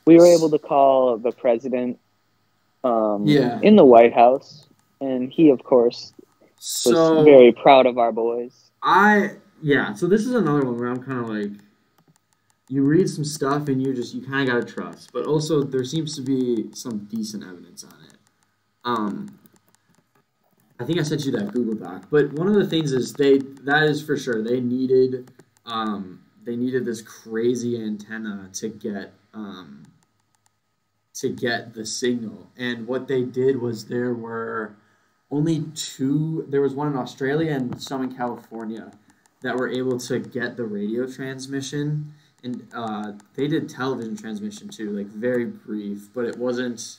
we 0.07 0.16
were 0.18 0.26
able 0.26 0.51
to 0.51 0.59
call 0.61 1.16
the 1.18 1.32
president 1.32 1.98
um, 2.85 3.26
Yeah. 3.26 3.59
in 3.62 3.76
the 3.76 3.85
White 3.85 4.12
House, 4.12 4.68
and 5.01 5.31
he, 5.33 5.51
of 5.51 5.62
course, 5.64 6.12
was 6.57 6.83
So 6.83 7.24
very 7.24 7.53
proud 7.53 7.87
of 7.87 7.99
our 7.99 8.12
boys. 8.12 8.70
I 8.83 9.33
yeah. 9.62 9.93
So 9.93 10.07
this 10.07 10.22
is 10.26 10.35
another 10.35 10.64
one 10.64 10.78
where 10.78 10.89
I'm 10.89 11.03
kind 11.03 11.18
of 11.18 11.28
like, 11.28 11.61
you 12.68 12.83
read 12.83 13.09
some 13.11 13.24
stuff 13.24 13.68
and 13.68 13.83
you 13.83 13.93
just 13.93 14.14
you 14.14 14.22
kind 14.22 14.49
of 14.49 14.55
gotta 14.55 14.72
trust, 14.72 15.11
but 15.12 15.26
also 15.26 15.62
there 15.62 15.85
seems 15.85 16.16
to 16.16 16.22
be 16.22 16.70
some 16.72 17.07
decent 17.11 17.43
evidence 17.45 17.85
on 17.85 17.95
it. 18.09 18.16
Um, 18.85 19.39
I 20.78 20.85
think 20.85 20.99
I 20.99 21.03
sent 21.03 21.26
you 21.26 21.33
that 21.33 21.53
Google 21.53 21.74
Doc. 21.74 22.07
But 22.11 22.33
one 22.33 22.47
of 22.49 22.55
the 22.55 22.66
things 22.66 22.93
is 22.93 23.12
they 23.12 23.39
that 23.64 23.83
is 23.83 24.03
for 24.03 24.16
sure 24.16 24.43
they 24.43 24.61
needed 24.61 25.31
um, 25.66 26.22
they 26.45 26.57
needed 26.57 26.85
this 26.85 27.03
crazy 27.03 27.83
antenna 27.83 28.49
to 28.55 28.68
get 28.68 29.12
um, 29.35 29.83
to 31.21 31.29
get 31.29 31.75
the 31.75 31.85
signal. 31.85 32.49
And 32.57 32.87
what 32.87 33.09
they 33.09 33.23
did 33.23 33.61
was 33.61 33.87
there 33.87 34.14
were 34.14 34.75
only 35.31 35.64
two. 35.75 36.47
There 36.49 36.61
was 36.61 36.75
one 36.75 36.89
in 36.89 36.97
Australia 36.97 37.53
and 37.53 37.81
some 37.83 38.03
in 38.03 38.16
California 38.16 38.91
that 39.43 39.57
were 39.57 39.68
able 39.68 39.99
to 39.99 40.18
get 40.18 40.57
the 40.57 40.64
radio 40.64 41.07
transmission. 41.11 42.14
And 42.43 42.66
uh, 42.73 43.12
they 43.35 43.49
did 43.49 43.68
television 43.68 44.16
transmission 44.16 44.68
too, 44.68 44.91
like 44.91 45.09
very 45.09 45.45
brief, 45.45 46.09
but 46.14 46.25
it 46.25 46.39
wasn't 46.39 46.99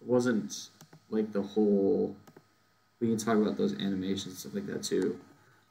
wasn't 0.00 0.70
like 1.10 1.32
the 1.32 1.42
whole. 1.42 2.16
We 3.00 3.08
can 3.08 3.18
talk 3.18 3.36
about 3.36 3.56
those 3.56 3.74
animations 3.74 4.26
and 4.26 4.36
stuff 4.36 4.54
like 4.54 4.66
that 4.66 4.82
too, 4.82 5.20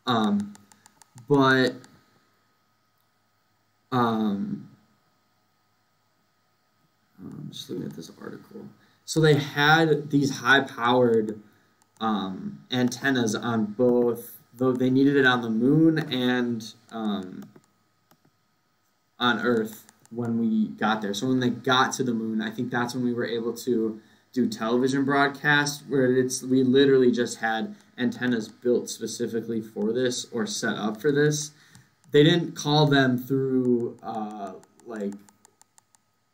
um, 0.05 0.53
but 1.27 1.73
um, 3.91 4.69
I'm 7.19 7.49
just 7.51 7.69
looking 7.69 7.85
at 7.85 7.95
this 7.95 8.11
article. 8.21 8.65
So 9.05 9.19
they 9.19 9.35
had 9.35 10.09
these 10.09 10.37
high-powered 10.37 11.41
um, 11.99 12.59
antennas 12.71 13.35
on 13.35 13.65
both, 13.65 14.37
though 14.53 14.73
they 14.73 14.89
needed 14.89 15.15
it 15.15 15.25
on 15.25 15.41
the 15.41 15.49
moon 15.49 15.99
and 16.11 16.73
um, 16.91 17.45
on 19.19 19.39
Earth 19.39 19.85
when 20.11 20.39
we 20.39 20.67
got 20.67 21.01
there. 21.01 21.13
So 21.13 21.27
when 21.27 21.39
they 21.39 21.49
got 21.49 21.93
to 21.93 22.03
the 22.03 22.13
moon, 22.13 22.41
I 22.41 22.51
think 22.51 22.69
that's 22.69 22.93
when 22.93 23.03
we 23.03 23.13
were 23.13 23.25
able 23.25 23.53
to 23.53 23.99
do 24.33 24.47
television 24.47 25.03
broadcasts 25.03 25.83
where 25.87 26.15
it's 26.15 26.43
we 26.43 26.63
literally 26.63 27.11
just 27.11 27.39
had 27.39 27.75
antennas 27.97 28.47
built 28.47 28.89
specifically 28.89 29.61
for 29.61 29.91
this 29.91 30.25
or 30.31 30.45
set 30.45 30.75
up 30.75 31.01
for 31.01 31.11
this. 31.11 31.51
They 32.11 32.23
didn't 32.23 32.55
call 32.55 32.85
them 32.85 33.17
through 33.17 33.97
uh, 34.03 34.53
like 34.85 35.13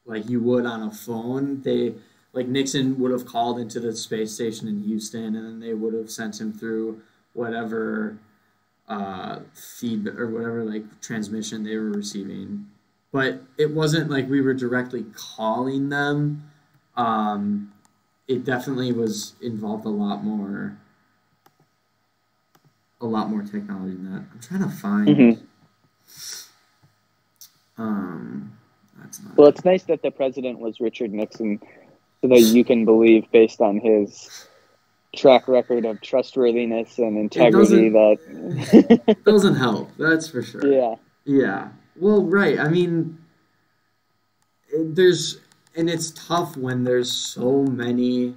like 0.06 0.30
you 0.30 0.42
would 0.42 0.66
on 0.66 0.84
a 0.84 0.92
phone. 0.92 1.62
They 1.62 1.94
like 2.34 2.48
Nixon 2.48 3.00
would 3.00 3.12
have 3.12 3.26
called 3.26 3.60
into 3.60 3.80
the 3.80 3.96
space 3.96 4.34
station 4.34 4.68
in 4.68 4.84
Houston, 4.84 5.36
and 5.36 5.46
then 5.46 5.60
they 5.60 5.74
would 5.74 5.94
have 5.94 6.10
sent 6.10 6.40
him 6.42 6.52
through 6.52 7.02
whatever 7.34 8.18
uh, 8.88 9.40
feed 9.54 10.08
or 10.08 10.28
whatever 10.28 10.64
like 10.64 11.02
transmission 11.02 11.64
they 11.64 11.78
were 11.78 11.92
receiving. 11.92 12.68
But 13.12 13.44
it 13.58 13.72
wasn't 13.72 14.10
like 14.10 14.28
we 14.30 14.42
were 14.42 14.56
directly 14.56 15.06
calling 15.14 15.90
them. 15.90 16.50
Um, 16.98 17.72
it 18.28 18.44
definitely 18.44 18.92
was 18.92 19.34
involved 19.42 19.86
a 19.86 19.90
lot 19.90 20.24
more, 20.24 20.78
a 23.00 23.06
lot 23.06 23.30
more 23.30 23.44
technology 23.44 23.96
than 23.96 24.12
that. 24.12 24.24
I'm 24.32 24.40
trying 24.40 24.64
to 24.64 24.70
find. 24.70 25.08
Mhm. 25.08 25.42
Um, 27.78 28.58
not. 29.24 29.38
Well, 29.38 29.48
it's 29.48 29.66
nice 29.66 29.84
that 29.84 30.02
the 30.02 30.12
president 30.12 30.60
was 30.60 30.80
Richard 30.80 31.12
Nixon, 31.12 31.60
so 32.22 32.28
that 32.28 32.40
you 32.40 32.64
can 32.64 32.86
believe, 32.86 33.30
based 33.32 33.62
on 33.62 33.80
his 33.80 34.48
track 35.16 35.48
record 35.48 35.86
of 35.86 36.02
trustworthiness 36.02 36.98
and 36.98 37.18
integrity, 37.18 37.90
that 37.90 39.18
doesn't 39.26 39.56
help. 39.56 39.90
That's 39.98 40.30
for 40.30 40.42
sure. 40.42 40.66
yeah, 40.66 40.96
Yeah. 41.26 41.70
Well, 41.96 42.24
right. 42.24 42.60
I 42.60 42.68
mean, 42.70 43.18
it, 44.70 44.96
there's 44.96 45.40
and 45.76 45.90
it's 45.90 46.12
tough 46.12 46.58
when 46.58 46.84
there's 46.84 47.12
so 47.12 47.64
many. 47.64 48.36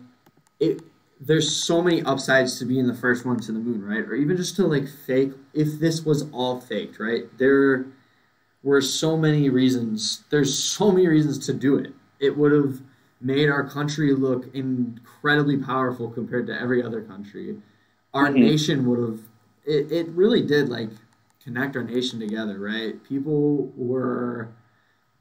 It 0.60 0.80
there's 1.20 1.54
so 1.54 1.80
many 1.82 2.02
upsides 2.02 2.58
to 2.58 2.66
being 2.66 2.86
the 2.86 2.94
first 2.94 3.24
one 3.24 3.40
to 3.40 3.52
the 3.52 3.58
moon, 3.58 3.82
right? 3.82 4.00
Or 4.00 4.14
even 4.14 4.36
just 4.36 4.56
to 4.56 4.66
like 4.66 4.86
fake. 4.88 5.32
If 5.54 5.80
this 5.80 6.04
was 6.04 6.30
all 6.32 6.60
faked, 6.60 6.98
right? 7.00 7.24
There 7.38 7.86
were 8.62 8.80
so 8.80 9.16
many 9.16 9.48
reasons. 9.50 10.24
There's 10.30 10.56
so 10.56 10.90
many 10.90 11.06
reasons 11.06 11.44
to 11.46 11.54
do 11.54 11.76
it. 11.78 11.92
It 12.18 12.36
would 12.36 12.52
have 12.52 12.80
made 13.20 13.48
our 13.48 13.68
country 13.68 14.12
look 14.14 14.54
incredibly 14.54 15.56
powerful 15.56 16.10
compared 16.10 16.46
to 16.48 16.60
every 16.60 16.82
other 16.82 17.02
country. 17.02 17.60
Our 18.14 18.28
Mhm. 18.28 18.40
nation 18.40 18.86
would 18.86 19.00
have. 19.00 19.20
It, 19.64 19.90
it 19.92 20.08
really 20.10 20.42
did 20.42 20.68
like 20.68 20.90
connect 21.42 21.76
our 21.76 21.82
nation 21.84 22.20
together, 22.20 22.58
right? 22.58 23.02
People 23.04 23.72
were 23.76 24.48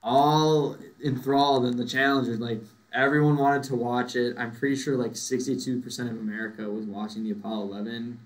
all 0.03 0.77
enthralled 1.03 1.65
in 1.65 1.77
the 1.77 1.85
challenger. 1.85 2.37
Like 2.37 2.61
everyone 2.93 3.37
wanted 3.37 3.63
to 3.63 3.75
watch 3.75 4.15
it. 4.15 4.35
I'm 4.37 4.51
pretty 4.51 4.75
sure 4.75 4.95
like 4.95 5.15
62% 5.15 6.09
of 6.11 6.17
America 6.17 6.69
was 6.69 6.85
watching 6.85 7.23
the 7.23 7.31
Apollo 7.31 7.63
11 7.63 8.19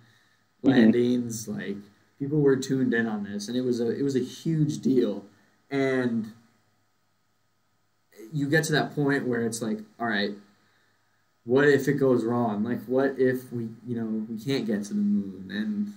Mhm. 0.64 0.70
landings. 0.70 1.48
Like 1.48 1.78
people 2.20 2.42
were 2.42 2.58
tuned 2.58 2.94
in 2.94 3.08
on 3.08 3.24
this, 3.24 3.48
and 3.48 3.58
it 3.58 3.62
was 3.62 3.80
a 3.80 3.90
it 3.90 4.04
was 4.04 4.16
a 4.16 4.24
huge 4.24 4.80
deal. 4.80 5.26
And 5.72 6.34
you 8.32 8.50
get 8.50 8.64
to 8.66 8.72
that 8.74 8.94
point 8.94 9.28
where 9.28 9.46
it's 9.46 9.62
like, 9.62 9.80
all 10.00 10.08
right, 10.08 10.32
what 11.46 11.68
if 11.68 11.88
it 11.88 11.94
goes 11.94 12.24
wrong? 12.24 12.64
Like, 12.64 12.84
what 12.86 13.16
if 13.18 13.52
we, 13.52 13.70
you 13.86 13.96
know, 13.96 14.26
we 14.30 14.44
can't 14.44 14.66
get 14.66 14.84
to 14.86 14.94
the 14.94 15.02
moon? 15.02 15.50
And, 15.52 15.94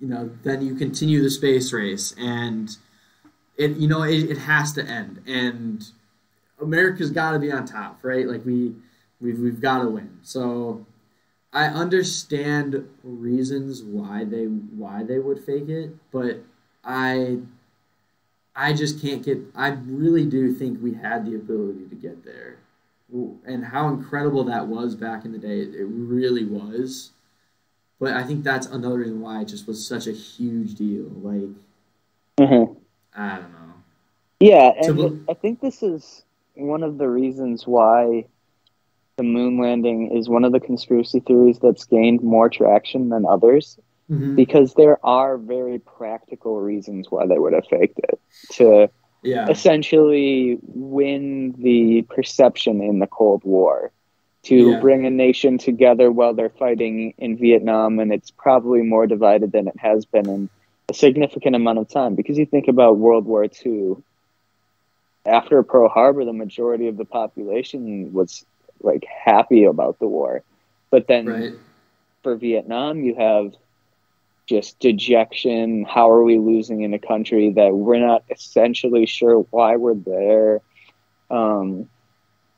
you 0.00 0.08
know, 0.08 0.30
then 0.44 0.62
you 0.62 0.74
continue 0.74 1.22
the 1.22 1.30
space 1.30 1.72
race 1.72 2.14
and 2.18 2.70
it, 3.56 3.72
you 3.72 3.88
know, 3.88 4.02
it, 4.02 4.30
it 4.30 4.38
has 4.38 4.72
to 4.74 4.84
end. 4.84 5.22
And 5.26 5.84
America's 6.60 7.10
got 7.10 7.32
to 7.32 7.38
be 7.38 7.52
on 7.52 7.66
top, 7.66 7.98
right? 8.02 8.26
Like, 8.26 8.44
we, 8.44 8.74
we've, 9.20 9.38
we've 9.38 9.60
got 9.60 9.82
to 9.82 9.88
win. 9.88 10.18
So 10.22 10.86
I 11.52 11.66
understand 11.66 12.88
reasons 13.02 13.82
why 13.82 14.24
they, 14.24 14.44
why 14.44 15.02
they 15.02 15.18
would 15.18 15.42
fake 15.42 15.68
it, 15.68 15.94
but 16.12 16.42
I, 16.84 17.38
I 18.54 18.72
just 18.72 19.00
can't 19.00 19.22
get, 19.24 19.38
I 19.54 19.68
really 19.68 20.26
do 20.26 20.52
think 20.52 20.82
we 20.82 20.94
had 20.94 21.24
the 21.24 21.34
ability 21.34 21.86
to 21.88 21.94
get 21.94 22.24
there 22.24 22.58
and 23.46 23.64
how 23.64 23.88
incredible 23.88 24.44
that 24.44 24.66
was 24.66 24.94
back 24.94 25.24
in 25.24 25.32
the 25.32 25.38
day. 25.38 25.60
It 25.60 25.86
really 25.88 26.44
was. 26.44 27.10
But 27.98 28.14
I 28.14 28.22
think 28.22 28.44
that's 28.44 28.66
another 28.66 28.98
reason 28.98 29.20
why 29.20 29.40
it 29.40 29.46
just 29.46 29.66
was 29.66 29.86
such 29.86 30.06
a 30.06 30.12
huge 30.12 30.74
deal. 30.74 31.06
Like, 31.22 31.48
Mhm. 32.38 32.76
I 33.14 33.38
don't 33.38 33.52
know. 33.52 33.72
yeah, 34.40 34.72
and 34.80 35.24
I 35.28 35.34
think 35.34 35.60
this 35.60 35.82
is 35.82 36.24
one 36.54 36.82
of 36.82 36.98
the 36.98 37.08
reasons 37.08 37.66
why 37.66 38.26
the 39.18 39.24
moon 39.24 39.58
landing 39.60 40.16
is 40.16 40.28
one 40.28 40.44
of 40.44 40.52
the 40.52 40.60
conspiracy 40.60 41.20
theories 41.20 41.58
that's 41.58 41.84
gained 41.84 42.22
more 42.22 42.48
traction 42.48 43.10
than 43.10 43.26
others. 43.26 43.78
Mhm. 44.10 44.36
because 44.36 44.72
there 44.72 44.98
are 45.04 45.36
very 45.36 45.78
practical 45.80 46.58
reasons 46.62 47.10
why 47.10 47.26
they 47.26 47.38
would 47.38 47.52
have 47.52 47.66
faked 47.66 47.98
it 47.98 48.18
to 48.52 48.88
Yeah. 49.22 49.46
essentially 49.50 50.58
win 50.62 51.52
the 51.58 52.00
perception 52.08 52.80
in 52.80 53.00
the 53.00 53.06
Cold 53.06 53.44
War, 53.44 53.92
to 54.44 54.70
Yeah. 54.70 54.80
bring 54.80 55.04
a 55.04 55.10
nation 55.10 55.58
together 55.58 56.10
while 56.10 56.32
they're 56.32 56.48
fighting 56.48 57.12
in 57.18 57.36
Vietnam, 57.36 57.98
and 57.98 58.10
it's 58.10 58.30
probably 58.30 58.80
more 58.80 59.06
divided 59.06 59.52
than 59.52 59.68
it 59.68 59.76
has 59.78 60.06
been 60.06 60.26
in 60.26 60.48
a 60.88 60.94
significant 60.94 61.54
amount 61.54 61.78
of 61.78 61.86
time. 61.88 62.14
Because 62.14 62.38
you 62.38 62.46
think 62.46 62.66
about 62.66 62.96
World 62.96 63.26
War 63.26 63.44
II, 63.44 63.96
after 65.26 65.62
Pearl 65.62 65.90
Harbor, 65.90 66.24
the 66.24 66.32
majority 66.32 66.88
of 66.88 66.96
the 66.96 67.04
population 67.04 68.10
was 68.14 68.46
like 68.82 69.04
happy 69.24 69.64
about 69.64 69.98
the 69.98 70.06
war, 70.08 70.42
but 70.90 71.06
then 71.08 71.38
Right. 71.38 71.52
for 72.22 72.36
Vietnam, 72.36 73.00
you 73.02 73.14
have 73.16 73.52
just 74.48 74.78
dejection. 74.80 75.84
How 75.84 76.10
are 76.10 76.24
we 76.24 76.38
losing 76.38 76.82
in 76.82 76.94
a 76.94 76.98
country 76.98 77.52
that 77.56 77.74
we're 77.74 77.98
not 78.04 78.24
essentially 78.30 79.06
sure 79.06 79.40
why 79.50 79.76
we're 79.76 79.94
there? 79.94 80.60
Um, 81.30 81.88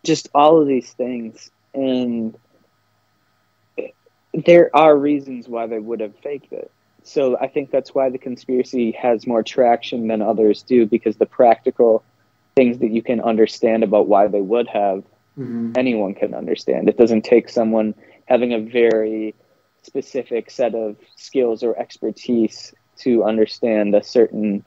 just 0.05 0.29
all 0.35 0.61
of 0.61 0.69
these 0.69 0.93
things. 0.93 1.51
And 1.75 2.37
there 4.33 4.71
are 4.75 4.97
reasons 4.97 5.49
why 5.49 5.67
they 5.67 5.79
would 5.79 6.01
have 6.01 6.15
faked 6.23 6.53
it. 6.53 6.71
So 7.03 7.37
I 7.39 7.49
think 7.49 7.71
that's 7.71 7.95
why 7.95 8.11
the 8.11 8.19
conspiracy 8.19 8.93
has 8.93 9.27
more 9.27 9.43
traction 9.43 10.07
than 10.09 10.23
others 10.23 10.63
do 10.63 10.87
because 10.87 11.17
the 11.17 11.27
practical 11.27 12.05
things 12.57 12.79
that 12.79 12.91
you 12.91 13.03
can 13.03 13.21
understand 13.21 13.83
about 13.85 14.09
why 14.09 14.29
they 14.29 14.41
would 14.41 14.69
have 14.69 15.03
Mhm. 15.39 15.77
anyone 15.77 16.15
can 16.15 16.35
understand. 16.35 16.89
It 16.89 16.97
doesn't 16.97 17.23
take 17.23 17.49
someone 17.49 17.95
having 18.27 18.53
a 18.53 18.59
very 18.61 19.35
specific 19.83 20.51
set 20.51 20.75
of 20.75 20.97
skills 21.17 21.63
or 21.63 21.79
expertise 21.79 22.75
to 22.99 23.25
understand 23.25 23.95
a 23.95 24.03
certain 24.03 24.65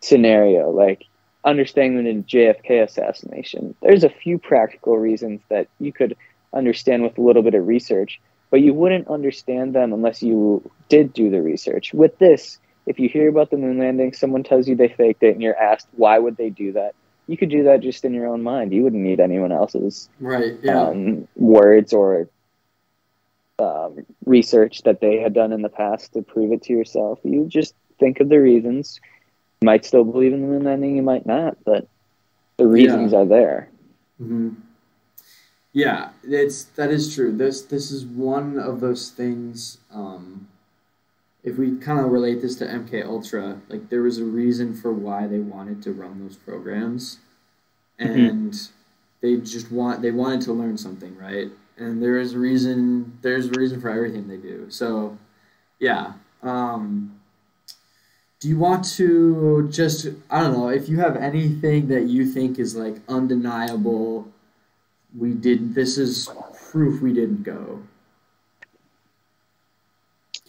scenario, 0.00 0.70
like 0.70 1.04
understanding 1.44 2.04
the 2.04 2.22
JFK 2.22 2.82
assassination. 2.82 3.74
There's 3.82 4.04
a 4.04 4.10
few 4.10 4.38
practical 4.38 4.98
reasons 4.98 5.40
that 5.48 5.68
you 5.78 5.92
could 5.92 6.16
understand 6.52 7.02
with 7.02 7.16
a 7.16 7.22
little 7.22 7.42
bit 7.42 7.54
of 7.54 7.66
research, 7.66 8.20
but 8.50 8.60
you 8.60 8.74
wouldn't 8.74 9.08
understand 9.08 9.74
them 9.74 9.92
unless 9.92 10.22
you 10.22 10.68
did 10.88 11.12
do 11.12 11.30
the 11.30 11.40
research. 11.40 11.94
With 11.94 12.18
this, 12.18 12.58
if 12.86 12.98
you 12.98 13.08
hear 13.08 13.28
about 13.28 13.50
the 13.50 13.56
moon 13.56 13.78
landing, 13.78 14.12
someone 14.12 14.42
tells 14.42 14.68
you 14.68 14.74
they 14.74 14.88
faked 14.88 15.22
it, 15.22 15.32
and 15.32 15.42
you're 15.42 15.56
asked 15.56 15.86
why 15.96 16.18
would 16.18 16.36
they 16.36 16.50
do 16.50 16.72
that, 16.72 16.94
you 17.30 17.36
could 17.36 17.48
do 17.48 17.62
that 17.62 17.80
just 17.80 18.04
in 18.04 18.12
your 18.12 18.26
own 18.26 18.42
mind. 18.42 18.72
You 18.72 18.82
wouldn't 18.82 19.02
need 19.04 19.20
anyone 19.20 19.52
else's 19.52 20.08
Right. 20.18 20.56
Yeah. 20.64 20.88
um, 20.88 21.28
words 21.36 21.92
or 21.92 22.28
um, 23.60 24.04
research 24.24 24.82
that 24.82 25.00
they 25.00 25.18
had 25.20 25.32
done 25.32 25.52
in 25.52 25.62
the 25.62 25.68
past 25.68 26.14
to 26.14 26.22
prove 26.22 26.50
it 26.50 26.62
to 26.62 26.72
yourself. 26.72 27.20
You 27.22 27.46
just 27.46 27.74
think 28.00 28.18
of 28.18 28.28
the 28.28 28.38
reasons. 28.40 28.98
You 29.60 29.66
might 29.66 29.84
still 29.84 30.02
believe 30.02 30.32
in 30.32 30.40
them, 30.42 30.66
and 30.66 30.82
then 30.82 30.96
you 30.96 31.02
might 31.02 31.24
not, 31.24 31.58
but 31.64 31.86
the 32.56 32.66
reasons 32.66 33.12
Yeah. 33.12 33.18
are 33.20 33.26
there. 33.26 33.68
hmm 34.18 34.50
Yeah, 35.72 36.08
it's 36.24 36.64
that 36.64 36.90
is 36.90 37.14
true. 37.14 37.30
This 37.30 37.62
this 37.62 37.92
is 37.92 38.04
one 38.04 38.58
of 38.58 38.80
those 38.80 39.10
things. 39.10 39.78
Um, 39.92 40.48
if 41.42 41.56
we 41.56 41.76
kind 41.76 42.00
of 42.00 42.10
relate 42.10 42.42
this 42.42 42.56
to 42.56 42.66
MK 42.66 43.04
Ultra, 43.06 43.60
like 43.68 43.88
there 43.88 44.02
was 44.02 44.18
a 44.18 44.24
reason 44.24 44.74
for 44.74 44.92
why 44.92 45.26
they 45.26 45.38
wanted 45.38 45.82
to 45.82 45.92
run 45.92 46.22
those 46.22 46.36
programs, 46.36 47.18
and 47.98 48.54
they 49.20 49.36
just 49.36 49.72
want 49.72 50.02
they 50.02 50.10
wanted 50.10 50.42
to 50.42 50.52
learn 50.52 50.76
something, 50.76 51.16
right? 51.16 51.48
And 51.76 52.02
there 52.02 52.18
is 52.18 52.34
a 52.34 52.38
reason. 52.38 53.18
There's 53.22 53.46
a 53.46 53.52
reason 53.52 53.80
for 53.80 53.88
everything 53.90 54.28
they 54.28 54.36
do. 54.36 54.66
So, 54.70 55.16
yeah. 55.78 56.12
Um, 56.42 57.20
do 58.38 58.48
you 58.48 58.58
want 58.58 58.84
to 58.96 59.68
just 59.70 60.08
I 60.30 60.40
don't 60.40 60.52
know 60.52 60.68
if 60.68 60.88
you 60.88 61.00
have 61.00 61.16
anything 61.16 61.88
that 61.88 62.04
you 62.04 62.26
think 62.26 62.58
is 62.58 62.76
like 62.76 62.96
undeniable? 63.08 64.28
We 65.16 65.32
did. 65.32 65.74
This 65.74 65.96
is 65.96 66.28
proof 66.70 67.02
we 67.02 67.12
didn't 67.12 67.42
go. 67.42 67.82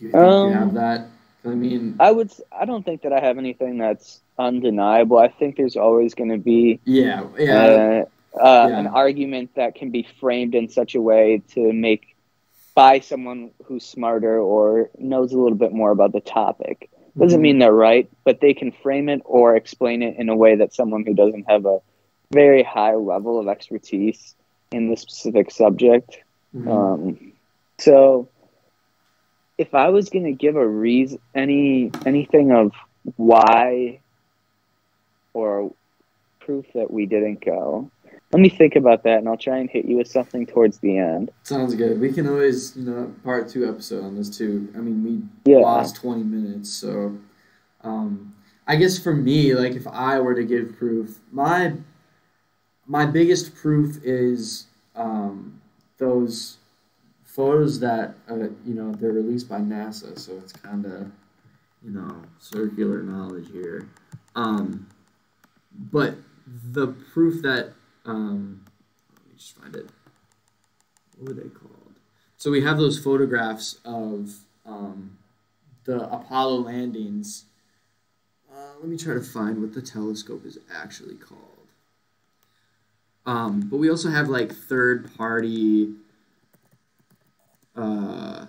Do 0.01 0.07
you 0.07 0.11
think 0.13 0.23
Um, 0.23 0.47
you 0.49 0.53
have 0.57 0.73
that? 0.73 1.07
I 1.45 1.49
mean, 1.49 1.95
I 1.99 2.11
would. 2.11 2.31
I 2.51 2.65
don't 2.65 2.83
think 2.83 3.03
that 3.03 3.13
I 3.13 3.19
have 3.19 3.37
anything 3.37 3.77
that's 3.77 4.19
undeniable. 4.37 5.19
I 5.19 5.27
think 5.27 5.57
there's 5.57 5.75
always 5.75 6.15
going 6.15 6.31
to 6.31 6.37
be 6.39 6.79
yeah, 6.85 7.23
yeah, 7.37 7.53
uh, 8.35 8.39
uh, 8.39 8.67
Yeah. 8.69 8.79
an 8.79 8.87
argument 8.87 9.51
that 9.55 9.75
can 9.75 9.91
be 9.91 10.07
framed 10.19 10.55
in 10.55 10.69
such 10.69 10.95
a 10.95 11.01
way 11.01 11.43
to 11.53 11.71
make 11.71 12.15
by 12.73 12.99
someone 12.99 13.51
who's 13.65 13.85
smarter 13.85 14.39
or 14.39 14.89
knows 14.97 15.33
a 15.33 15.39
little 15.39 15.57
bit 15.57 15.71
more 15.73 15.91
about 15.91 16.13
the 16.13 16.21
topic. 16.21 16.89
Doesn't 17.19 17.39
Mhm. 17.39 17.43
mean 17.43 17.59
they're 17.59 17.73
right, 17.73 18.09
but 18.23 18.39
they 18.39 18.53
can 18.55 18.71
frame 18.71 19.07
it 19.09 19.21
or 19.25 19.55
explain 19.55 20.01
it 20.01 20.15
in 20.17 20.29
a 20.29 20.35
way 20.35 20.55
that 20.55 20.73
someone 20.73 21.03
who 21.05 21.13
doesn't 21.13 21.43
have 21.49 21.65
a 21.67 21.79
very 22.31 22.63
high 22.63 22.95
level 22.95 23.37
of 23.39 23.47
expertise 23.47 24.35
in 24.71 24.89
the 24.89 24.95
specific 24.97 25.51
subject 25.51 26.17
Mhm. 26.55 26.71
um, 26.71 27.33
so 27.77 28.29
if 29.61 29.75
I 29.75 29.89
was 29.89 30.09
going 30.09 30.25
to 30.25 30.31
give 30.31 30.55
a 30.55 30.67
reason, 30.67 31.19
any 31.35 31.91
anything 32.03 32.51
of 32.51 32.71
why 33.15 33.99
or 35.35 35.71
proof 36.39 36.65
that 36.73 36.89
we 36.89 37.05
didn't 37.05 37.45
go, 37.45 37.91
let 38.33 38.41
me 38.41 38.49
think 38.49 38.75
about 38.75 39.03
that, 39.03 39.19
and 39.19 39.29
I'll 39.29 39.37
try 39.37 39.59
and 39.59 39.69
hit 39.69 39.85
you 39.85 39.97
with 39.97 40.07
something 40.07 40.47
towards 40.47 40.79
the 40.79 40.97
end. 40.97 41.29
Sounds 41.43 41.75
good. 41.75 41.99
We 42.01 42.11
can 42.11 42.27
always, 42.27 42.75
you 42.75 42.83
know, 42.89 43.13
part 43.23 43.49
two 43.49 43.69
episode 43.69 44.03
on 44.03 44.15
this 44.17 44.35
too. 44.35 44.67
I 44.75 44.79
mean, 44.79 45.03
we 45.45 45.51
Yeah, 45.51 45.59
lost 45.59 45.97
20 45.97 46.23
minutes, 46.23 46.71
so 46.71 47.15
um, 47.83 48.33
I 48.65 48.77
guess 48.77 48.97
for 48.97 49.13
me, 49.13 49.53
like 49.53 49.73
if 49.73 49.85
I 49.85 50.19
were 50.19 50.33
to 50.33 50.43
give 50.43 50.75
proof, 50.75 51.19
my 51.31 51.73
my 52.87 53.05
biggest 53.05 53.53
proof 53.53 54.03
is 54.03 54.65
um, 54.95 55.61
those 55.99 56.57
photos 57.33 57.79
that 57.79 58.15
uh, 58.29 58.35
you 58.65 58.73
know 58.73 58.91
they're 58.93 59.11
released 59.11 59.49
by 59.49 59.59
NASA, 59.59 60.17
so 60.19 60.33
it's 60.37 60.53
kind 60.53 60.85
of 60.85 61.11
you 61.83 61.91
know 61.91 62.23
circular 62.39 63.01
knowledge 63.01 63.47
here. 63.51 63.89
Um, 64.35 64.87
but 65.91 66.15
the 66.71 66.87
proof 66.87 67.41
that 67.43 67.73
um, 68.05 68.65
let 69.13 69.27
me 69.27 69.33
just 69.37 69.57
find 69.57 69.75
it. 69.75 69.89
What 71.17 71.29
were 71.29 71.41
they 71.41 71.49
called? 71.49 71.71
So 72.37 72.51
we 72.51 72.63
have 72.63 72.77
those 72.77 72.99
photographs 72.99 73.79
of 73.85 74.33
um, 74.65 75.17
the 75.85 76.11
Apollo 76.11 76.61
landings. 76.61 77.45
Uh, 78.51 78.73
let 78.79 78.89
me 78.89 78.97
try 78.97 79.13
to 79.13 79.21
find 79.21 79.61
what 79.61 79.73
the 79.73 79.81
telescope 79.81 80.45
is 80.45 80.57
actually 80.73 81.15
called. 81.15 81.39
Um, 83.25 83.67
but 83.69 83.77
we 83.77 83.89
also 83.89 84.09
have 84.09 84.27
like 84.27 84.51
third 84.51 85.15
party. 85.15 85.93
Uh, 87.75 88.45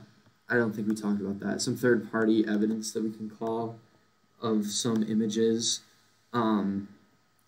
I 0.49 0.55
don't 0.55 0.75
think 0.75 0.89
we 0.89 0.95
talked 0.95 1.21
about 1.21 1.41
that. 1.41 1.63
Some 1.63 1.77
third 1.77 2.11
party 2.11 2.45
evidence 2.47 2.93
that 2.93 3.03
we 3.03 3.11
can 3.11 3.31
call 3.31 3.79
of 4.41 4.67
some 4.67 5.03
images. 5.03 5.81
Um, 6.33 6.89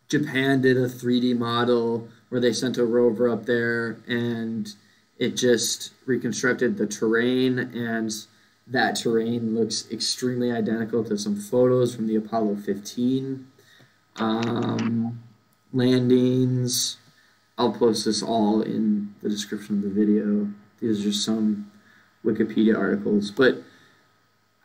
Japan 0.08 0.60
did 0.60 0.76
a 0.76 0.88
3D 0.88 1.36
model 1.36 2.08
where 2.28 2.40
they 2.40 2.52
sent 2.52 2.78
a 2.78 2.84
rover 2.84 3.28
up 3.28 3.46
there 3.46 3.98
and 4.06 4.68
it 5.18 5.36
just 5.36 5.92
reconstructed 6.06 6.76
the 6.76 6.86
terrain 6.86 7.58
and 7.58 8.12
that 8.66 8.96
terrain 8.96 9.54
looks 9.54 9.90
extremely 9.90 10.50
identical 10.50 11.04
to 11.04 11.18
some 11.18 11.36
photos 11.36 11.94
from 11.94 12.06
the 12.06 12.16
Apollo 12.16 12.56
15 12.56 13.46
um, 14.16 15.22
landings. 15.72 16.96
I'll 17.58 17.72
post 17.72 18.04
this 18.04 18.22
all 18.22 18.62
in 18.62 19.14
the 19.22 19.28
description 19.28 19.76
of 19.76 19.82
the 19.82 19.90
video. 19.90 20.48
Are 20.84 20.94
just 20.94 21.24
some 21.24 21.70
Wikipedia 22.24 22.76
articles, 22.76 23.30
but 23.30 23.62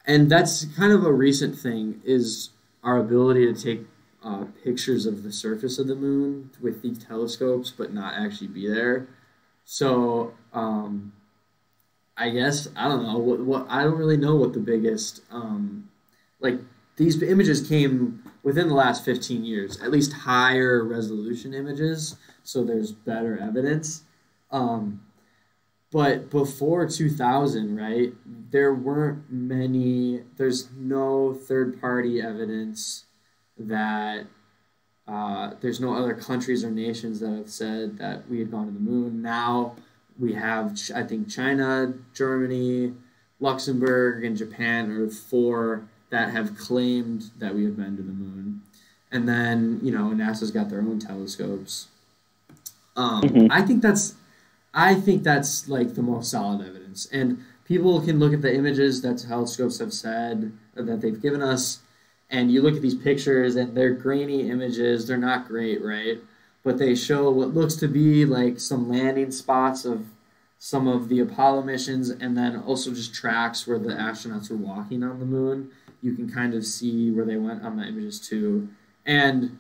and 0.06 0.30
that's 0.30 0.66
kind 0.76 0.92
of 0.92 1.04
a 1.06 1.14
recent 1.14 1.58
thing 1.58 2.02
is 2.04 2.50
our 2.84 2.98
ability 2.98 3.52
to 3.52 3.62
take 3.62 3.86
uh, 4.24 4.46
pictures 4.64 5.06
of 5.06 5.24
the 5.24 5.32
surface 5.32 5.80
of 5.80 5.88
the 5.88 5.96
moon 5.96 6.50
with 6.62 6.82
these 6.82 6.98
telescopes, 7.04 7.72
but 7.72 7.94
not 7.94 8.14
actually 8.16 8.48
be 8.48 8.68
there. 8.68 9.08
So 9.66 10.34
um, 10.54 11.14
I 12.18 12.30
guess 12.30 12.68
I 12.76 12.88
don't 12.88 13.04
know 13.04 13.18
what, 13.18 13.40
what 13.40 13.66
I 13.70 13.84
don't 13.84 13.98
really 13.98 14.18
know 14.18 14.36
what 14.36 14.54
the 14.54 14.60
biggest 14.60 15.22
um, 15.32 15.90
like 16.40 16.60
these 16.98 17.22
images 17.22 17.66
came 17.68 18.24
within 18.44 18.68
the 18.68 18.74
last 18.74 19.06
15 19.06 19.46
years, 19.46 19.80
at 19.82 19.90
least 19.90 20.12
higher 20.12 20.84
resolution 20.84 21.54
images, 21.54 22.18
so 22.44 22.64
there's 22.64 22.92
better 22.92 23.38
evidence. 23.40 24.04
Um, 24.52 25.02
but 25.92 26.30
before 26.30 26.88
2000, 26.88 27.76
right, 27.76 28.14
there 28.52 28.74
weren't 28.74 29.32
many, 29.32 30.22
there's 30.38 30.70
no 30.78 31.34
third 31.34 31.80
party 31.82 32.22
evidence 32.22 33.06
that 33.58 34.26
uh, 35.08 35.54
there's 35.62 35.80
no 35.80 35.96
other 35.96 36.14
countries 36.14 36.64
or 36.64 36.70
nations 36.70 37.20
that 37.20 37.32
have 37.32 37.50
said 37.50 37.98
that 37.98 38.30
we 38.30 38.40
had 38.40 38.52
gone 38.52 38.68
to 38.68 38.72
the 38.72 38.80
moon. 38.80 39.22
Now 39.22 39.76
we 40.20 40.34
have, 40.34 40.78
I 40.94 41.04
think, 41.04 41.28
China, 41.30 41.94
Germany, 42.14 42.94
Luxembourg, 43.40 44.24
and 44.24 44.38
Japan 44.38 44.92
are 44.92 45.10
four 45.10 45.88
that 46.12 46.32
have 46.32 46.56
claimed 46.58 47.32
that 47.40 47.56
we 47.56 47.64
have 47.64 47.76
been 47.76 47.98
to 47.98 48.04
the 48.04 48.12
moon. 48.12 48.62
And 49.12 49.28
then, 49.28 49.80
you 49.82 49.92
know, 49.92 50.06
NASA's 50.10 50.52
got 50.52 50.70
their 50.70 50.82
own 50.82 51.00
telescopes. 51.00 51.88
Um, 52.96 53.24
Mhm. 53.24 53.48
I 53.50 53.64
think 53.64 53.82
that's, 53.82 54.14
I 54.74 54.96
think 54.96 55.24
that's 55.24 55.68
like 55.68 55.96
the 55.96 56.02
most 56.02 56.32
solid 56.32 56.62
evidence. 56.62 57.08
And 57.12 57.44
people 57.66 58.02
can 58.02 58.20
look 58.20 58.34
at 58.34 58.42
the 58.42 58.54
images 58.54 59.02
that 59.02 59.18
telescopes 59.18 59.80
have 59.80 59.94
said 59.94 60.52
uh, 60.78 60.84
that 60.84 61.02
they've 61.02 61.22
given 61.22 61.42
us, 61.42 61.80
and 62.30 62.52
you 62.52 62.62
look 62.62 62.76
at 62.76 62.82
these 62.82 62.96
pictures 62.96 63.56
and 63.56 63.76
they're 63.76 63.94
grainy 63.94 64.50
images. 64.50 65.08
They're 65.08 65.18
not 65.18 65.48
great, 65.48 65.84
right? 65.84 66.20
But 66.64 66.78
they 66.78 66.94
show 66.94 67.32
what 67.32 67.54
looks 67.56 67.76
to 67.78 67.88
be 67.88 68.26
like 68.26 68.60
some 68.60 68.90
landing 68.90 69.32
spots 69.32 69.86
of 69.86 70.06
some 70.60 70.88
of 70.88 71.08
the 71.08 71.22
Apollo 71.22 71.64
missions, 71.64 72.10
and 72.10 72.38
then 72.38 72.58
also 72.58 72.94
just 72.94 73.14
tracks 73.14 73.66
where 73.66 73.80
the 73.80 73.94
astronauts 73.94 74.52
were 74.52 74.58
walking 74.58 75.04
on 75.04 75.20
the 75.20 75.26
moon. 75.26 75.72
You 76.02 76.14
can 76.14 76.30
kind 76.30 76.54
of 76.54 76.66
see 76.66 77.12
where 77.12 77.26
they 77.26 77.38
went 77.38 77.64
on 77.64 77.78
the 77.78 77.84
images 77.84 78.20
too, 78.20 78.68
and 79.06 79.58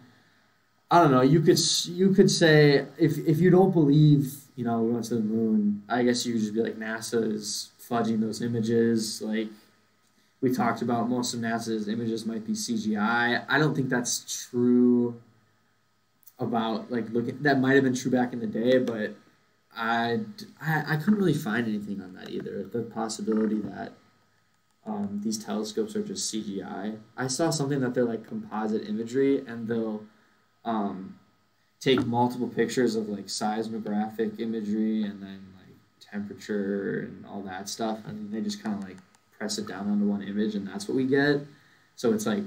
I 0.91 1.01
don't 1.01 1.11
know. 1.11 1.21
You 1.21 1.41
could 1.41 1.59
you 1.85 2.13
could 2.13 2.29
say 2.29 2.85
if 2.97 3.17
if 3.19 3.39
you 3.39 3.49
don't 3.49 3.71
believe 3.71 4.33
you 4.59 4.65
know 4.65 4.81
we 4.81 4.91
went 4.91 5.05
to 5.05 5.15
the 5.15 5.21
moon, 5.21 5.83
I 5.87 6.03
guess 6.03 6.25
you 6.25 6.37
just 6.37 6.53
be 6.53 6.61
like 6.61 6.77
NASA 6.77 7.31
is 7.33 7.69
fudging 7.89 8.19
those 8.19 8.41
images. 8.41 9.21
Like 9.21 9.47
we 10.41 10.53
talked 10.53 10.81
about, 10.81 11.07
most 11.07 11.33
of 11.33 11.39
NASA's 11.39 11.87
images 11.87 12.25
might 12.25 12.45
be 12.45 12.51
CGI. 12.51 13.45
I 13.47 13.57
don't 13.57 13.73
think 13.73 13.87
that's 13.87 14.49
true. 14.49 15.21
About 16.39 16.91
like 16.91 17.09
looking 17.11 17.41
that 17.43 17.61
might 17.61 17.75
have 17.75 17.85
been 17.85 17.95
true 17.95 18.11
back 18.11 18.33
in 18.33 18.39
the 18.39 18.47
day, 18.47 18.79
but 18.79 19.15
I, 19.75 20.19
I, 20.61 20.83
I 20.87 20.95
couldn't 20.97 21.19
really 21.19 21.33
find 21.33 21.65
anything 21.65 22.01
on 22.01 22.13
that 22.15 22.29
either. 22.29 22.63
The 22.63 22.83
possibility 22.83 23.61
that 23.61 23.93
um, 24.85 25.21
these 25.23 25.37
telescopes 25.37 25.95
are 25.95 26.03
just 26.03 26.33
CGI. 26.33 26.97
I 27.15 27.27
saw 27.27 27.49
something 27.49 27.79
that 27.79 27.93
they're 27.93 28.05
like 28.05 28.27
composite 28.27 28.87
imagery 28.87 29.45
and 29.45 29.67
they'll 29.67 30.03
um, 30.63 31.18
take 31.79 32.05
multiple 32.05 32.47
pictures 32.47 32.95
of 32.95 33.09
like 33.09 33.29
seismographic 33.29 34.39
imagery 34.39 35.03
and 35.03 35.21
then 35.21 35.41
like 35.57 35.75
temperature 36.11 37.01
and 37.01 37.25
all 37.25 37.41
that 37.41 37.69
stuff 37.69 37.99
and 38.05 38.31
they 38.33 38.41
just 38.41 38.61
kind 38.61 38.75
of 38.75 38.87
like 38.87 38.97
press 39.37 39.57
it 39.57 39.67
down 39.67 39.89
onto 39.89 40.05
one 40.05 40.21
image 40.21 40.55
and 40.55 40.67
that's 40.67 40.87
what 40.87 40.95
we 40.95 41.05
get. 41.05 41.41
So 41.95 42.13
it's 42.13 42.25
like 42.25 42.43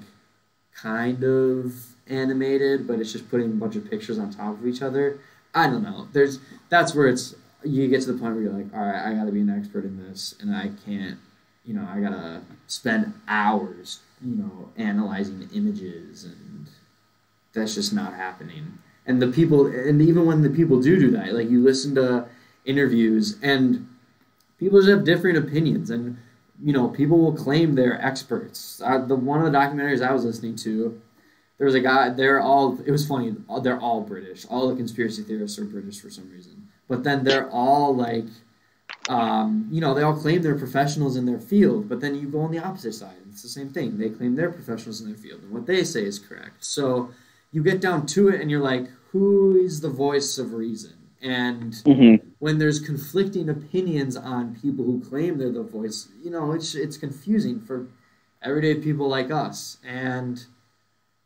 kind 0.74 1.22
of 1.24 1.74
animated, 2.08 2.86
but 2.86 2.98
it's 3.00 3.12
just 3.12 3.30
putting 3.30 3.46
a 3.46 3.54
bunch 3.54 3.76
of 3.76 3.88
pictures 3.88 4.18
on 4.18 4.30
top 4.30 4.58
of 4.58 4.66
each 4.66 4.82
other. 4.82 5.18
I 5.54 5.66
don't 5.66 5.82
know. 5.82 6.08
There's 6.12 6.38
that's 6.68 6.94
where 6.94 7.08
it's 7.08 7.34
you 7.64 7.88
get 7.88 8.02
to 8.02 8.12
the 8.12 8.18
point 8.18 8.34
where 8.34 8.44
you're 8.44 8.52
like, 8.52 8.74
all 8.74 8.80
right, 8.80 9.10
I 9.10 9.14
got 9.14 9.24
to 9.24 9.32
be 9.32 9.40
an 9.40 9.50
expert 9.50 9.84
in 9.84 10.02
this, 10.02 10.34
and 10.40 10.54
I 10.54 10.70
can't, 10.84 11.18
you 11.64 11.74
know, 11.74 11.86
I 11.88 12.00
gotta 12.00 12.42
spend 12.66 13.14
hours, 13.28 14.00
you 14.20 14.34
know, 14.34 14.70
analyzing 14.76 15.48
images, 15.54 16.24
and 16.24 16.66
that's 17.52 17.74
just 17.74 17.92
not 17.92 18.14
happening. 18.14 18.78
And 19.06 19.20
the 19.20 19.28
people, 19.28 19.66
and 19.66 20.00
even 20.00 20.26
when 20.26 20.42
the 20.42 20.50
people 20.50 20.80
do 20.80 20.98
do 20.98 21.10
that, 21.12 21.34
like 21.34 21.50
you 21.50 21.62
listen 21.62 21.94
to 21.96 22.26
interviews, 22.64 23.36
and 23.42 23.88
people 24.58 24.78
just 24.78 24.90
have 24.90 25.04
different 25.04 25.38
opinions, 25.38 25.90
and 25.90 26.18
you 26.62 26.72
know, 26.72 26.88
people 26.88 27.18
will 27.18 27.34
claim 27.34 27.74
they're 27.74 28.00
experts. 28.00 28.78
The 28.78 29.16
one 29.16 29.44
of 29.44 29.50
the 29.50 29.58
documentaries 29.58 30.06
I 30.06 30.12
was 30.12 30.24
listening 30.24 30.54
to, 30.56 31.00
there 31.58 31.66
was 31.66 31.74
a 31.74 31.80
guy. 31.80 32.10
They're 32.10 32.40
all. 32.40 32.78
It 32.86 32.92
was 32.92 33.06
funny. 33.06 33.34
They're 33.62 33.80
all 33.80 34.02
British. 34.02 34.46
All 34.48 34.68
the 34.68 34.76
conspiracy 34.76 35.22
theorists 35.22 35.58
are 35.58 35.64
British 35.64 36.00
for 36.00 36.10
some 36.10 36.30
reason. 36.30 36.68
But 36.88 37.02
then 37.02 37.24
they're 37.24 37.50
all 37.50 37.96
like, 37.96 38.26
um, 39.08 39.66
you 39.70 39.80
know, 39.80 39.94
they 39.94 40.02
all 40.02 40.14
claim 40.14 40.42
they're 40.42 40.54
professionals 40.54 41.16
in 41.16 41.26
their 41.26 41.40
field. 41.40 41.88
But 41.88 42.00
then 42.00 42.14
you 42.14 42.28
go 42.28 42.40
on 42.40 42.52
the 42.52 42.58
opposite 42.58 42.92
side. 42.92 43.16
It's 43.30 43.42
the 43.42 43.48
same 43.48 43.70
thing. 43.70 43.98
They 43.98 44.10
claim 44.10 44.36
they're 44.36 44.52
professionals 44.52 45.00
in 45.00 45.08
their 45.08 45.16
field, 45.16 45.42
and 45.42 45.50
what 45.50 45.66
they 45.66 45.82
say 45.82 46.04
is 46.04 46.20
correct. 46.20 46.64
So 46.64 47.10
you 47.52 47.62
get 47.62 47.80
down 47.80 48.06
to 48.06 48.28
it, 48.28 48.40
and 48.40 48.50
you're 48.50 48.60
like, 48.60 48.88
who 49.12 49.56
is 49.56 49.80
the 49.80 49.90
voice 49.90 50.38
of 50.38 50.54
reason? 50.54 50.94
And 51.20 51.74
Mm-hmm. 51.84 52.28
when 52.40 52.58
there's 52.58 52.80
conflicting 52.80 53.48
opinions 53.48 54.16
on 54.16 54.56
people 54.60 54.84
who 54.84 55.00
claim 55.00 55.38
they're 55.38 55.52
the 55.52 55.62
voice, 55.62 56.08
you 56.22 56.30
know, 56.30 56.52
it's 56.52 56.74
it's 56.74 56.96
confusing 56.96 57.60
for 57.60 57.86
everyday 58.42 58.74
people 58.74 59.08
like 59.08 59.30
us. 59.30 59.78
And 59.86 60.44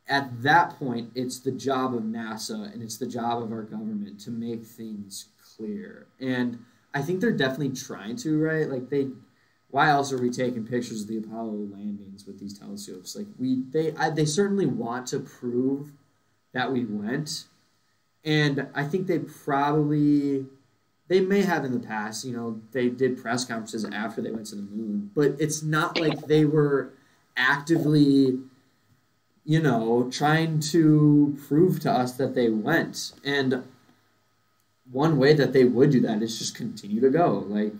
at 0.08 0.42
that 0.42 0.78
point, 0.78 1.10
it's 1.14 1.40
the 1.40 1.50
job 1.52 1.94
of 1.94 2.02
NASA 2.02 2.72
and 2.72 2.82
it's 2.82 2.96
the 2.98 3.06
job 3.06 3.42
of 3.42 3.52
our 3.52 3.62
government 3.62 4.20
to 4.20 4.30
make 4.30 4.64
things 4.64 5.26
clear. 5.56 6.06
And 6.20 6.64
I 6.94 7.02
think 7.02 7.20
they're 7.20 7.32
definitely 7.32 7.70
trying 7.76 8.16
to, 8.16 8.38
right? 8.40 8.68
Like 8.68 8.88
they 8.90 9.08
why 9.70 9.88
else 9.90 10.12
are 10.12 10.18
we 10.18 10.30
taking 10.30 10.64
pictures 10.66 11.02
of 11.02 11.08
the 11.08 11.18
Apollo 11.18 11.68
landings 11.72 12.26
with 12.26 12.38
these 12.38 12.58
telescopes? 12.58 13.16
Like 13.16 13.26
we 13.38 13.62
they 13.70 13.94
I, 13.96 14.10
they 14.10 14.24
certainly 14.26 14.66
want 14.66 15.06
to 15.08 15.20
prove 15.20 15.92
that 16.56 16.72
we 16.72 16.86
went 16.86 17.44
and 18.24 18.66
I 18.74 18.84
think 18.84 19.06
they 19.06 19.18
probably 19.18 20.46
they 21.08 21.20
may 21.20 21.42
have 21.42 21.64
in 21.64 21.72
the 21.72 21.86
past, 21.86 22.24
you 22.24 22.32
know, 22.36 22.60
they 22.72 22.88
did 22.88 23.22
press 23.22 23.44
conferences 23.44 23.84
after 23.84 24.20
they 24.20 24.32
went 24.32 24.46
to 24.46 24.56
the 24.56 24.62
moon, 24.62 25.10
but 25.14 25.36
it's 25.38 25.62
not 25.62 26.00
like 26.00 26.26
they 26.26 26.44
were 26.44 26.90
actively, 27.36 28.40
you 29.44 29.60
know, 29.62 30.08
trying 30.10 30.58
to 30.72 31.38
prove 31.46 31.78
to 31.80 31.92
us 31.92 32.14
that 32.14 32.34
they 32.34 32.48
went. 32.48 33.12
And 33.24 33.62
one 34.90 35.16
way 35.18 35.32
that 35.34 35.52
they 35.52 35.64
would 35.64 35.90
do 35.90 36.00
that 36.00 36.22
is 36.22 36.38
just 36.38 36.56
continue 36.56 37.00
to 37.02 37.10
go. 37.10 37.44
Like, 37.46 37.74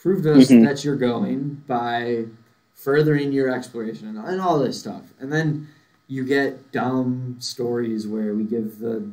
prove 0.00 0.24
to 0.24 0.34
us 0.34 0.48
Mhm. 0.50 0.64
that 0.64 0.84
you're 0.84 0.96
going 0.96 1.62
by 1.68 2.26
furthering 2.74 3.30
your 3.30 3.48
exploration 3.48 4.16
and 4.16 4.40
all 4.40 4.58
this 4.58 4.78
stuff. 4.80 5.14
And 5.20 5.32
then 5.32 5.68
you 6.08 6.24
get 6.24 6.72
dumb 6.72 7.36
stories 7.38 8.06
where 8.06 8.34
we 8.34 8.44
give 8.44 8.78
the 8.78 9.10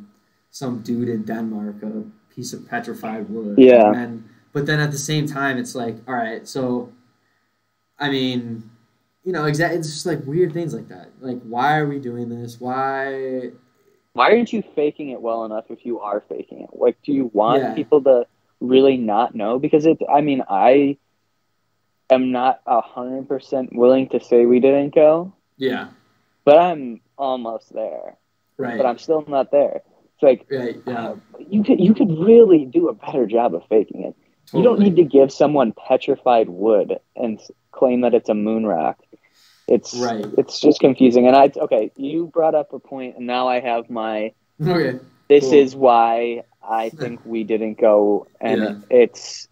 some 0.51 0.81
dude 0.81 1.09
in 1.09 1.23
Denmark 1.23 1.81
a 1.83 2.03
piece 2.33 2.53
of 2.53 2.67
petrified 2.67 3.29
wood. 3.29 3.57
Yeah. 3.57 3.91
And 3.91 4.23
but 4.51 4.67
then 4.67 4.79
at 4.79 4.91
the 4.91 4.99
same 4.99 5.25
time, 5.25 5.57
it's 5.57 5.73
like, 5.73 5.95
all 6.07 6.13
right, 6.13 6.47
so, 6.47 6.91
I 7.97 8.09
mean, 8.11 8.69
you 9.23 9.31
know, 9.31 9.45
exactly. 9.45 9.79
It's 9.79 9.89
just 9.91 10.05
like 10.05 10.23
weird 10.25 10.53
things 10.53 10.73
like 10.75 10.89
that. 10.89 11.09
Like, 11.21 11.41
why 11.41 11.77
are 11.79 11.87
we 11.87 11.97
doing 11.97 12.29
this? 12.29 12.61
Why? 12.61 13.49
Why 14.13 14.29
aren't 14.29 14.53
you 14.53 14.61
faking 14.75 15.09
it 15.09 15.19
well 15.19 15.45
enough 15.45 15.65
if 15.69 15.85
you 15.85 15.99
are 16.01 16.21
faking 16.29 16.61
it? 16.61 16.69
Like, 16.73 16.97
do 17.03 17.11
you 17.11 17.31
want 17.33 17.63
Yeah. 17.63 17.73
people 17.73 18.03
to 18.03 18.27
really 18.59 18.97
not 18.97 19.33
know? 19.33 19.57
Because 19.57 19.87
it, 19.87 19.97
I 20.07 20.21
mean, 20.21 20.43
I 20.47 20.97
am 22.11 22.31
not 22.31 22.61
a 22.67 22.79
hundred 22.81 23.27
percent 23.27 23.75
willing 23.75 24.09
to 24.09 24.19
say 24.19 24.45
we 24.45 24.59
didn't 24.59 24.93
go, 24.93 25.33
Yeah. 25.57 25.87
But 26.45 26.57
I'm 26.57 27.01
almost 27.17 27.73
there. 27.73 28.17
Right. 28.57 28.77
But 28.77 28.85
I'm 28.85 28.97
still 28.99 29.23
not 29.27 29.51
there. 29.51 29.81
It's 30.15 30.23
like 30.23 30.45
right. 30.51 30.81
Yeah. 30.85 31.09
uh, 31.09 31.15
you 31.39 31.63
could 31.63 31.79
you 31.79 31.93
could 31.93 32.09
really 32.19 32.65
do 32.65 32.89
a 32.89 32.93
better 32.93 33.25
job 33.25 33.55
of 33.55 33.63
faking 33.69 34.03
it. 34.03 34.15
You 34.53 34.63
don't 34.63 34.79
need 34.79 34.97
to 34.97 35.03
give 35.03 35.31
someone 35.31 35.73
petrified 35.73 36.49
wood 36.49 36.99
and 37.15 37.39
claim 37.71 38.01
that 38.01 38.13
it's 38.13 38.29
a 38.29 38.35
moon 38.35 38.65
rock. 38.65 38.99
It's 39.67 39.93
Right. 39.95 40.25
it's 40.37 40.59
just 40.59 40.79
confusing. 40.79 41.27
And 41.27 41.35
I 41.35 41.51
okay, 41.55 41.91
you 41.97 42.27
brought 42.27 42.55
up 42.55 42.73
a 42.73 42.79
point, 42.79 43.17
and 43.17 43.27
now 43.27 43.47
I 43.47 43.59
have 43.59 43.89
my. 43.89 44.33
Okay. 44.65 44.99
This 45.29 45.45
Cool. 45.45 45.53
is 45.53 45.75
why 45.75 46.43
I 46.61 46.89
think 46.99 47.21
we 47.25 47.43
didn't 47.43 47.79
go, 47.79 48.27
and 48.41 48.61
Yeah. 48.61 48.75
it's 48.89 49.47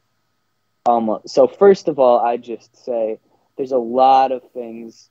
almost 0.85 1.29
so. 1.29 1.47
First 1.47 1.87
of 1.87 1.99
all, 1.99 2.19
I 2.19 2.37
just 2.37 2.75
say 2.85 3.19
there's 3.57 3.71
a 3.71 3.77
lot 3.77 4.31
of 4.31 4.41
things 4.53 5.09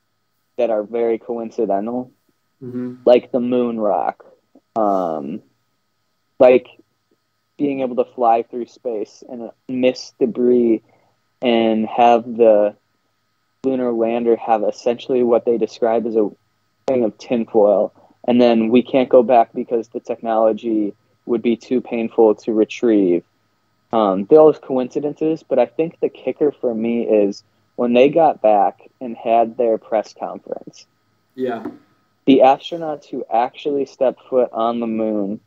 that 0.61 0.71
are 0.71 0.85
very 0.85 1.19
coincidental 1.19 2.13
Mm-hmm. 2.63 2.97
like 3.07 3.33
the 3.33 3.41
moon 3.41 3.81
rock, 3.81 4.23
um, 4.77 5.41
like 6.39 6.67
being 7.57 7.81
able 7.81 7.97
to 7.97 8.05
fly 8.05 8.43
through 8.43 8.67
space 8.67 9.25
and 9.27 9.51
miss 9.67 10.13
debris 10.21 10.83
and 11.41 11.87
have 11.87 12.25
the 12.25 12.77
lunar 13.65 13.93
lander 13.93 14.37
have 14.37 14.63
essentially 14.63 15.23
what 15.23 15.47
they 15.47 15.57
describe 15.57 16.07
as 16.07 16.17
a 16.17 16.31
thing 16.87 17.05
of 17.05 17.17
tinfoil. 17.17 17.95
And 18.29 18.39
then 18.39 18.69
we 18.69 18.83
can't 18.83 19.09
go 19.09 19.23
back 19.23 19.55
because 19.55 19.89
the 19.89 20.01
technology 20.01 20.93
would 21.25 21.41
be 21.41 21.57
too 21.57 21.81
painful 21.81 22.35
to 22.35 22.53
retrieve. 22.53 23.25
Um, 23.91 24.27
those 24.27 24.59
coincidences, 24.59 25.43
but 25.43 25.59
I 25.59 25.65
think 25.65 25.99
the 26.01 26.11
kicker 26.11 26.53
for 26.53 26.75
me 26.75 27.05
is 27.05 27.43
when 27.81 27.95
they 27.95 28.11
got 28.11 28.43
back 28.43 28.91
and 29.01 29.17
had 29.17 29.57
their 29.57 29.79
press 29.79 30.13
conference 30.13 30.87
Yeah. 31.35 31.65
the 32.27 32.41
astronauts 32.45 33.07
who 33.07 33.25
actually 33.33 33.87
stepped 33.87 34.21
foot 34.29 34.51
on 34.53 34.81
the 34.81 34.87
moon 34.87 35.41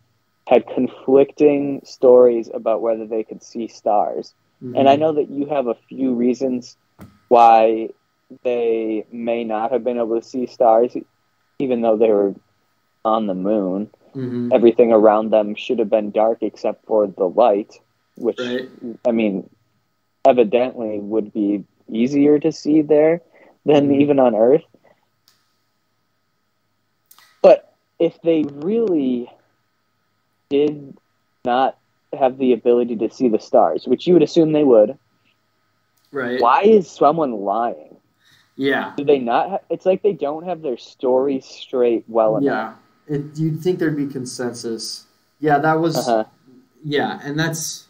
had 0.48 0.66
conflicting 0.68 1.82
stories 1.86 2.50
about 2.52 2.82
whether 2.82 3.06
they 3.06 3.24
could 3.24 3.44
see 3.44 3.68
stars. 3.68 4.34
Mm-hmm. 4.64 4.78
And 4.78 4.90
I 4.90 4.96
know 4.96 5.14
that 5.14 5.30
you 5.30 5.46
have 5.46 5.68
a 5.68 5.78
few 5.88 6.16
reasons 6.16 6.76
why 7.28 7.90
they 8.44 9.06
may 9.12 9.44
not 9.44 9.72
have 9.72 9.84
been 9.84 9.98
able 9.98 10.20
to 10.20 10.28
see 10.28 10.48
stars, 10.48 10.98
even 11.60 11.82
though 11.82 11.98
they 11.98 12.10
were 12.10 12.34
on 13.06 13.28
the 13.28 13.36
moon. 13.36 13.92
Mm-hmm. 14.16 14.52
Everything 14.52 14.92
around 14.92 15.30
them 15.30 15.54
should 15.54 15.78
have 15.80 15.92
been 15.92 16.10
dark 16.10 16.40
except 16.42 16.86
for 16.88 17.06
the 17.06 17.30
light, 17.44 17.80
which, 18.16 18.40
Right. 18.40 18.68
I 19.08 19.12
mean, 19.12 19.48
evidently 20.26 21.00
would 21.00 21.32
be 21.32 21.64
easier 21.90 22.40
to 22.40 22.52
see 22.52 22.82
there 22.82 23.22
than 23.66 23.90
Mhm. 23.90 24.02
even 24.02 24.20
on 24.20 24.36
Earth. 24.36 24.64
But 27.42 27.74
if 28.00 28.20
they 28.22 28.44
really 28.44 29.30
did 30.50 30.98
not 31.46 31.78
have 32.18 32.38
the 32.38 32.54
ability 32.54 32.96
to 32.98 33.10
see 33.10 33.28
the 33.28 33.40
stars, 33.40 33.88
which 33.88 34.08
you 34.08 34.14
would 34.14 34.24
assume 34.24 34.52
they 34.54 34.64
would, 34.64 34.98
Right. 36.12 36.40
why 36.40 36.62
is 36.64 36.90
someone 36.90 37.32
lying? 37.44 37.96
Yeah. 38.56 38.94
Do 38.96 39.04
they 39.04 39.18
not? 39.20 39.50
Ha- 39.50 39.60
it's 39.70 39.86
like 39.86 40.04
they 40.04 40.14
don't 40.14 40.44
have 40.46 40.62
their 40.62 40.78
story 40.78 41.40
straight 41.42 42.06
well 42.08 42.38
enough. 42.38 42.78
Yeah. 43.10 43.16
It, 43.16 43.38
you'd 43.38 43.62
think 43.62 43.80
there'd 43.80 43.98
be 43.98 44.08
consensus. 44.08 45.06
Yeah, 45.40 45.58
that 45.58 45.80
was. 45.80 45.98
Uh-huh. 45.98 46.26
Yeah, 46.86 47.20
and 47.24 47.38
that's. 47.38 47.88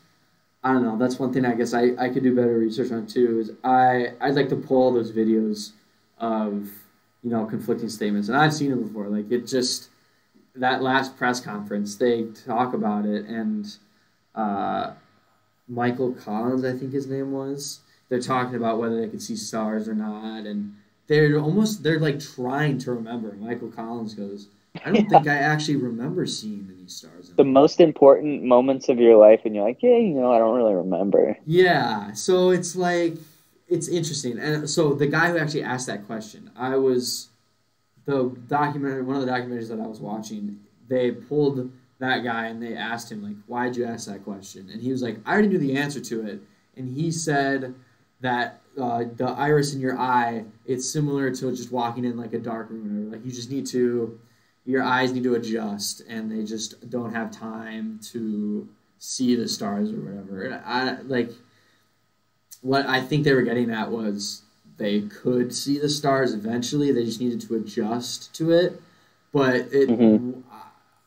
I 0.64 0.74
don't 0.74 0.84
know. 0.84 0.98
That's 0.98 1.20
one 1.20 1.34
thing 1.34 1.46
I 1.46 1.56
guess 1.56 1.74
I, 1.74 1.92
I 1.98 2.10
could 2.10 2.24
do 2.24 2.36
better 2.36 2.58
research 2.58 2.92
on 2.92 3.06
too. 3.06 3.40
Is 3.40 3.52
I 3.64 4.14
I'd 4.22 4.36
like 4.36 4.50
to 4.50 4.56
pull 4.56 4.94
those 4.94 5.12
videos 5.12 5.72
of 6.18 6.70
you 7.22 7.30
know 7.30 7.46
conflicting 7.46 7.90
statements, 7.90 8.30
and 8.30 8.38
I've 8.38 8.54
seen 8.54 8.72
it 8.72 8.82
before. 8.82 9.08
Like 9.08 9.30
it 9.32 9.46
just 9.46 9.90
that 10.56 10.82
last 10.82 11.18
press 11.18 11.42
conference, 11.42 11.96
they 11.96 12.26
talk 12.46 12.74
about 12.74 13.06
it, 13.06 13.26
and 13.26 13.76
uh, 14.36 14.92
Michael 15.68 16.14
Collins, 16.14 16.64
I 16.64 16.78
think 16.78 16.94
his 16.94 17.08
name 17.08 17.32
was. 17.32 17.80
They're 18.10 18.22
talking 18.22 18.56
about 18.56 18.78
whether 18.80 19.00
they 19.00 19.08
could 19.08 19.22
see 19.22 19.36
stars 19.36 19.88
or 19.88 19.96
not, 19.96 20.46
and 20.46 20.76
they're 21.08 21.40
almost 21.40 21.84
they're 21.84 22.00
like 22.00 22.20
trying 22.20 22.78
to 22.80 22.94
remember. 22.94 23.34
Michael 23.34 23.70
Collins 23.70 24.14
goes, 24.14 24.48
"I 24.86 24.92
don't 24.92 25.10
think 25.10 25.28
I 25.28 25.36
actually 25.36 25.78
remember 25.78 26.26
seeing 26.26 26.70
any 26.76 26.88
stars." 26.88 27.34
The 27.36 27.44
most 27.44 27.80
important 27.80 28.44
moments 28.44 28.90
of 28.90 29.00
your 29.00 29.18
life, 29.18 29.42
and 29.46 29.56
you're 29.56 29.64
like, 29.64 29.82
yeah, 29.82 29.98
you 29.98 30.14
know, 30.14 30.32
I 30.32 30.38
don't 30.38 30.56
really 30.56 30.76
remember. 30.76 31.38
Yeah, 31.46 32.14
so 32.14 32.50
it's 32.50 32.76
like 32.76 33.16
it's 33.68 33.88
interesting, 33.88 34.40
and 34.40 34.70
so 34.70 34.94
the 34.94 35.08
guy 35.08 35.32
who 35.32 35.38
actually 35.38 35.64
asked 35.64 35.88
that 35.88 36.06
question, 36.06 36.52
I 36.56 36.78
was 36.78 37.30
the 38.06 38.36
documentary, 38.48 39.02
one 39.02 39.16
of 39.16 39.26
the 39.26 39.32
documentaries 39.32 39.70
that 39.70 39.80
I 39.80 39.88
was 39.88 40.00
watching. 40.00 40.60
They 40.88 41.12
pulled 41.12 41.72
that 42.00 42.24
guy 42.24 42.48
and 42.48 42.62
they 42.62 42.76
asked 42.76 43.12
him 43.12 43.24
like, 43.24 43.38
"Why'd 43.48 43.78
you 43.78 43.86
ask 43.86 44.08
that 44.08 44.24
question?" 44.24 44.70
And 44.72 44.82
he 44.82 44.92
was 44.92 45.02
like, 45.02 45.18
"I 45.26 45.34
already 45.34 45.48
knew 45.48 45.58
the 45.58 45.78
answer 45.78 46.02
to 46.02 46.26
it," 46.28 46.42
and 46.76 46.90
he 46.90 47.12
said 47.12 47.74
that 48.20 48.62
uh, 48.78 49.06
the 49.16 49.26
iris 49.26 49.74
in 49.74 49.80
your 49.80 49.98
eye 49.98 50.44
it's 50.66 50.90
similar 50.90 51.30
to 51.30 51.52
just 51.52 51.72
walking 51.72 52.06
in 52.06 52.18
like 52.18 52.34
a 52.34 52.40
dark 52.40 52.70
room, 52.70 53.08
or 53.08 53.12
like 53.16 53.26
you 53.26 53.32
just 53.32 53.52
need 53.52 53.66
to 53.68 54.20
your 54.66 54.84
eyes 54.84 55.12
need 55.12 55.24
to 55.24 55.36
adjust, 55.36 56.02
and 56.08 56.32
they 56.32 56.44
just 56.46 56.90
don't 56.90 57.14
have 57.14 57.32
time 57.32 58.00
to 58.12 58.68
see 59.00 59.36
the 59.36 59.48
stars 59.48 59.92
or 59.92 59.98
whatever. 59.98 60.44
And 60.44 60.56
I 60.66 61.02
like 61.02 61.32
what 62.62 62.86
I 62.88 63.02
think 63.02 63.24
they 63.24 63.34
were 63.34 63.42
getting 63.42 63.70
at 63.72 63.92
was 63.92 64.44
they 64.78 65.02
could 65.02 65.54
see 65.54 65.78
the 65.78 65.90
stars 65.90 66.34
eventually. 66.34 66.92
They 66.92 67.04
just 67.06 67.20
needed 67.20 67.42
to 67.42 67.56
adjust 67.56 68.34
to 68.36 68.52
it, 68.52 68.82
but 69.32 69.56
it 69.56 69.90
Mhm. 69.90 70.44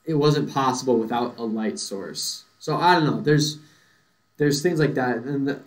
it 0.05 0.15
wasn't 0.15 0.49
possible 0.51 0.99
without 0.99 1.37
a 1.37 1.45
light 1.45 1.79
source. 1.79 2.45
So 2.61 2.77
I 2.77 2.95
don't 2.95 3.05
know. 3.05 3.21
There's 3.21 3.59
there's 4.37 4.61
things 4.63 4.79
like 4.79 4.95
that, 4.95 5.25
and 5.25 5.49
the, 5.49 5.61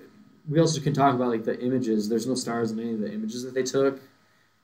we 0.48 0.60
also 0.60 0.80
can 0.80 0.94
talk 0.94 1.16
about 1.16 1.30
like 1.30 1.44
the 1.44 1.60
images. 1.60 2.08
There's 2.08 2.28
no 2.28 2.36
stars 2.36 2.72
in 2.72 2.80
any 2.80 2.94
of 2.94 3.00
the 3.00 3.12
images 3.12 3.44
that 3.44 3.54
they 3.56 3.64
took, 3.64 4.00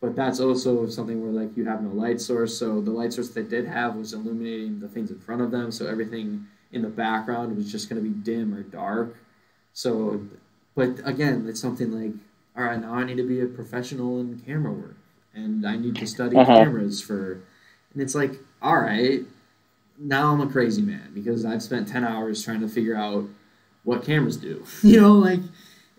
but 0.01 0.15
that's 0.15 0.39
also 0.39 0.87
something 0.87 1.21
where 1.21 1.31
like 1.31 1.55
you 1.57 1.65
have 1.65 1.81
no 1.81 1.89
light 1.89 2.21
source. 2.21 2.57
So 2.57 2.81
the 2.81 2.91
light 2.91 3.13
source 3.13 3.29
they 3.29 3.43
did 3.43 3.65
have 3.65 3.95
was 3.95 4.13
illuminating 4.13 4.79
the 4.79 4.87
things 4.87 5.09
in 5.11 5.19
front 5.19 5.41
of 5.41 5.51
them. 5.51 5.71
So 5.71 5.87
everything 5.87 6.45
in 6.71 6.81
the 6.81 6.89
background 6.89 7.55
was 7.55 7.71
just 7.71 7.89
going 7.89 8.03
to 8.03 8.07
be 8.07 8.13
dim 8.15 8.53
or 8.53 8.63
dark. 8.63 9.15
So, 9.73 10.21
but 10.75 10.99
again, 11.05 11.45
it's 11.47 11.59
something 11.59 11.91
like, 11.91 12.13
all 12.57 12.63
right, 12.63 12.79
now 12.79 12.93
I 12.93 13.03
need 13.03 13.17
to 13.17 13.27
be 13.27 13.41
a 13.41 13.45
professional 13.45 14.19
in 14.19 14.39
camera 14.39 14.71
work, 14.71 14.95
and 15.33 15.65
I 15.67 15.75
need 15.77 15.95
to 15.97 16.07
study 16.07 16.37
Uh-huh. 16.37 16.55
cameras 16.55 17.01
for, 17.01 17.33
and 17.93 18.01
it's 18.01 18.15
like, 18.15 18.39
all 18.61 18.77
right, 18.79 19.21
now 19.97 20.31
I'm 20.33 20.41
a 20.41 20.47
crazy 20.47 20.81
man 20.81 21.11
because 21.13 21.45
I've 21.45 21.63
spent 21.63 21.87
ten 21.87 22.03
hours 22.03 22.43
trying 22.43 22.61
to 22.61 22.67
figure 22.67 22.95
out 22.95 23.25
what 23.83 24.03
cameras 24.03 24.37
do. 24.37 24.63
you 24.83 24.99
know, 24.99 25.13
like, 25.13 25.39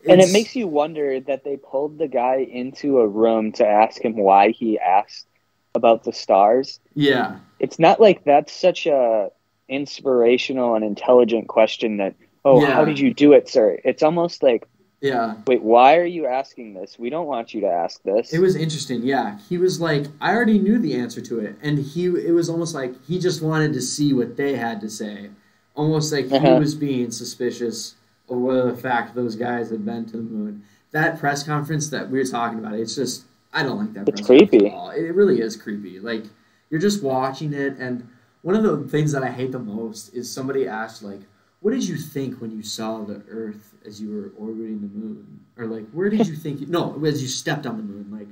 And 0.09 0.21
it 0.21 0.31
makes 0.33 0.55
you 0.57 0.67
wonder 0.69 1.21
that 1.21 1.45
they 1.45 1.57
pulled 1.57 1.99
the 1.99 2.09
guy 2.09 2.37
into 2.37 2.99
a 3.01 3.07
room 3.09 3.53
to 3.53 3.67
ask 3.67 4.01
him 4.05 4.17
why 4.17 4.51
he 4.51 4.79
asked 4.79 5.27
about 5.75 6.05
the 6.05 6.13
stars. 6.13 6.81
yeah, 6.95 7.39
It's 7.59 7.79
not 7.79 8.01
like 8.01 8.25
that's 8.25 8.53
such 8.53 8.87
a 8.87 9.31
inspirational 9.69 10.75
and 10.75 10.85
intelligent 10.85 11.49
question 11.49 11.97
that, 11.99 12.15
oh, 12.45 12.61
Yeah. 12.63 12.73
how 12.75 12.85
did 12.85 12.99
you 12.99 13.13
do 13.13 13.33
it, 13.33 13.49
sir? 13.49 13.79
It's 13.85 14.03
almost 14.03 14.43
like, 14.43 14.67
yeah. 15.01 15.35
wait, 15.47 15.63
why 15.63 15.97
are 15.99 16.05
you 16.05 16.27
asking 16.27 16.75
this? 16.75 16.99
We 16.99 17.11
don't 17.11 17.27
want 17.27 17.53
you 17.53 17.61
to 17.63 17.67
ask 17.69 18.03
this. 18.03 18.33
It 18.33 18.39
was 18.39 18.57
interesting, 18.57 19.03
yeah. 19.03 19.39
He 19.49 19.59
was 19.59 19.81
like, 19.81 20.07
I 20.21 20.35
already 20.35 20.59
knew 20.59 20.79
the 20.79 20.95
answer 20.95 21.21
to 21.23 21.41
it, 21.41 21.57
and 21.63 21.79
he 21.79 22.07
it 22.07 22.33
was 22.33 22.49
almost 22.49 22.75
like 22.75 22.95
he 23.07 23.19
just 23.19 23.43
wanted 23.43 23.73
to 23.75 23.83
see 23.83 24.13
what 24.15 24.37
they 24.37 24.57
had 24.57 24.81
to 24.81 24.89
say, 24.89 25.31
almost 25.75 26.13
like 26.13 26.27
he 26.29 26.37
Uh-huh. 26.37 26.57
was 26.59 26.75
being 26.75 27.11
suspicious 27.11 27.95
whether 28.29 28.71
the 28.71 28.77
fact 28.77 29.15
those 29.15 29.37
guys 29.37 29.71
had 29.71 29.85
been 29.85 30.07
to 30.07 30.17
the 30.17 30.23
moon. 30.23 30.65
That 30.93 31.19
press 31.19 31.43
conference 31.43 31.89
that 31.91 32.11
we 32.11 32.19
were 32.19 32.25
talking 32.25 32.59
about, 32.59 32.75
it's 32.75 32.95
just 32.95 33.25
I 33.53 33.63
don't 33.63 33.79
like 33.79 33.93
that. 33.95 34.09
It's 34.09 34.21
press 34.21 34.27
creepy. 34.27 34.67
At 34.67 34.73
all. 34.73 34.91
It 34.91 35.15
really 35.15 35.41
is 35.41 35.57
creepy. 35.57 36.01
Like 36.01 36.25
you're 36.71 36.81
just 36.81 37.03
watching 37.03 37.53
it, 37.53 37.77
and 37.79 38.09
one 38.43 38.55
of 38.55 38.63
the 38.63 38.89
things 38.89 39.13
that 39.13 39.23
I 39.23 39.31
hate 39.31 39.53
the 39.53 39.59
most 39.59 40.15
is 40.15 40.31
somebody 40.31 40.67
asked 40.67 41.03
like, 41.03 41.21
"What 41.61 41.73
did 41.73 41.87
you 41.87 41.97
think 41.97 42.41
when 42.41 42.51
you 42.51 42.63
saw 42.63 43.05
the 43.05 43.23
Earth 43.29 43.75
as 43.85 44.01
you 44.01 44.11
were 44.11 44.33
orbiting 44.39 44.81
the 44.81 44.99
moon?" 44.99 45.41
Or 45.57 45.67
like, 45.67 45.89
"Where 45.91 46.11
did 46.11 46.27
you 46.27 46.35
think?" 46.35 46.61
You, 46.61 46.67
no, 46.69 47.03
as 47.05 47.23
you 47.23 47.29
stepped 47.29 47.67
on 47.67 47.77
the 47.77 47.83
moon, 47.83 48.09
like. 48.11 48.29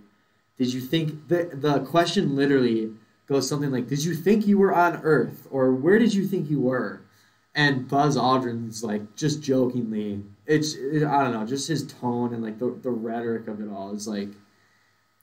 Did 0.56 0.72
you 0.72 0.80
think 0.80 1.26
the 1.26 1.50
the 1.52 1.80
question 1.80 2.36
literally 2.36 2.92
goes 3.26 3.48
something 3.48 3.72
like, 3.72 3.88
"Did 3.88 4.04
you 4.04 4.14
think 4.14 4.46
you 4.46 4.56
were 4.56 4.72
on 4.72 5.00
Earth, 5.02 5.48
or 5.50 5.72
where 5.72 5.98
did 5.98 6.14
you 6.14 6.26
think 6.26 6.48
you 6.48 6.60
were?" 6.60 7.03
And 7.56 7.86
Buzz 7.88 8.16
Aldrin's 8.16 8.82
like 8.82 9.14
just 9.16 9.42
jokingly, 9.42 10.22
it's 10.46 10.74
it, 10.74 11.04
I 11.04 11.22
don't 11.22 11.32
know, 11.32 11.46
just 11.46 11.68
his 11.68 11.86
tone 11.86 12.34
and 12.34 12.42
like 12.42 12.58
the 12.58 12.76
the 12.82 12.90
rhetoric 12.90 13.46
of 13.48 13.60
it 13.60 13.68
all 13.70 13.94
is 13.94 14.08
like, 14.08 14.30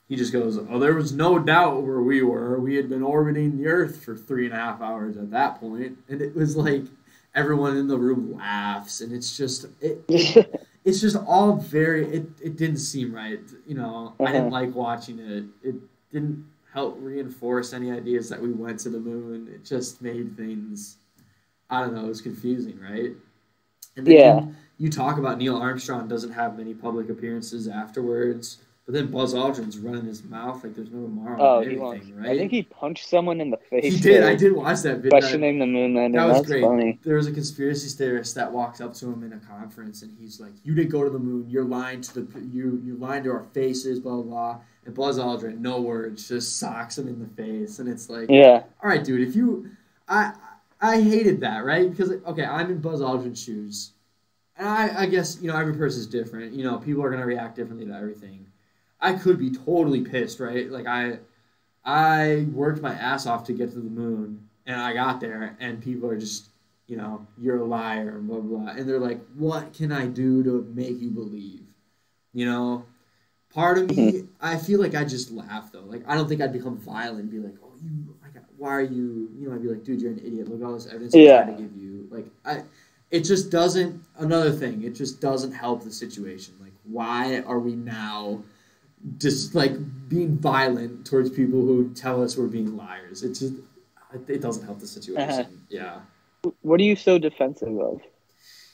he 0.08 0.16
just 0.16 0.34
goes, 0.34 0.58
"Oh, 0.58 0.80
there 0.80 0.94
was 0.94 1.14
no 1.14 1.40
doubt 1.40 1.84
where 1.84 2.02
we 2.02 2.22
were. 2.22 2.60
We 2.60 2.76
had 2.76 2.90
been 2.90 3.04
orbiting 3.04 3.58
the 3.58 3.68
Earth 3.68 4.04
for 4.04 4.16
three 4.16 4.46
and 4.46 4.54
a 4.54 4.58
half 4.58 4.82
hours 4.82 5.18
at 5.18 5.32
that 5.32 5.60
point, 5.60 5.98
and 6.10 6.22
it 6.22 6.36
was 6.36 6.56
like." 6.56 6.86
Everyone 7.34 7.78
in 7.78 7.88
the 7.88 7.98
room 7.98 8.36
laughs, 8.36 9.00
and 9.00 9.14
it's 9.14 9.38
just 9.38 9.66
it, 9.80 10.04
it's 10.84 11.00
just 11.00 11.16
all 11.16 11.56
very 11.56 12.06
it, 12.14 12.26
it 12.44 12.58
didn't 12.58 12.80
seem 12.80 13.16
right 13.16 13.40
you 13.66 13.74
know 13.74 14.16
i 14.22 14.34
didn't 14.34 14.48
Uh-huh. 14.48 14.66
like 14.66 14.76
watching 14.76 15.18
it 15.20 15.46
it 15.64 15.76
didn't 16.12 16.46
help 16.74 16.98
reinforce 17.00 17.72
any 17.72 17.90
ideas 17.90 18.28
that 18.28 18.42
we 18.42 18.52
went 18.52 18.80
to 18.82 18.90
the 18.90 19.00
moon 19.00 19.48
it 19.48 19.64
just 19.64 20.02
made 20.02 20.36
things 20.36 20.98
i 21.72 21.80
don't 21.82 21.94
know 21.96 22.06
it 22.06 22.10
was 22.10 22.22
confusing 22.22 22.80
right 22.80 23.12
and 23.98 24.06
then 24.08 24.14
Yeah. 24.16 24.40
you, 24.42 24.56
you 24.78 24.90
talk 24.92 25.18
about 25.18 25.38
neil 25.38 25.58
armstrong 25.58 26.08
doesn't 26.08 26.32
have 26.34 26.58
many 26.58 26.74
public 26.74 27.10
appearances 27.10 27.68
afterwards 27.68 28.58
but 28.86 28.94
then 28.96 29.08
buzz 29.08 29.34
aldrin's 29.34 29.78
running 29.78 30.06
his 30.06 30.24
mouth 30.24 30.64
like 30.64 30.76
there's 30.76 30.90
no 30.92 31.02
tomorrow 31.04 31.38
oh, 31.40 31.60
anything 31.60 31.80
wants, 31.82 32.10
right 32.12 32.32
I 32.32 32.38
think 32.38 32.52
he 32.52 32.64
punched 32.64 33.08
someone 33.08 33.40
in 33.40 33.50
the 33.52 33.58
face. 33.58 33.94
he 33.94 34.00
did 34.00 34.24
i 34.24 34.36
did 34.36 34.54
watch 34.56 34.82
that 34.82 34.98
video 34.98 35.12
Questioning 35.12 35.60
the 35.60 35.66
moon 35.68 35.94
landing. 35.94 36.14
that 36.20 36.26
was 36.28 36.38
That's 36.38 36.48
great. 36.48 36.64
funny. 36.64 37.00
There 37.04 37.16
was 37.16 37.28
a 37.28 37.32
conspiracy 37.32 37.90
theorist 37.96 38.34
that 38.36 38.52
walked 38.52 38.82
up 38.82 38.94
to 38.96 39.06
him 39.12 39.24
in 39.24 39.34
a 39.34 39.40
conference, 39.40 40.02
and 40.02 40.12
he's 40.20 40.40
like, 40.40 40.52
"You 40.64 40.74
didn't 40.74 40.90
go 40.90 41.04
to 41.04 41.10
the 41.10 41.20
moon. 41.20 41.46
You're 41.50 41.64
lying 41.64 42.02
to 42.02 42.14
the 42.22 42.40
you. 42.42 42.82
You 42.84 42.96
lying 42.96 43.24
to 43.26 43.32
our 43.32 43.44
faces. 43.54 44.00
Blah 44.00 44.16
blah." 44.16 44.24
blah. 44.24 44.58
And 44.86 44.96
Buzz 44.96 45.20
Aldrin, 45.20 45.60
no 45.60 45.80
words, 45.82 46.28
just 46.28 46.58
socks 46.58 46.98
him 46.98 47.08
in 47.08 47.20
the 47.20 47.28
face, 47.28 47.78
and 47.80 47.88
it's 47.88 48.10
like, 48.10 48.30
Yeah. 48.30 48.64
all 48.82 48.90
right, 48.90 49.04
dude. 49.04 49.22
If 49.28 49.36
you, 49.36 49.70
I, 50.08 50.34
I 50.82 51.02
hated 51.02 51.42
that, 51.42 51.64
right? 51.64 51.90
Because 51.90 52.12
okay, 52.26 52.44
I'm 52.44 52.72
in 52.72 52.80
Buzz 52.80 53.02
Aldrin's 53.02 53.42
shoes, 53.42 53.92
and 54.58 54.68
I, 54.68 55.04
I 55.04 55.06
guess 55.06 55.38
you 55.40 55.48
know 55.48 55.58
every 55.58 55.76
person's 55.76 56.08
different. 56.08 56.54
You 56.54 56.64
know, 56.64 56.78
people 56.80 57.04
are 57.04 57.12
gonna 57.12 57.26
react 57.26 57.56
differently 57.56 57.86
to 57.86 57.94
everything. 57.94 58.48
I 59.00 59.14
could 59.14 59.38
be 59.38 59.52
totally 59.52 60.02
pissed, 60.02 60.40
right? 60.40 60.70
Like 60.70 60.88
I, 60.88 61.20
I 61.86 62.48
worked 62.52 62.82
my 62.82 62.94
ass 62.94 63.26
off 63.28 63.44
to 63.46 63.54
get 63.54 63.72
to 63.74 63.80
the 63.80 63.90
moon, 63.90 64.50
and 64.66 64.82
I 64.82 64.94
got 64.94 65.20
there, 65.22 65.56
and 65.60 65.82
people 65.82 66.10
are 66.10 66.18
just, 66.18 66.50
you 66.88 66.98
know, 66.98 67.28
you're 67.38 67.62
a 67.62 67.66
liar, 67.66 68.18
and 68.18 68.28
blah 68.28 68.40
blah, 68.40 68.60
blah. 68.60 68.72
and 68.72 68.90
they're 68.90 69.00
like, 69.00 69.22
what 69.36 69.74
can 69.74 69.92
I 69.92 70.08
do 70.08 70.44
to 70.44 70.72
make 70.74 71.00
you 71.00 71.12
believe? 71.12 71.62
You 72.34 72.46
know, 72.46 72.86
part 73.54 73.78
of 73.78 73.90
me, 73.90 74.12
mm-hmm. 74.12 74.28
I 74.42 74.58
feel 74.58 74.80
like 74.80 74.96
I 74.96 75.04
just 75.04 75.32
laugh 75.32 75.72
though. 75.72 75.84
Like 75.86 76.04
I 76.08 76.16
don't 76.16 76.28
think 76.28 76.42
I'd 76.42 76.54
become 76.54 76.78
violent 76.78 77.20
and 77.20 77.32
be 77.32 77.40
like, 77.40 77.56
oh, 77.64 77.74
you, 77.84 78.11
why 78.62 78.70
are 78.70 78.82
you? 78.82 79.30
You 79.40 79.50
know, 79.50 79.56
I'd 79.56 79.62
be 79.64 79.70
like, 79.70 79.84
dude, 79.84 80.00
you're 80.02 80.12
an 80.12 80.20
idiot. 80.20 80.48
Look 80.48 80.62
at 80.62 80.66
all 80.66 80.74
this 80.76 80.86
evidence 80.88 81.16
I'm 81.16 81.22
Yeah. 81.22 81.44
trying 81.44 81.58
to 81.58 81.62
give 81.64 81.76
you. 81.76 82.08
Like 82.12 82.28
I, 82.46 82.64
it 83.10 83.22
just 83.22 83.50
doesn't. 83.50 84.02
Another 84.18 84.52
thing, 84.52 84.84
it 84.84 84.92
just 84.96 85.20
doesn't 85.20 85.52
help 85.52 85.84
the 85.84 85.92
situation. 85.92 86.54
Like, 86.62 86.74
why 86.84 87.42
are 87.42 87.60
we 87.60 87.74
now? 87.76 88.44
just 89.18 89.56
like 89.56 89.74
being 90.10 90.38
violent 90.38 91.08
towards 91.08 91.32
people 91.32 91.60
who 91.66 91.92
tell 91.96 92.22
us 92.24 92.38
we're 92.38 92.46
being 92.46 92.78
liars. 92.78 93.24
It 93.24 93.30
just 93.30 93.56
it 94.28 94.42
doesn't 94.42 94.64
help 94.64 94.80
the 94.80 94.86
situation. 94.86 95.28
Uh-huh. 95.28 95.44
Yeah. 95.70 96.02
What 96.62 96.80
are 96.80 96.84
you 96.84 96.96
so 96.96 97.18
defensive 97.18 97.76
of? 97.80 98.00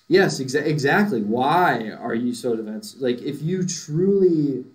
Yes, 0.09 0.41
exa- 0.41 0.65
exactly. 0.65 1.21
Why 1.21 1.91
are 1.91 2.13
you 2.13 2.33
so 2.33 2.57
defensive? 2.57 2.99
Like, 2.99 3.21
if 3.21 3.41
you 3.41 3.65
truly, 3.65 4.65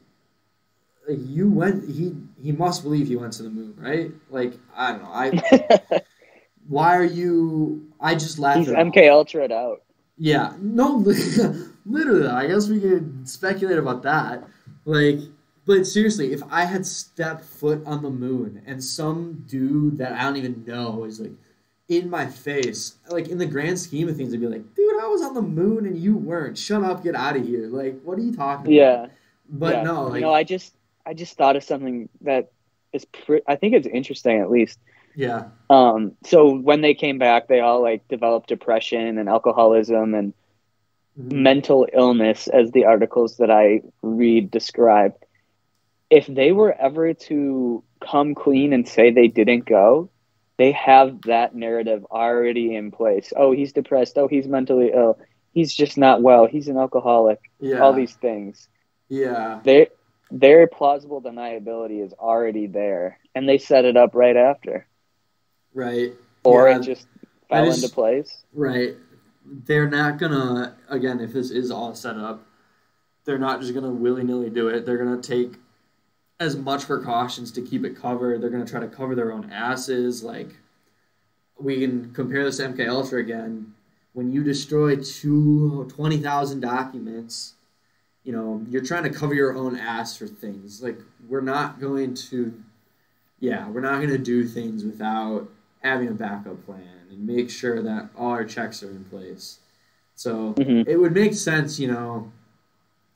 like, 1.07 1.19
you 1.21 1.51
went, 1.51 1.87
he 1.87 2.15
he 2.43 2.53
must 2.53 2.83
believe 2.83 3.07
he 3.07 3.17
went 3.17 3.33
to 3.35 3.43
the 3.45 3.51
moon, 3.51 3.75
right? 3.79 4.11
Like, 4.29 4.55
I 4.77 4.93
don't 4.93 5.03
know. 5.03 5.11
I 5.13 6.03
why 6.69 6.97
are 6.97 7.05
you? 7.05 7.93
I 8.01 8.15
just 8.15 8.39
laughed. 8.39 8.59
He's. 8.59 8.69
MK 8.69 8.97
Ultra'd 8.97 9.53
out. 9.53 9.83
Yeah, 10.19 10.53
no, 10.61 10.97
literally. 11.87 12.27
I 12.27 12.47
guess 12.47 12.69
we 12.69 12.81
could 12.81 13.29
speculate 13.29 13.79
about 13.79 14.03
that. 14.03 14.45
Like, 14.85 15.19
but 15.65 15.87
seriously, 15.87 16.33
if 16.33 16.43
I 16.51 16.65
had 16.65 16.85
stepped 16.85 17.45
foot 17.45 17.83
on 17.87 18.03
the 18.03 18.11
moon 18.11 18.63
and 18.67 18.83
some 18.83 19.45
dude 19.47 19.99
that 19.99 20.13
I 20.13 20.23
don't 20.23 20.37
even 20.37 20.65
know 20.67 21.05
is 21.05 21.21
like 21.21 21.33
in 21.89 22.11
my 22.11 22.27
face, 22.27 22.97
like 23.09 23.29
in 23.29 23.39
the 23.39 23.47
grand 23.47 23.79
scheme 23.79 24.09
of 24.09 24.17
things, 24.17 24.35
I'd 24.35 24.41
be 24.41 24.49
like, 24.49 24.75
dude, 24.75 25.01
I 25.01 25.07
was 25.07 25.23
on 25.23 25.35
the 25.35 25.43
moon 25.43 25.87
and 25.87 25.97
you 25.97 26.17
weren't. 26.17 26.59
Shut 26.59 26.83
up, 26.83 27.05
get 27.05 27.15
out 27.15 27.37
of 27.37 27.47
here. 27.47 27.69
Like, 27.69 28.01
what 28.03 28.19
are 28.19 28.23
you 28.23 28.35
talking 28.35 28.67
about? 28.67 28.73
Yeah. 28.73 29.07
But 29.49 29.77
yeah. 29.77 29.83
no, 29.83 30.05
like, 30.05 30.21
no, 30.23 30.33
I 30.33 30.45
just 30.45 30.75
I 31.07 31.15
just 31.15 31.37
thought 31.37 31.57
of 31.57 31.65
something 31.65 32.09
that 32.23 32.51
is 32.93 33.05
pre- 33.05 33.43
I 33.47 33.57
think 33.57 33.75
it's 33.75 33.87
interesting 33.87 34.41
at 34.41 34.51
least. 34.51 34.79
yeah, 35.15 35.49
Um, 35.69 36.13
so 36.25 36.55
when 36.59 36.81
they 36.81 36.95
came 36.95 37.19
back, 37.19 37.49
they 37.49 37.61
all 37.61 37.83
like 37.83 38.07
developed 38.09 38.49
depression 38.49 39.19
and 39.19 39.29
alcoholism 39.29 40.15
and 40.15 40.33
Mhm. 41.19 41.33
mental 41.33 41.87
illness, 41.93 42.49
as 42.49 42.71
the 42.71 42.87
articles 42.87 43.37
that 43.37 43.51
I 43.51 43.83
read 44.03 44.51
describe. 44.51 45.15
If 46.11 46.27
they 46.27 46.53
were 46.53 46.73
ever 46.73 47.15
to 47.15 47.83
come 48.01 48.35
clean 48.35 48.73
and 48.73 48.87
say 48.89 49.11
they 49.11 49.29
didn't 49.29 49.65
go, 49.67 50.09
they 50.59 50.73
have 50.73 51.23
that 51.23 51.55
narrative 51.55 52.05
already 52.11 52.75
in 52.75 52.91
place. 52.91 53.33
Oh, 53.37 53.53
he's 53.53 53.73
depressed. 53.73 54.17
Oh, 54.19 54.29
he's 54.29 54.47
mentally 54.47 54.91
ill. 54.95 55.19
He's 55.53 55.75
just 55.75 55.99
not 55.99 56.23
well. 56.23 56.47
He's 56.47 56.69
an 56.69 56.77
alcoholic. 56.79 57.41
yeah, 57.61 57.81
All 57.81 57.93
these 57.93 58.15
things. 58.15 58.69
yeah, 59.09 59.61
Their 59.65 59.89
their 60.33 60.67
plausible 60.67 61.21
deniability 61.21 62.03
is 62.05 62.13
already 62.15 62.67
there, 62.67 63.19
and 63.35 63.49
they 63.49 63.59
set 63.59 63.85
it 63.85 63.97
up 63.97 64.15
right 64.15 64.37
after, 64.37 64.87
right. 65.75 66.13
or 66.45 66.69
Yeah, 66.69 66.79
it 66.79 66.83
just 66.83 67.07
fell 67.49 67.67
just- 67.67 67.83
into 67.83 67.95
place. 67.95 68.45
Right. 68.53 68.97
They're 69.45 69.91
not 69.91 70.19
gonna 70.19 70.77
again 70.89 71.21
if 71.21 71.33
this 71.33 71.51
is 71.51 71.71
all 71.71 71.95
set 71.95 72.17
up, 72.17 72.45
they're 73.25 73.39
not 73.39 73.61
just 73.61 73.75
gonna 73.75 73.91
willy 73.91 74.23
nilly 74.25 74.51
do 74.51 74.69
it. 74.69 74.87
They're 74.87 74.99
gonna 74.99 75.21
take 75.21 75.55
as 76.41 76.57
much 76.57 76.87
precautions 76.87 77.53
to 77.53 77.63
keep 77.63 77.85
it 77.85 77.97
covered. 77.97 78.41
They're 78.41 78.51
gonna 78.51 78.65
try 78.65 78.81
to 78.81 78.89
cover 78.89 79.15
their 79.15 79.33
own 79.33 79.51
asses. 79.51 80.23
Like 80.23 80.57
we 81.59 81.81
can 81.81 82.13
compare 82.13 82.45
this 82.45 82.57
to 82.59 82.65
MK 82.65 82.87
Ultra 82.89 83.21
again. 83.21 83.75
when 84.15 84.31
you 84.31 84.45
destroy 84.45 84.95
two, 84.95 85.87
20,000 85.89 86.61
documents, 86.61 87.55
you 88.25 88.33
know, 88.33 88.65
you're 88.71 88.85
trying 88.85 89.03
to 89.05 89.11
cover 89.11 89.35
your 89.35 89.57
own 89.57 89.77
ass 89.77 90.17
for 90.17 90.27
things. 90.27 90.83
Like, 90.83 90.99
we're 91.29 91.41
not 91.41 91.81
going 91.81 92.15
to, 92.15 92.53
yeah, 93.41 93.69
we're 93.69 93.81
not 93.81 93.97
going 93.97 94.11
to 94.11 94.19
do 94.19 94.47
things 94.47 94.85
without 94.85 95.49
having 95.81 96.09
a 96.09 96.13
backup 96.13 96.65
plan 96.65 96.87
and 97.11 97.27
make 97.27 97.51
sure 97.51 97.83
that 97.83 98.11
all 98.17 98.31
our 98.31 98.45
checks 98.45 98.83
are 98.83 98.91
in 98.91 99.05
place. 99.05 99.59
So 100.15 100.55
Mhm. 100.55 100.87
it 100.87 100.97
would 100.97 101.13
make 101.13 101.35
sense, 101.35 101.81
you 101.81 101.89
know, 101.89 102.31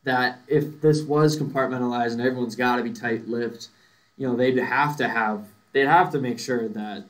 that 0.02 0.40
if 0.48 0.80
this 0.80 1.02
was 1.02 1.36
compartmentalized 1.36 2.12
and 2.12 2.20
everyone's 2.20 2.56
got 2.56 2.76
to 2.76 2.82
be 2.82 2.92
tight-lipped, 2.92 3.68
you 4.16 4.26
know, 4.26 4.34
they'd 4.34 4.56
have 4.56 4.96
to 4.96 5.08
have, 5.08 5.46
they'd 5.72 5.86
have 5.86 6.10
to 6.10 6.20
make 6.20 6.38
sure 6.38 6.68
that 6.68 7.04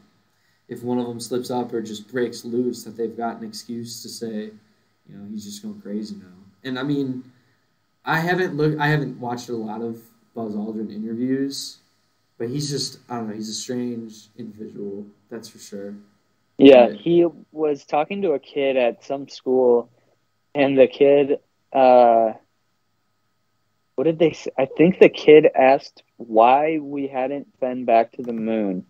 if 0.68 0.82
one 0.82 0.98
of 0.98 1.06
them 1.06 1.20
slips 1.20 1.50
up 1.50 1.72
or 1.72 1.80
just 1.80 2.10
breaks 2.10 2.44
loose, 2.44 2.84
that 2.84 2.96
they've 2.96 3.16
got 3.16 3.38
an 3.40 3.46
excuse 3.46 4.02
to 4.02 4.08
say, 4.08 4.50
you 5.08 5.16
know, 5.16 5.24
he's 5.30 5.44
just 5.44 5.62
going 5.62 5.80
crazy 5.80 6.16
now. 6.16 6.26
And 6.64 6.78
I 6.78 6.82
mean, 6.82 7.24
I 8.06 8.20
haven't 8.20 8.56
looked, 8.56 8.78
I 8.80 8.86
haven't 8.86 9.18
watched 9.18 9.48
a 9.48 9.56
lot 9.56 9.82
of 9.82 10.00
Buzz 10.34 10.54
Aldrin 10.54 10.94
interviews, 10.94 11.78
but 12.38 12.48
he's 12.48 12.70
just, 12.70 13.00
I 13.08 13.16
don't 13.16 13.28
know, 13.28 13.34
he's 13.34 13.48
a 13.48 13.54
strange 13.54 14.28
individual, 14.38 15.06
that's 15.28 15.48
for 15.48 15.58
sure. 15.58 15.94
Yeah, 16.56 16.86
Right. 16.86 16.96
he 17.00 17.26
was 17.52 17.84
talking 17.84 18.22
to 18.22 18.32
a 18.32 18.38
kid 18.38 18.76
at 18.76 19.04
some 19.04 19.28
school, 19.28 19.90
and 20.54 20.78
the 20.78 20.86
kid, 20.86 21.40
uh, 21.72 22.32
what 23.96 24.04
did 24.04 24.18
they 24.18 24.32
say? 24.32 24.50
I 24.56 24.66
think 24.66 24.98
the 25.00 25.08
kid 25.08 25.46
asked 25.54 26.02
why 26.16 26.78
we 26.78 27.08
hadn't 27.08 27.58
been 27.60 27.84
back 27.86 28.12
to 28.12 28.22
the 28.22 28.32
moon. 28.32 28.86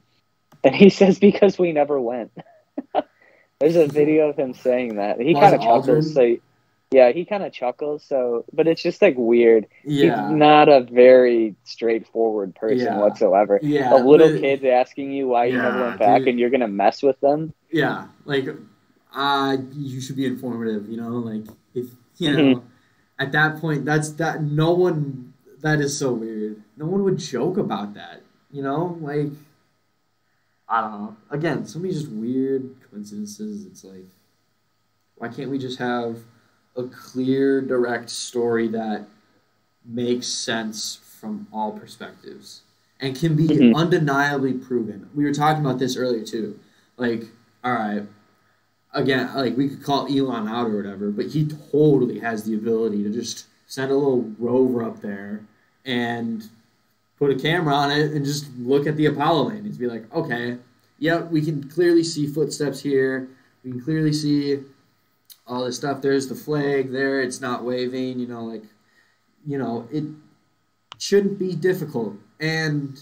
And 0.63 0.75
he 0.75 0.91
says, 1.01 1.19
because 1.19 1.59
we 1.59 1.73
never 1.73 2.01
went. 2.01 2.33
There's 3.59 3.77
a 3.77 3.87
video 3.87 4.29
of 4.29 4.37
him 4.37 4.53
saying 4.53 4.97
that. 4.97 5.21
He 5.21 5.33
kind 5.33 5.55
of 5.55 5.63
chuckles. 5.63 6.13
So, 6.13 6.37
yeah, 6.93 7.11
he 7.13 7.25
kind 7.25 7.43
of 7.43 7.53
chuckles. 7.53 8.05
So, 8.05 8.45
but 8.53 8.67
it's 8.69 8.83
just 8.83 9.03
like 9.03 9.15
weird. 9.17 9.67
Yeah. 9.85 10.29
He's 10.29 10.37
not 10.37 10.69
a 10.69 10.81
very 10.83 11.57
straightforward 11.65 12.55
person 12.55 12.87
Yeah. 12.87 12.99
whatsoever. 12.99 13.59
Yeah. 13.63 13.95
a 13.95 14.01
little 14.05 14.31
but- 14.31 14.41
kid's 14.41 14.65
asking 14.65 15.13
you 15.13 15.29
why 15.29 15.47
you 15.47 15.57
never 15.59 15.79
Yeah, 15.79 15.87
went 15.89 15.99
back, 15.99 16.19
dude. 16.21 16.29
and 16.29 16.39
you're 16.39 16.51
gonna 16.51 16.69
mess 16.69 17.03
with 17.03 17.19
them. 17.21 17.53
Yeah, 17.71 18.07
like 18.25 18.47
uh 19.15 19.57
you 19.73 20.01
should 20.01 20.17
be 20.17 20.27
informative, 20.27 20.89
you 20.89 20.97
know, 20.97 21.11
like 21.11 21.47
if 21.75 21.87
you 22.19 22.33
know 22.33 22.63
at 23.19 23.33
that 23.33 23.61
point 23.61 23.85
that's 23.85 24.11
that 24.13 24.43
no 24.43 24.73
one 24.73 25.33
that 25.61 25.81
is 25.81 25.99
so 25.99 26.13
weird. 26.13 26.63
No 26.77 26.87
one 26.87 27.03
would 27.05 27.19
joke 27.19 27.57
about 27.57 27.95
that, 27.95 28.21
you 28.53 28.63
know? 28.63 28.97
Like 29.01 29.31
I 30.69 30.81
don't 30.83 30.93
know. 30.93 31.17
Again, 31.31 31.67
so 31.67 31.79
many 31.79 31.95
just 31.95 32.09
weird 32.11 32.75
coincidences. 32.91 33.67
It's 33.67 33.83
like 33.85 34.07
why 35.17 35.29
can't 35.29 35.51
we 35.51 35.59
just 35.59 35.79
have 35.79 36.19
a 36.77 36.85
clear, 36.85 37.61
direct 37.61 38.11
story 38.11 38.69
that 38.69 39.07
makes 39.85 40.27
sense 40.27 41.01
from 41.21 41.47
all 41.53 41.73
perspectives 41.73 42.63
and 43.01 43.17
can 43.17 43.35
be 43.37 43.49
Mhm. 43.49 43.75
undeniably 43.75 44.53
proven? 44.53 45.09
We 45.15 45.25
were 45.25 45.33
talking 45.33 45.65
about 45.65 45.79
this 45.79 45.97
earlier 45.97 46.25
too. 46.25 46.59
Like, 46.97 47.29
all 47.65 47.73
right, 47.73 48.07
again, 48.93 49.31
like 49.35 49.57
we 49.57 49.69
could 49.69 49.83
call 49.83 50.07
Elon 50.07 50.49
out 50.49 50.69
or 50.71 50.77
whatever, 50.77 51.11
but 51.11 51.27
he 51.27 51.47
totally 51.47 52.19
has 52.21 52.45
the 52.45 52.55
ability 52.55 53.03
to 53.05 53.11
just 53.11 53.47
send 53.67 53.91
a 53.91 53.95
little 53.95 54.33
rover 54.39 54.83
up 54.83 55.01
there 55.01 55.43
and 55.85 56.49
put 57.19 57.31
a 57.31 57.35
camera 57.35 57.75
on 57.75 57.91
it 57.91 58.13
and 58.13 58.25
just 58.25 58.47
look 58.59 58.87
at 58.87 58.97
the 58.97 59.07
Apollo 59.07 59.49
landings. 59.49 59.79
Be 59.79 59.87
like, 59.87 60.13
okay, 60.15 60.59
yeah, 60.99 61.23
we 61.23 61.43
can 61.43 61.69
clearly 61.69 62.03
see 62.03 62.27
footsteps 62.27 62.81
here. 62.81 63.29
We 63.65 63.73
can 63.73 63.81
clearly 63.81 64.13
see 64.13 64.61
all 65.47 65.65
this 65.65 65.77
stuff. 65.77 66.03
There's 66.03 66.29
the 66.29 66.35
flag 66.35 66.91
there. 66.93 67.21
It's 67.21 67.41
not 67.41 67.65
waving. 67.65 68.19
You 68.19 68.27
know, 68.27 68.45
like, 68.45 68.65
you 69.47 69.59
know, 69.59 69.89
it 69.93 70.05
shouldn't 70.99 71.39
be 71.39 71.55
difficult. 71.55 72.15
And 72.41 72.99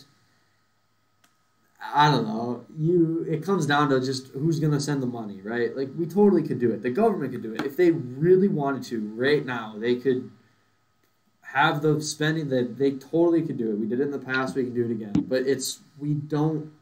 I 1.92 2.10
don't 2.10 2.26
know. 2.26 2.64
You 2.78 3.26
it 3.28 3.44
comes 3.44 3.66
down 3.66 3.90
to 3.90 4.00
just 4.00 4.28
who's 4.28 4.60
gonna 4.60 4.80
send 4.80 5.02
the 5.02 5.06
money, 5.06 5.40
right? 5.42 5.76
Like 5.76 5.90
we 5.96 6.06
totally 6.06 6.42
could 6.42 6.58
do 6.58 6.70
it. 6.72 6.82
The 6.82 6.90
government 6.90 7.32
could 7.32 7.42
do 7.42 7.54
it. 7.54 7.62
If 7.62 7.76
they 7.76 7.90
really 7.90 8.48
wanted 8.48 8.84
to, 8.84 9.00
right 9.14 9.44
now, 9.44 9.74
they 9.78 9.96
could 9.96 10.30
have 11.42 11.82
the 11.82 12.00
spending 12.00 12.48
that 12.48 12.78
they 12.78 12.92
totally 12.92 13.42
could 13.42 13.56
do 13.56 13.70
it. 13.70 13.78
We 13.78 13.86
did 13.86 14.00
it 14.00 14.04
in 14.04 14.10
the 14.10 14.18
past, 14.18 14.56
we 14.56 14.64
can 14.64 14.74
do 14.74 14.84
it 14.84 14.90
again. 14.90 15.12
But 15.28 15.46
it's 15.46 15.80
we 15.98 16.14
don't 16.14 16.72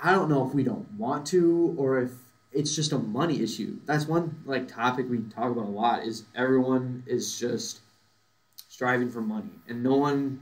I 0.00 0.12
don't 0.12 0.28
know 0.28 0.46
if 0.46 0.54
we 0.54 0.62
don't 0.62 0.90
want 0.92 1.26
to 1.28 1.74
or 1.78 2.00
if 2.02 2.12
it's 2.52 2.74
just 2.74 2.92
a 2.92 2.98
money 2.98 3.42
issue. 3.42 3.78
That's 3.86 4.06
one 4.06 4.42
like 4.46 4.68
topic 4.68 5.06
we 5.08 5.18
talk 5.18 5.50
about 5.52 5.66
a 5.66 5.70
lot 5.70 6.04
is 6.04 6.24
everyone 6.34 7.04
is 7.06 7.38
just 7.38 7.80
striving 8.68 9.10
for 9.10 9.20
money 9.20 9.50
and 9.68 9.82
no 9.82 9.96
one 9.96 10.40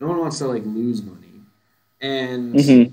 no 0.00 0.08
one 0.08 0.18
wants 0.18 0.38
to 0.38 0.46
like 0.48 0.64
lose 0.64 1.02
money. 1.02 1.42
And 2.00 2.56
Mhm. 2.56 2.92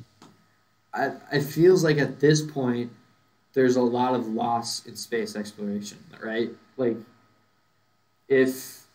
I, 0.93 1.11
it 1.31 1.43
feels 1.43 1.83
like 1.83 1.97
at 1.97 2.19
this 2.19 2.41
point 2.41 2.91
there's 3.53 3.75
a 3.75 3.81
lot 3.81 4.15
of 4.15 4.27
loss 4.27 4.85
in 4.85 4.95
space 4.95 5.35
exploration, 5.35 5.99
right? 6.21 6.51
Like 6.77 6.97
if 8.29 8.85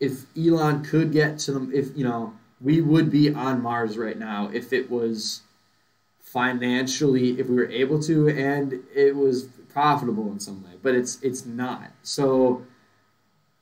if 0.00 0.26
Elon 0.36 0.84
could 0.84 1.12
get 1.12 1.38
to 1.40 1.52
them, 1.52 1.70
if 1.72 1.96
you 1.96 2.04
know, 2.04 2.34
we 2.60 2.80
would 2.80 3.10
be 3.10 3.32
on 3.32 3.62
Mars 3.62 3.96
right 3.98 4.18
now 4.18 4.50
if 4.52 4.72
it 4.72 4.90
was 4.90 5.42
financially, 6.36 7.40
if 7.40 7.46
we 7.48 7.56
were 7.56 7.70
able 7.70 7.98
to, 7.98 8.28
and 8.28 8.74
it 8.94 9.16
was 9.16 9.44
profitable 9.70 10.30
in 10.32 10.38
some 10.38 10.62
way. 10.62 10.72
But 10.82 10.94
it's 10.94 11.18
it's 11.22 11.46
not. 11.46 11.90
So 12.02 12.62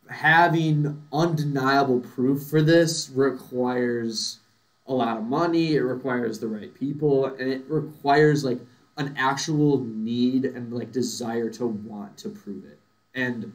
having 0.09 1.01
undeniable 1.13 2.01
proof 2.01 2.43
for 2.49 2.63
this 2.63 3.11
requires 3.15 4.41
a 4.89 4.93
lot 4.93 5.17
of 5.17 5.23
money. 5.23 5.77
It 5.77 5.83
requires 5.83 6.41
the 6.41 6.49
right 6.49 6.75
people, 6.75 7.27
and 7.27 7.49
it 7.49 7.63
requires 7.69 8.45
like 8.45 8.59
an 8.97 9.15
actual 9.17 9.79
need 9.85 10.45
and 10.45 10.73
like 10.73 10.91
desire 10.91 11.51
to 11.51 11.67
want 11.69 12.19
to 12.19 12.29
prove 12.29 12.65
it. 12.65 12.81
And 13.15 13.53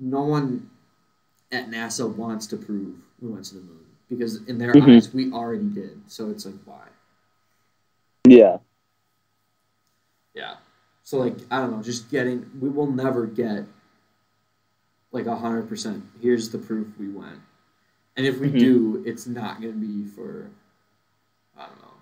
no 0.00 0.24
one 0.24 0.68
at 1.52 1.70
NASA 1.70 2.12
wants 2.12 2.48
to 2.48 2.56
prove 2.56 2.96
we 3.20 3.28
went 3.28 3.44
to 3.44 3.54
the 3.54 3.60
moon 3.60 3.86
because 4.10 4.42
in 4.48 4.58
their 4.58 4.74
Mhm. 4.74 4.96
eyes 4.96 5.14
we 5.14 5.30
already 5.30 5.68
did. 5.68 6.00
So 6.08 6.30
it's 6.30 6.44
like 6.44 6.56
why? 6.64 6.88
Yeah. 8.30 8.58
Yeah. 10.34 10.56
So 11.02 11.18
like 11.18 11.36
I 11.50 11.60
don't 11.60 11.70
know, 11.70 11.82
just 11.82 12.10
getting 12.10 12.50
we 12.60 12.68
will 12.68 12.90
never 12.90 13.26
get 13.26 13.64
like 15.12 15.26
a 15.26 15.36
hundred 15.36 15.68
percent. 15.68 16.04
Here's 16.20 16.50
the 16.50 16.58
proof 16.58 16.88
we 16.98 17.08
went, 17.08 17.38
and 18.16 18.26
if 18.26 18.38
we 18.38 18.50
Mhm. 18.50 18.58
do, 18.58 19.02
it's 19.06 19.26
not 19.26 19.60
gonna 19.60 19.72
be 19.72 20.04
for 20.04 20.50
I 21.56 21.66
don't 21.66 21.80
know. 21.80 21.94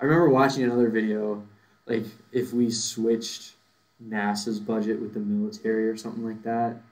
I 0.00 0.04
remember 0.04 0.28
watching 0.30 0.64
another 0.64 0.88
video, 0.88 1.46
like 1.86 2.06
if 2.32 2.52
we 2.52 2.70
switched 2.70 3.54
NASA's 4.02 4.58
budget 4.58 5.00
with 5.00 5.14
the 5.14 5.20
military 5.20 5.88
or 5.88 5.96
something 5.96 6.24
like 6.24 6.42
that. 6.42 6.82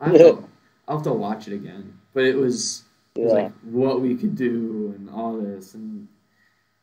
I 0.00 0.08
have 0.08 0.16
to, 0.18 0.48
I'll 0.86 0.96
have 0.96 1.04
to 1.04 1.12
watch 1.12 1.46
it 1.48 1.54
again, 1.54 1.98
but 2.14 2.24
it 2.24 2.36
was 2.36 2.84
it 3.14 3.22
was 3.24 3.32
Yeah. 3.32 3.42
like 3.44 3.52
what 3.62 4.00
we 4.00 4.16
could 4.16 4.34
do 4.36 4.92
and 4.96 5.08
all 5.10 5.36
this 5.40 5.74
and 5.74 6.08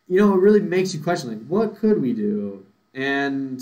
you 0.07 0.19
know 0.19 0.33
it 0.33 0.39
really 0.39 0.59
makes 0.61 0.93
you 0.93 1.01
question 1.01 1.29
like 1.29 1.45
what 1.47 1.75
could 1.77 2.01
we 2.01 2.13
do? 2.13 2.65
And 2.93 3.61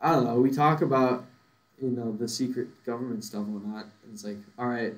i 0.00 0.12
don't 0.12 0.24
know 0.24 0.38
we 0.40 0.50
talk 0.50 0.82
about 0.82 1.24
you 1.80 1.88
know 1.90 2.12
the 2.12 2.28
secret 2.28 2.68
government 2.84 3.24
stuff 3.24 3.42
and 3.46 3.54
whatnot 3.54 3.86
and 4.04 4.12
it's 4.12 4.24
like 4.24 4.36
all 4.58 4.66
right 4.68 4.92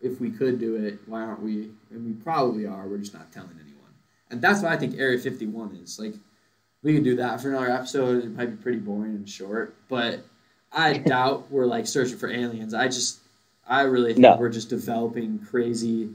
if 0.00 0.20
we 0.20 0.30
could 0.30 0.58
do 0.58 0.76
it 0.76 0.98
why 1.06 1.20
aren't 1.22 1.42
we? 1.42 1.70
And 1.90 2.04
we 2.06 2.12
probably 2.22 2.66
are 2.66 2.86
we're 2.86 2.98
just 2.98 3.14
not 3.14 3.32
telling 3.32 3.50
anyone. 3.60 3.92
And 4.30 4.40
that's 4.42 4.62
what 4.62 4.72
i 4.72 4.76
think 4.76 4.98
area 4.98 5.18
51 5.18 5.78
is 5.82 5.98
like 5.98 6.14
we 6.82 6.94
could 6.94 7.04
do 7.04 7.16
that 7.16 7.40
for 7.40 7.48
another 7.50 7.70
episode 7.70 8.24
it 8.24 8.30
might 8.36 8.46
be 8.46 8.56
pretty 8.56 8.78
boring 8.78 9.14
and 9.14 9.28
short 9.28 9.74
but 9.88 10.20
i 10.72 10.96
doubt 11.12 11.50
we're 11.50 11.66
like 11.66 11.86
searching 11.86 12.16
for 12.18 12.28
aliens 12.30 12.74
i 12.74 12.86
just 12.86 13.18
i 13.68 13.82
really 13.82 14.12
think 14.14 14.22
No. 14.22 14.36
we're 14.36 14.48
just 14.50 14.68
developing 14.70 15.38
crazy 15.38 16.10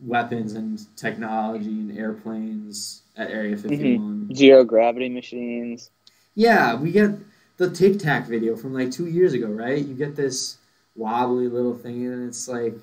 weapons 0.00 0.52
and 0.52 0.84
technology 0.96 1.66
and 1.66 1.96
airplanes 1.96 3.02
at 3.16 3.30
area 3.30 3.56
mm-hmm. 3.56 3.68
51 3.68 4.34
Zero 4.34 4.64
gravity 4.64 5.08
machines. 5.08 5.90
yeah, 6.34 6.74
we 6.74 6.92
get 6.92 7.10
the 7.56 7.70
Tic 7.70 7.98
Tac 7.98 8.26
video 8.26 8.56
from 8.56 8.74
like 8.74 8.90
two 8.90 9.06
years 9.06 9.32
ago, 9.32 9.48
right? 9.48 9.84
You 9.84 9.94
get 9.94 10.16
this 10.16 10.58
wobbly 10.94 11.48
little 11.48 11.74
thing, 11.74 12.06
and 12.06 12.28
it's 12.28 12.48
like, 12.48 12.74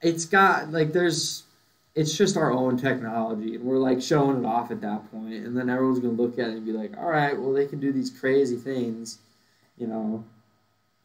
it's 0.00 0.24
got 0.24 0.72
like 0.72 0.92
there's, 0.92 1.44
it's 1.94 2.16
just 2.16 2.36
our 2.36 2.52
own 2.52 2.76
technology, 2.76 3.54
and 3.54 3.64
we're 3.64 3.78
like 3.78 4.02
showing 4.02 4.38
it 4.38 4.46
off 4.46 4.70
at 4.70 4.80
that 4.80 5.10
point, 5.10 5.34
and 5.34 5.56
then 5.56 5.70
everyone's 5.70 6.00
gonna 6.00 6.14
look 6.14 6.38
at 6.38 6.48
it 6.48 6.56
and 6.56 6.66
be 6.66 6.72
like, 6.72 6.96
all 6.96 7.08
right, 7.08 7.38
well 7.38 7.52
they 7.52 7.66
can 7.66 7.78
do 7.78 7.92
these 7.92 8.10
crazy 8.10 8.56
things, 8.56 9.18
you 9.76 9.86
know, 9.86 10.24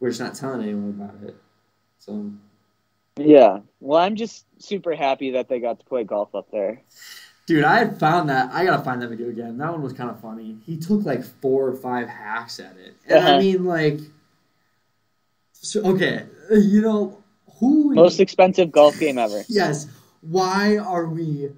we're 0.00 0.10
just 0.10 0.20
not 0.20 0.34
telling 0.34 0.62
anyone 0.62 0.90
about 0.90 1.28
it. 1.28 1.36
So 1.98 2.30
Yeah. 3.16 3.60
Well, 3.80 4.00
I'm 4.00 4.16
just 4.16 4.44
super 4.58 4.94
happy 4.94 5.32
that 5.32 5.48
they 5.48 5.58
got 5.60 5.80
to 5.80 5.86
play 5.86 6.04
golf 6.04 6.34
up 6.34 6.50
there. 6.50 6.82
Dude, 7.46 7.64
I 7.64 7.78
had 7.78 7.98
found 8.00 8.28
that. 8.28 8.50
I 8.52 8.64
gotta 8.64 8.82
find 8.82 9.00
that 9.02 9.08
video 9.08 9.28
again. 9.28 9.56
That 9.58 9.70
one 9.70 9.80
was 9.82 9.92
kind 9.92 10.10
of 10.10 10.20
funny. 10.20 10.56
He 10.66 10.76
took 10.76 11.04
like 11.04 11.22
four 11.24 11.68
or 11.68 11.74
five 11.76 12.08
hacks 12.08 12.58
at 12.58 12.76
it, 12.76 12.96
and 13.06 13.18
I 13.24 13.28
Uh-huh. 13.30 13.38
mean, 13.38 13.64
like, 13.64 14.00
so, 15.52 15.80
okay, 15.84 16.26
you 16.50 16.82
know, 16.82 17.22
who 17.60 17.94
Most 17.94 18.18
expensive 18.20 18.70
golf 18.72 18.98
game 18.98 19.16
ever. 19.18 19.44
Yes. 19.48 19.86
Why 20.22 20.76
are 20.78 21.06
we? 21.06 21.50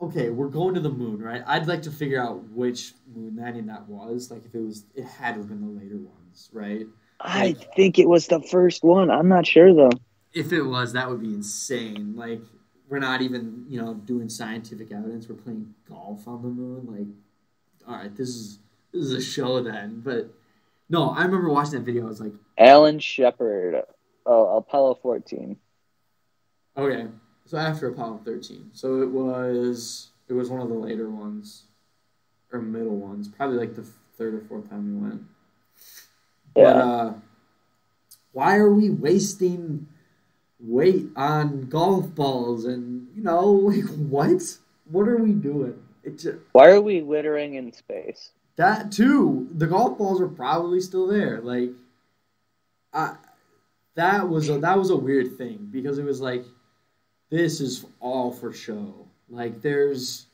Okay, 0.00 0.30
we're 0.30 0.48
going 0.48 0.74
to 0.74 0.80
the 0.80 0.90
moon, 0.90 1.22
right? 1.22 1.42
I'd 1.46 1.68
like 1.68 1.82
to 1.82 1.90
figure 1.92 2.20
out 2.20 2.42
which 2.50 2.92
moon 3.14 3.36
landing 3.36 3.66
that 3.66 3.88
was. 3.88 4.28
Like, 4.32 4.44
if 4.44 4.52
it 4.56 4.58
was, 4.60 4.84
it 4.96 5.04
had 5.04 5.34
to 5.34 5.40
have 5.40 5.48
been 5.48 5.60
the 5.60 5.80
later 5.80 5.98
ones, 5.98 6.50
right? 6.52 6.84
I 7.20 7.52
think 7.76 8.00
it 8.00 8.08
was 8.08 8.26
the 8.26 8.40
first 8.42 8.82
one. 8.82 9.08
I'm 9.08 9.28
not 9.28 9.46
sure 9.46 9.72
though. 9.72 9.90
If 10.34 10.52
it 10.52 10.62
was, 10.62 10.92
that 10.94 11.08
would 11.10 11.20
be 11.20 11.34
insane. 11.34 12.14
Like, 12.16 12.40
we're 12.88 12.98
not 12.98 13.22
even, 13.22 13.66
you 13.68 13.80
know, 13.80 13.94
doing 13.94 14.28
scientific 14.28 14.90
evidence. 14.92 15.28
We're 15.28 15.34
playing 15.36 15.74
golf 15.88 16.26
on 16.26 16.42
the 16.42 16.48
moon. 16.48 16.86
Like, 16.86 17.88
all 17.88 17.96
right, 18.02 18.14
this 18.16 18.28
is 18.28 18.58
this 18.92 19.04
is 19.04 19.12
a 19.12 19.20
show 19.22 19.62
then. 19.62 20.00
But 20.04 20.30
no, 20.88 21.10
I 21.10 21.24
remember 21.24 21.48
watching 21.50 21.72
that 21.72 21.80
video. 21.80 22.04
I 22.04 22.08
was 22.08 22.20
like, 22.20 22.32
Alan 22.58 22.98
Shepard. 22.98 23.82
Oh, 24.24 24.56
Apollo 24.58 24.98
14. 25.02 25.56
okay, 26.76 27.06
so 27.44 27.58
after 27.58 27.88
Apollo 27.88 28.20
thirteen, 28.24 28.70
so 28.72 29.02
it 29.02 29.10
was 29.10 30.10
it 30.28 30.32
was 30.34 30.48
one 30.48 30.60
of 30.60 30.68
the 30.68 30.74
later 30.74 31.10
ones, 31.10 31.64
or 32.52 32.60
middle 32.62 32.96
ones, 32.96 33.26
probably 33.28 33.56
like 33.58 33.74
the 33.74 33.82
third 34.16 34.34
or 34.34 34.40
fourth 34.42 34.70
time 34.70 34.94
we 35.00 35.08
went. 35.08 35.22
But 36.54 36.60
Yeah. 36.60 36.84
uh, 36.84 37.14
why 38.32 38.56
are 38.56 38.70
we 38.72 38.90
wasting 38.90 39.88
weight 40.62 41.08
on 41.16 41.68
golf 41.68 42.14
balls 42.14 42.64
and 42.64 43.08
you 43.14 43.22
know 43.22 43.44
like 43.50 43.84
what? 43.84 44.42
What 44.90 45.08
are 45.08 45.18
we 45.18 45.32
doing? 45.32 45.82
It 46.02 46.18
just, 46.18 46.38
Why 46.52 46.70
are 46.70 46.80
we 46.80 47.00
littering 47.00 47.54
in 47.54 47.72
space? 47.72 48.30
that 48.56 48.92
too. 48.92 49.48
The 49.54 49.66
golf 49.66 49.96
balls 49.98 50.20
are 50.20 50.28
probably 50.28 50.80
still 50.80 51.06
there. 51.06 51.40
Like, 51.40 51.70
I 52.92 53.16
that 53.94 54.28
was 54.28 54.48
a, 54.48 54.58
that 54.58 54.78
was 54.78 54.90
a 54.90 54.96
weird 54.96 55.36
thing 55.36 55.68
because 55.70 55.98
it 55.98 56.04
was 56.04 56.20
like 56.20 56.44
this 57.30 57.60
is 57.60 57.86
all 58.00 58.30
for 58.32 58.52
show. 58.52 59.06
Like, 59.28 59.62
there's 59.62 60.26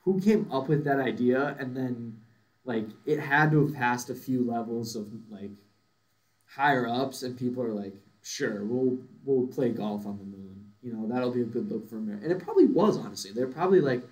who 0.00 0.20
came 0.20 0.48
up 0.50 0.68
with 0.68 0.84
that 0.84 0.98
idea 1.00 1.56
and 1.58 1.76
then 1.76 2.18
like 2.64 2.86
it 3.04 3.20
had 3.20 3.50
to 3.52 3.66
have 3.66 3.74
passed 3.74 4.10
a 4.10 4.14
few 4.14 4.44
levels 4.44 4.96
of 4.96 5.08
like 5.30 5.50
higher 6.46 6.88
ups 6.88 7.22
and 7.22 7.38
people 7.38 7.62
are 7.62 7.72
like 7.72 7.94
sure 8.26 8.64
we'll 8.64 8.98
we'll 9.24 9.46
play 9.46 9.68
golf 9.70 10.04
on 10.06 10.18
the 10.18 10.24
moon 10.24 10.56
you 10.82 10.92
know 10.92 11.06
that'll 11.12 11.30
be 11.30 11.42
a 11.42 11.44
good 11.44 11.70
look 11.70 11.88
for 11.88 11.96
america 11.96 12.24
and 12.24 12.32
it 12.32 12.42
probably 12.42 12.66
was 12.66 12.98
honestly 12.98 13.30
they're 13.32 13.46
probably 13.46 13.80
like 13.80 14.02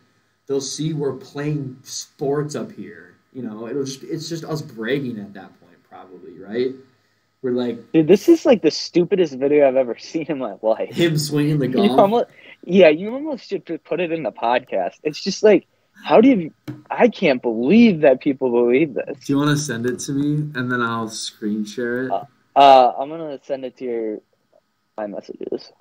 they'll 0.46 0.60
see 0.60 0.92
we're 0.92 1.14
playing 1.16 1.76
sports 1.82 2.54
up 2.54 2.70
here 2.70 3.16
you 3.32 3.42
know 3.42 3.66
it'll 3.66 3.84
just 3.84 4.02
it's 4.04 4.28
just 4.28 4.44
us 4.44 4.62
bragging 4.62 5.18
at 5.18 5.32
that 5.34 5.50
point 5.60 5.76
probably 5.88 6.38
right 6.38 6.68
we're 7.42 7.50
like 7.52 7.76
Dude, 7.92 8.06
this 8.08 8.28
is 8.28 8.46
like 8.46 8.62
the 8.62 8.70
stupidest 8.70 9.34
video 9.34 9.66
I've 9.68 9.76
ever 9.76 9.98
seen 10.10 10.26
in 10.28 10.38
my 10.38 10.54
life. 10.62 10.94
him 10.94 11.18
swinging 11.18 11.58
the 11.58 11.66
You 11.68 11.72
golf 11.88 11.98
almost, 11.98 12.26
yeah, 12.64 12.88
you 12.88 13.12
almost 13.12 13.48
should 13.50 13.64
put 13.84 14.00
it 14.00 14.10
in 14.12 14.22
the 14.22 14.32
podcast. 14.32 14.94
It's 15.02 15.22
just 15.22 15.42
like, 15.42 15.66
how 16.04 16.22
do 16.22 16.28
you? 16.30 16.54
I 16.90 17.08
can't 17.08 17.42
believe 17.42 18.00
that 18.00 18.20
people 18.20 18.50
believe 18.50 18.94
this. 18.94 19.18
do 19.26 19.32
you 19.34 19.36
want 19.36 19.50
to 19.50 19.58
send 19.58 19.84
it 19.84 19.98
to 20.06 20.12
me 20.12 20.50
and 20.58 20.70
then 20.72 20.80
i'll 20.80 21.08
screen 21.08 21.64
share 21.64 22.04
it 22.06 22.10
Uh, 22.10 22.24
Uh, 22.57 22.92
I'm 22.98 23.09
gonna 23.09 23.38
send 23.42 23.64
it 23.64 23.76
to 23.78 23.84
your 23.84 24.20
my 24.96 25.07
messages. 25.07 25.72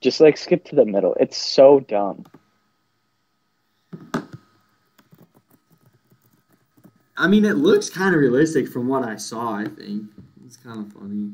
Just 0.00 0.20
like 0.20 0.36
skip 0.36 0.64
to 0.66 0.76
the 0.76 0.84
middle. 0.84 1.14
It's 1.18 1.38
so 1.38 1.80
dumb. 1.80 2.24
I 7.16 7.28
mean, 7.28 7.44
it 7.44 7.54
looks 7.56 7.88
kind 7.88 8.14
of 8.14 8.20
realistic 8.20 8.68
from 8.68 8.88
what 8.88 9.04
I 9.04 9.16
saw. 9.16 9.54
I 9.54 9.64
think 9.64 10.10
it's 10.44 10.56
kind 10.56 10.80
of 10.80 10.92
funny. 10.92 11.30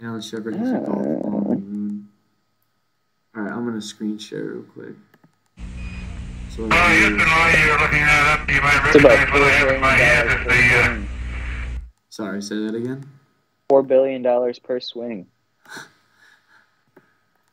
Alan 0.00 0.20
Shepard 0.20 0.56
has 0.56 0.70
a 0.70 0.78
golf 0.78 0.86
ball 0.86 1.24
on 1.24 1.48
the 1.48 1.56
moon. 1.56 2.08
All 3.36 3.42
right, 3.42 3.52
I'm 3.52 3.64
gonna 3.64 3.82
screen 3.82 4.18
share 4.18 4.44
real 4.44 4.62
quick. 4.62 4.94
So 6.50 6.64
Oh, 6.64 6.68
yes, 6.68 7.06
and 7.06 7.18
while 7.18 7.66
you're 7.66 7.78
looking 7.78 8.00
that 8.00 8.40
up, 8.40 8.50
you 8.50 8.60
might 8.60 8.86
It's 8.86 8.96
about 8.96 9.10
recognize 9.10 9.32
what 9.32 9.42
I 9.42 9.50
have 9.52 9.68
in 9.74 9.80
my 9.80 9.92
head 9.92 10.26
as 10.26 10.46
the, 10.46 10.52
uh, 10.90 11.01
sorry, 12.12 12.42
say 12.42 12.56
that 12.66 12.74
again. 12.74 13.08
four 13.70 13.82
billion 13.82 14.20
dollars 14.22 14.58
per 14.58 14.78
swing. 14.80 15.26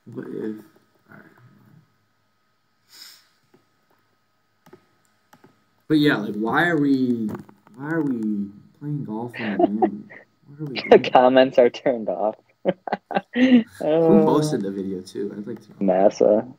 What 0.06 0.26
if? 0.28 0.34
All 0.36 1.18
right. 1.18 1.22
But 5.88 6.00
yeah, 6.00 6.16
like, 6.18 6.34
why 6.34 6.68
are 6.68 6.78
we? 6.78 7.30
Why 7.76 7.90
are 7.92 8.02
we 8.02 8.50
playing 8.80 9.06
golf 9.06 9.34
on 9.40 9.58
the 9.58 9.68
moon? 9.68 10.10
Are 10.60 10.98
The 10.98 11.10
comments 11.12 11.60
are 11.60 11.70
turned 11.70 12.10
off. 12.10 12.36
Who 13.36 13.64
Who 13.78 14.24
posted 14.26 14.62
the 14.64 14.72
video 14.72 15.02
too? 15.02 15.32
I'd 15.38 15.46
like 15.46 15.62
to. 15.62 15.84
know. 15.84 15.94
NASA. 15.94 16.54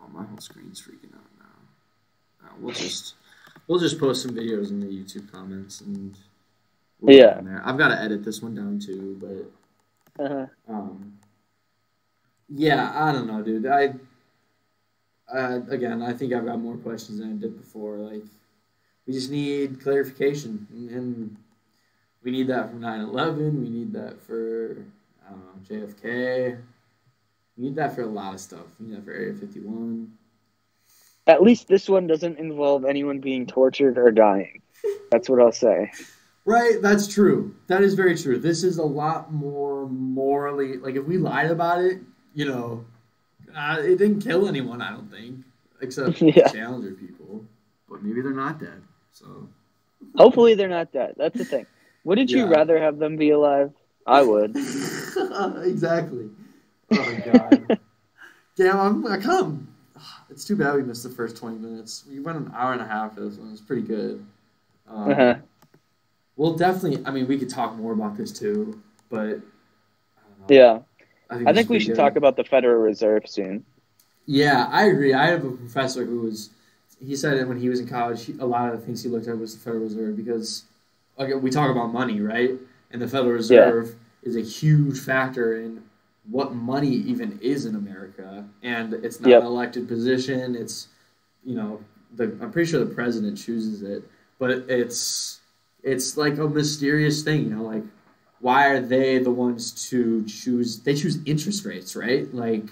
Oh, 0.00 0.08
my 0.12 0.22
whole 0.22 0.38
screen's 0.38 0.80
freaking 0.80 1.12
out 1.14 1.26
now. 1.40 2.46
Uh, 2.46 2.52
we'll 2.60 2.72
just 2.72 3.14
we'll 3.68 3.78
just 3.78 4.00
post 4.00 4.22
some 4.22 4.32
videos 4.34 4.70
in 4.70 4.80
the 4.80 4.86
YouTube 4.86 5.30
comments 5.30 5.80
and 5.82 6.16
we'll 7.00 7.14
Yeah. 7.16 7.60
I've 7.64 7.78
got 7.78 7.88
to 7.88 8.00
edit 8.00 8.24
this 8.24 8.42
one 8.42 8.54
down 8.54 8.80
too, 8.80 9.16
but 9.20 10.24
Uh-huh. 10.24 10.46
um, 10.68 11.18
yeah, 12.48 12.90
I 12.94 13.12
don't 13.12 13.26
know, 13.28 13.42
dude. 13.42 13.66
I 13.66 13.94
uh, 15.32 15.60
again, 15.68 16.02
I 16.02 16.14
think 16.14 16.32
I've 16.32 16.46
got 16.46 16.58
more 16.58 16.78
questions 16.78 17.18
than 17.18 17.32
I 17.32 17.36
did 17.36 17.60
before. 17.60 17.98
Like, 17.98 18.24
we 19.06 19.12
just 19.12 19.30
need 19.30 19.78
clarification, 19.82 20.66
and, 20.90 21.36
we 22.22 22.30
need 22.32 22.48
that 22.48 22.70
for 22.70 22.76
9/11. 22.76 23.60
We 23.62 23.68
need 23.68 23.92
that 23.92 24.20
for 24.20 24.84
I 25.26 25.30
don't 25.30 25.40
know 25.40 25.86
JFK. 25.86 26.58
We 27.56 27.64
need 27.64 27.76
that 27.76 27.94
for 27.94 28.02
a 28.02 28.06
lot 28.06 28.34
of 28.34 28.40
stuff. 28.40 28.66
We 28.80 28.86
need 28.86 28.96
that 28.96 29.04
for 29.04 29.12
Area 29.12 29.34
51. 29.34 30.17
At 31.28 31.42
least 31.42 31.68
this 31.68 31.88
one 31.88 32.06
doesn't 32.06 32.38
involve 32.38 32.84
anyone 32.84 33.20
being 33.20 33.46
tortured 33.46 33.98
or 33.98 34.10
dying. 34.10 34.62
That's 35.10 35.28
what 35.28 35.40
I'll 35.40 35.52
say. 35.52 35.92
Right, 36.46 36.80
that's 36.80 37.06
true. 37.06 37.54
That 37.66 37.82
is 37.82 37.92
very 37.92 38.16
true. 38.16 38.38
This 38.38 38.64
is 38.64 38.78
a 38.78 38.82
lot 38.82 39.30
more 39.30 39.86
morally 39.88 40.78
like 40.78 40.94
if 40.96 41.04
we 41.04 41.18
lied 41.18 41.50
about 41.50 41.82
it, 41.84 42.00
you 42.32 42.46
know, 42.46 42.86
uh, 43.54 43.76
it 43.80 43.96
didn't 43.98 44.20
kill 44.20 44.48
anyone. 44.48 44.80
I 44.80 44.90
don't 44.90 45.10
think, 45.10 45.44
except 45.82 46.22
Yeah. 46.22 46.48
Challenger 46.48 46.92
people. 46.92 47.44
But 47.88 48.02
maybe 48.02 48.22
they're 48.22 48.32
not 48.32 48.58
dead. 48.58 48.82
So 49.12 49.48
Hopefully 50.16 50.54
they're 50.54 50.68
not 50.68 50.92
dead. 50.92 51.14
That's 51.18 51.36
the 51.36 51.44
thing. 51.44 51.66
Wouldn't 52.04 52.30
you 52.30 52.46
rather 52.46 52.78
have 52.78 52.98
them 52.98 53.16
be 53.16 53.30
alive? 53.30 53.72
I 54.06 54.22
would. 54.22 54.56
exactly. 54.56 56.30
Oh 56.90 56.96
my 56.96 57.32
god. 57.32 57.80
Damn, 58.56 58.80
I'm 58.80 59.06
I 59.06 59.18
come. 59.18 59.67
It's 60.38 60.44
too 60.44 60.54
bad 60.54 60.76
we 60.76 60.84
missed 60.84 61.02
the 61.02 61.08
first 61.08 61.36
twenty 61.36 61.58
minutes. 61.58 62.04
We 62.08 62.20
went 62.20 62.38
an 62.38 62.52
hour 62.54 62.72
and 62.72 62.80
a 62.80 62.86
half 62.86 63.16
for 63.16 63.22
this 63.22 63.36
one. 63.38 63.50
It's 63.50 63.60
pretty 63.60 63.82
good. 63.82 64.24
Um, 64.88 65.10
Uh-huh. 65.10 65.34
We'll 66.36 66.54
definitely. 66.54 67.04
I 67.04 67.10
mean, 67.10 67.26
we 67.26 67.38
could 67.38 67.50
talk 67.50 67.74
more 67.74 67.92
about 67.92 68.16
this 68.16 68.30
too, 68.30 68.80
but 69.10 69.40
I. 70.16 70.20
Yeah. 70.48 70.78
I 71.28 71.42
I 71.44 71.52
think 71.52 71.68
we 71.68 71.80
should 71.80 71.88
good. 71.88 71.96
talk 71.96 72.14
about 72.14 72.36
the 72.36 72.44
Federal 72.44 72.80
Reserve 72.80 73.24
soon. 73.26 73.64
Yeah, 74.26 74.68
I 74.70 74.84
agree. 74.84 75.12
I 75.12 75.26
have 75.26 75.44
a 75.44 75.50
professor 75.50 76.04
who 76.04 76.20
was. 76.20 76.50
He 77.04 77.16
said 77.16 77.36
that 77.36 77.48
when 77.48 77.58
he 77.58 77.68
was 77.68 77.80
in 77.80 77.88
college, 77.88 78.26
he, 78.26 78.36
a 78.38 78.46
lot 78.46 78.72
of 78.72 78.78
the 78.78 78.86
things 78.86 79.02
he 79.02 79.08
looked 79.08 79.26
at 79.26 79.36
was 79.36 79.56
the 79.56 79.60
Federal 79.60 79.82
Reserve 79.82 80.16
because, 80.16 80.66
like, 81.16 81.34
we 81.42 81.50
talk 81.50 81.68
about 81.68 81.92
money, 81.92 82.20
right? 82.20 82.52
And 82.92 83.02
the 83.02 83.08
Federal 83.08 83.32
Reserve 83.32 83.96
is 84.22 84.36
a 84.36 84.40
huge 84.40 85.00
factor 85.00 85.56
in 85.56 85.82
what 86.30 86.54
money 86.54 86.88
even 86.90 87.38
is 87.40 87.64
in 87.64 87.74
America, 87.74 88.44
and 88.62 88.92
it's 88.92 89.20
not 89.20 89.30
Yep. 89.30 89.40
an 89.40 89.46
elected 89.46 89.88
position. 89.88 90.54
It's, 90.54 90.88
you 91.44 91.54
know, 91.54 91.80
the 92.14 92.24
I'm 92.40 92.50
pretty 92.50 92.70
sure 92.70 92.84
the 92.84 92.94
president 92.94 93.38
chooses 93.38 93.82
it, 93.82 94.02
but 94.38 94.50
it's 94.50 95.40
it's 95.82 96.16
like 96.16 96.38
a 96.38 96.48
mysterious 96.48 97.22
thing, 97.22 97.44
you 97.44 97.50
know, 97.50 97.62
like 97.62 97.84
why 98.40 98.68
are 98.68 98.80
they 98.80 99.18
the 99.18 99.30
ones 99.30 99.88
to 99.90 100.24
choose? 100.24 100.80
They 100.80 100.94
choose 100.94 101.18
interest 101.24 101.64
rates, 101.64 101.96
right? 101.96 102.32
Like. 102.32 102.64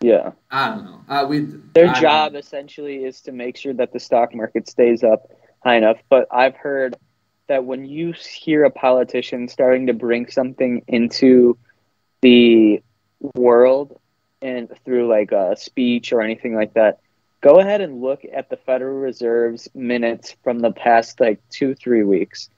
Yeah. 0.00 0.32
I 0.50 0.70
don't 0.70 0.84
know. 0.84 1.00
Uh, 1.08 1.26
we 1.28 1.40
Their 1.74 1.90
I 1.90 2.00
job 2.00 2.34
essentially 2.34 3.04
is 3.04 3.20
to 3.22 3.32
make 3.32 3.56
sure 3.56 3.72
that 3.74 3.92
the 3.92 4.00
stock 4.00 4.34
market 4.34 4.68
stays 4.68 5.04
up 5.04 5.30
high 5.62 5.76
enough. 5.76 5.98
But 6.08 6.26
I've 6.32 6.56
heard 6.56 6.96
that 7.46 7.64
when 7.64 7.84
you 7.84 8.12
hear 8.12 8.64
a 8.64 8.70
politician 8.70 9.46
starting 9.46 9.86
to 9.86 9.92
bring 9.92 10.28
something 10.28 10.82
into 10.88 11.56
the 12.20 12.82
world 13.34 13.98
and 14.40 14.68
through 14.84 15.08
like 15.08 15.32
a 15.32 15.56
speech 15.56 16.12
or 16.12 16.20
anything 16.20 16.54
like 16.54 16.74
that, 16.74 17.00
go 17.40 17.60
ahead 17.60 17.80
and 17.80 18.00
look 18.00 18.22
at 18.32 18.50
the 18.50 18.56
Federal 18.56 18.98
Reserve's 18.98 19.68
minutes 19.74 20.36
from 20.42 20.60
the 20.60 20.72
past 20.72 21.20
like 21.20 21.40
two, 21.50 21.74
three 21.74 22.02
weeks. 22.02 22.50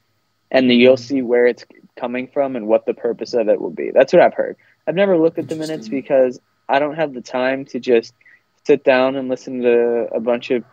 And 0.50 0.70
you'll 0.70 0.94
mm-hmm. 0.94 1.02
see 1.02 1.22
where 1.22 1.46
it's 1.46 1.64
coming 1.96 2.28
from 2.28 2.56
and 2.56 2.66
what 2.66 2.86
the 2.86 2.94
purpose 2.94 3.34
of 3.34 3.48
it 3.48 3.60
will 3.60 3.70
be. 3.70 3.90
That's 3.92 4.12
what 4.12 4.22
I've 4.22 4.34
heard. 4.34 4.56
I've 4.86 4.94
never 4.94 5.18
looked 5.18 5.38
at 5.38 5.48
the 5.48 5.56
minutes 5.56 5.88
because 5.88 6.38
I 6.68 6.78
don't 6.78 6.96
have 6.96 7.14
the 7.14 7.20
time 7.20 7.64
to 7.66 7.80
just 7.80 8.14
sit 8.64 8.84
down 8.84 9.16
and 9.16 9.28
listen 9.28 9.62
to 9.62 10.08
a 10.14 10.20
bunch 10.20 10.50
of 10.50 10.64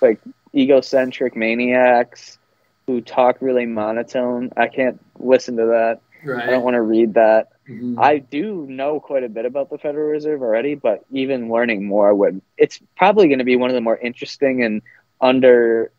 like 0.00 0.20
egocentric 0.54 1.36
maniacs 1.36 2.38
who 2.86 3.00
talk 3.00 3.36
really 3.40 3.66
monotone. 3.66 4.50
I 4.56 4.68
can't 4.68 5.00
listen 5.18 5.56
to 5.56 5.66
that. 5.66 6.00
Right. 6.24 6.48
I 6.48 6.50
don't 6.50 6.64
want 6.64 6.74
to 6.74 6.82
read 6.82 7.14
that. 7.14 7.48
Mhm. 7.68 7.98
I 7.98 8.18
do 8.18 8.66
know 8.66 9.00
quite 9.00 9.24
a 9.24 9.28
bit 9.28 9.44
about 9.44 9.70
the 9.70 9.78
Federal 9.78 10.08
Reserve 10.08 10.42
already, 10.42 10.74
but 10.74 11.04
even 11.10 11.50
learning 11.50 11.84
more 11.84 12.14
would 12.14 12.40
it's 12.56 12.80
probably 12.96 13.28
going 13.28 13.40
to 13.40 13.44
be 13.44 13.56
one 13.56 13.70
of 13.70 13.74
the 13.74 13.80
more 13.80 13.98
interesting 13.98 14.62
and 14.62 14.82
underrated 15.20 15.90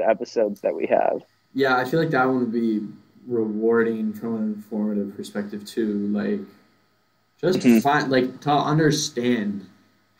episodes 0.00 0.60
that 0.60 0.74
we 0.74 0.86
have. 0.86 1.22
Yeah, 1.54 1.76
I 1.76 1.84
feel 1.84 2.00
like 2.00 2.10
that 2.10 2.26
one 2.26 2.40
would 2.40 2.52
be 2.52 2.86
rewarding 3.26 4.12
from 4.12 4.36
an 4.36 4.42
informative 4.54 5.16
perspective 5.16 5.64
too. 5.64 6.08
Like, 6.08 6.40
just 7.40 7.62
to 7.62 7.68
Mhm. 7.68 7.82
find, 7.82 8.10
like, 8.10 8.40
to 8.42 8.50
understand 8.50 9.66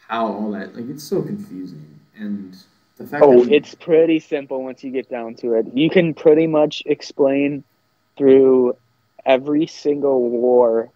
how 0.08 0.26
all 0.26 0.50
that, 0.52 0.74
like, 0.74 0.88
it's 0.88 1.04
so 1.04 1.22
confusing, 1.22 2.00
and 2.16 2.56
the 2.96 3.06
fact 3.06 3.24
Oh, 3.24 3.44
that 3.44 3.52
it's 3.52 3.74
pretty 3.74 4.20
simple 4.20 4.62
once 4.64 4.82
you 4.82 4.90
get 4.90 5.08
down 5.08 5.34
to 5.36 5.54
it. 5.54 5.66
You 5.74 5.90
can 5.90 6.14
pretty 6.14 6.46
much 6.46 6.82
explain 6.86 7.62
through 8.16 8.74
every 9.28 9.66
single 9.66 10.28
war 10.30 10.90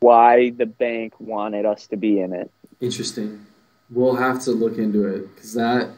why 0.00 0.50
the 0.50 0.66
bank 0.66 1.14
wanted 1.18 1.64
us 1.64 1.86
to 1.88 1.96
be 1.96 2.20
in 2.20 2.32
it. 2.32 2.50
interesting. 2.80 3.46
We'll 3.90 4.16
have 4.16 4.42
to 4.44 4.52
look 4.52 4.78
into 4.78 5.06
it 5.06 5.34
because 5.34 5.54
that 5.54 5.88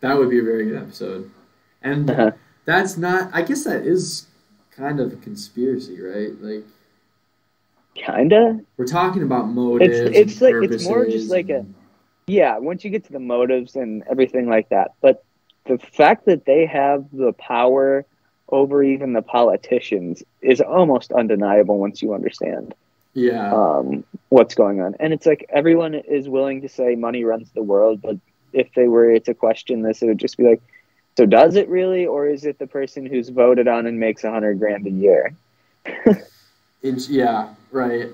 that 0.00 0.16
would 0.18 0.28
be 0.30 0.38
a 0.38 0.42
very 0.42 0.64
good 0.66 0.76
episode, 0.82 1.30
and 1.82 2.10
Uh-huh. 2.10 2.30
that's 2.64 2.96
not. 2.96 3.30
I 3.32 3.42
guess 3.42 3.64
that 3.64 3.86
is 3.86 4.26
kind 4.70 5.00
of 5.00 5.12
a 5.12 5.16
conspiracy, 5.16 6.00
right? 6.02 6.32
Like, 6.42 6.64
Kinda. 7.94 8.60
we're 8.76 8.86
talking 8.86 9.22
about 9.22 9.48
motives. 9.48 9.98
it's 9.98 10.40
and 10.40 10.60
like- 10.60 10.70
it's 10.70 10.84
more 10.84 11.06
just 11.06 11.30
like 11.30 11.48
a- 11.48 11.64
Yeah, 12.26 12.58
once 12.58 12.84
you 12.84 12.90
get 12.90 13.04
to 13.04 13.12
the 13.12 13.20
motives 13.20 13.76
and 13.76 14.02
everything 14.10 14.48
like 14.48 14.68
that. 14.70 14.92
But 15.00 15.24
the 15.66 15.78
fact 15.78 16.26
that 16.26 16.44
they 16.44 16.66
have 16.66 17.06
the 17.12 17.32
power 17.34 18.04
over 18.48 18.82
even 18.82 19.12
the 19.12 19.22
politicians 19.22 20.22
is 20.42 20.60
almost 20.60 21.12
undeniable 21.12 21.78
once 21.78 22.02
you 22.02 22.14
understand 22.14 22.74
yeah. 23.14 23.52
um, 23.52 24.04
what's 24.28 24.54
going 24.54 24.80
on. 24.80 24.94
And 25.00 25.12
it's 25.12 25.26
like 25.26 25.46
everyone 25.48 25.94
is 25.94 26.28
willing 26.28 26.62
to 26.62 26.68
say 26.68 26.94
money 26.94 27.24
runs 27.24 27.50
the 27.52 27.62
world, 27.62 28.00
but 28.02 28.16
if 28.52 28.72
they 28.74 28.88
were 28.88 29.18
to 29.18 29.34
question 29.34 29.82
this, 29.82 30.02
it 30.02 30.06
would 30.06 30.18
just 30.18 30.36
be 30.36 30.44
like, 30.44 30.62
so 31.16 31.26
does 31.26 31.56
it 31.56 31.68
really, 31.68 32.06
or 32.06 32.26
is 32.28 32.44
it 32.44 32.58
the 32.58 32.66
person 32.66 33.06
who's 33.06 33.28
voted 33.30 33.68
on 33.68 33.86
and 33.86 33.98
makes 33.98 34.24
a 34.24 34.30
hundred 34.30 34.58
grand 34.58 34.86
a 34.86 34.90
year? 34.90 35.34
Yeah, 36.82 37.54
right. 37.72 38.10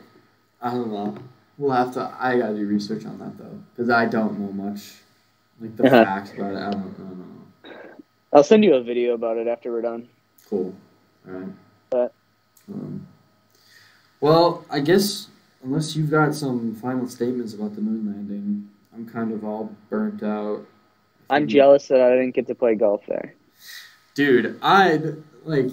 I 0.61 0.71
don't 0.71 0.93
know. 0.93 1.15
We'll 1.59 1.73
have 1.73 1.93
to. 1.95 2.15
I 2.19 2.39
gotta 2.39 2.55
do 2.55 2.67
research 2.67 3.05
on 3.07 3.19
that 3.19 3.37
though, 3.39 3.59
because 3.75 3.91
I 3.91 4.07
don't 4.07 4.39
know 4.39 4.53
much. 4.53 4.95
Like 5.61 5.77
the 5.77 5.85
Uh-huh. 5.85 6.05
facts 6.05 6.33
about 6.33 6.55
it, 6.55 6.59
I 6.59 6.71
don't, 6.71 6.83
I 6.95 6.99
don't 6.99 7.19
know. 7.19 7.71
I'll 8.33 8.43
send 8.45 8.65
you 8.65 8.75
a 8.75 8.83
video 8.83 9.15
about 9.15 9.37
it 9.39 9.47
after 9.47 9.71
we're 9.73 9.83
done. 9.83 10.09
Cool. 10.53 10.75
Right. 11.25 12.11
Um, 12.69 13.07
well, 14.21 14.67
I 14.69 14.81
guess 14.81 15.29
unless 15.65 15.97
you've 15.97 16.11
got 16.11 16.35
some 16.35 16.75
final 16.75 17.09
statements 17.09 17.55
about 17.55 17.75
the 17.75 17.81
moon 17.81 18.05
landing, 18.05 18.69
I'm 18.93 19.09
kind 19.09 19.33
of 19.33 19.47
all 19.47 19.75
burnt 19.89 20.23
out. 20.23 20.67
I'm 21.31 21.49
jealous 21.49 21.89
that 21.89 22.03
I 22.03 22.11
didn't 22.11 22.35
get 22.35 22.47
to 22.49 22.55
play 22.55 22.75
golf 22.75 23.01
there. 23.09 23.35
Dude, 24.15 24.59
I'd 24.61 25.23
like 25.45 25.71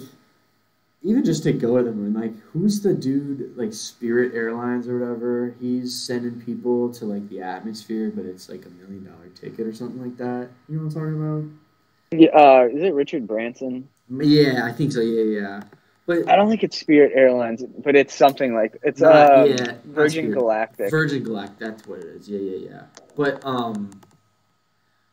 even 1.02 1.26
just 1.26 1.42
to 1.42 1.52
go 1.52 1.76
to 1.76 1.84
the 1.84 1.92
moon. 1.92 2.14
Like, 2.14 2.32
who's 2.52 2.80
the 2.80 2.94
dude? 2.94 3.54
Like 3.58 3.74
Spirit 3.74 4.32
Airlines 4.34 4.88
or 4.88 4.98
whatever. 4.98 5.54
He's 5.60 5.94
sending 5.94 6.40
people 6.40 6.90
to 6.94 7.04
like 7.04 7.28
the 7.28 7.42
atmosphere, 7.42 8.10
but 8.16 8.24
it's 8.24 8.48
like 8.48 8.64
a 8.64 8.70
million 8.70 9.04
dollar 9.04 9.28
ticket 9.34 9.66
or 9.66 9.74
something 9.74 10.02
like 10.02 10.16
that. 10.16 10.48
You 10.70 10.78
know 10.78 10.84
what 10.84 10.96
I'm 10.96 11.02
talking 11.02 11.20
about? 11.20 12.18
Yeah, 12.18 12.30
uh, 12.30 12.68
is 12.74 12.82
it 12.82 12.94
Richard 12.94 13.26
Branson? 13.26 13.86
Yeah, 14.10 14.64
I 14.64 14.72
think 14.72 14.92
so. 14.92 15.00
Yeah, 15.00 15.40
yeah. 15.40 15.62
But 16.06 16.28
I 16.28 16.34
don't 16.34 16.48
think 16.48 16.64
it's 16.64 16.78
Spirit 16.78 17.12
Airlines, 17.14 17.62
but 17.62 17.94
it's 17.94 18.14
something 18.14 18.54
like 18.54 18.76
it's 18.82 19.00
uh, 19.00 19.46
yeah, 19.48 19.74
Virgin 19.84 20.32
Galactic. 20.32 20.90
Virgin 20.90 21.22
Galactic, 21.22 21.58
that's 21.58 21.86
what 21.86 22.00
it 22.00 22.06
is. 22.06 22.28
Yeah, 22.28 22.40
yeah, 22.40 22.68
yeah. 22.70 22.82
But 23.16 23.44
um, 23.44 24.00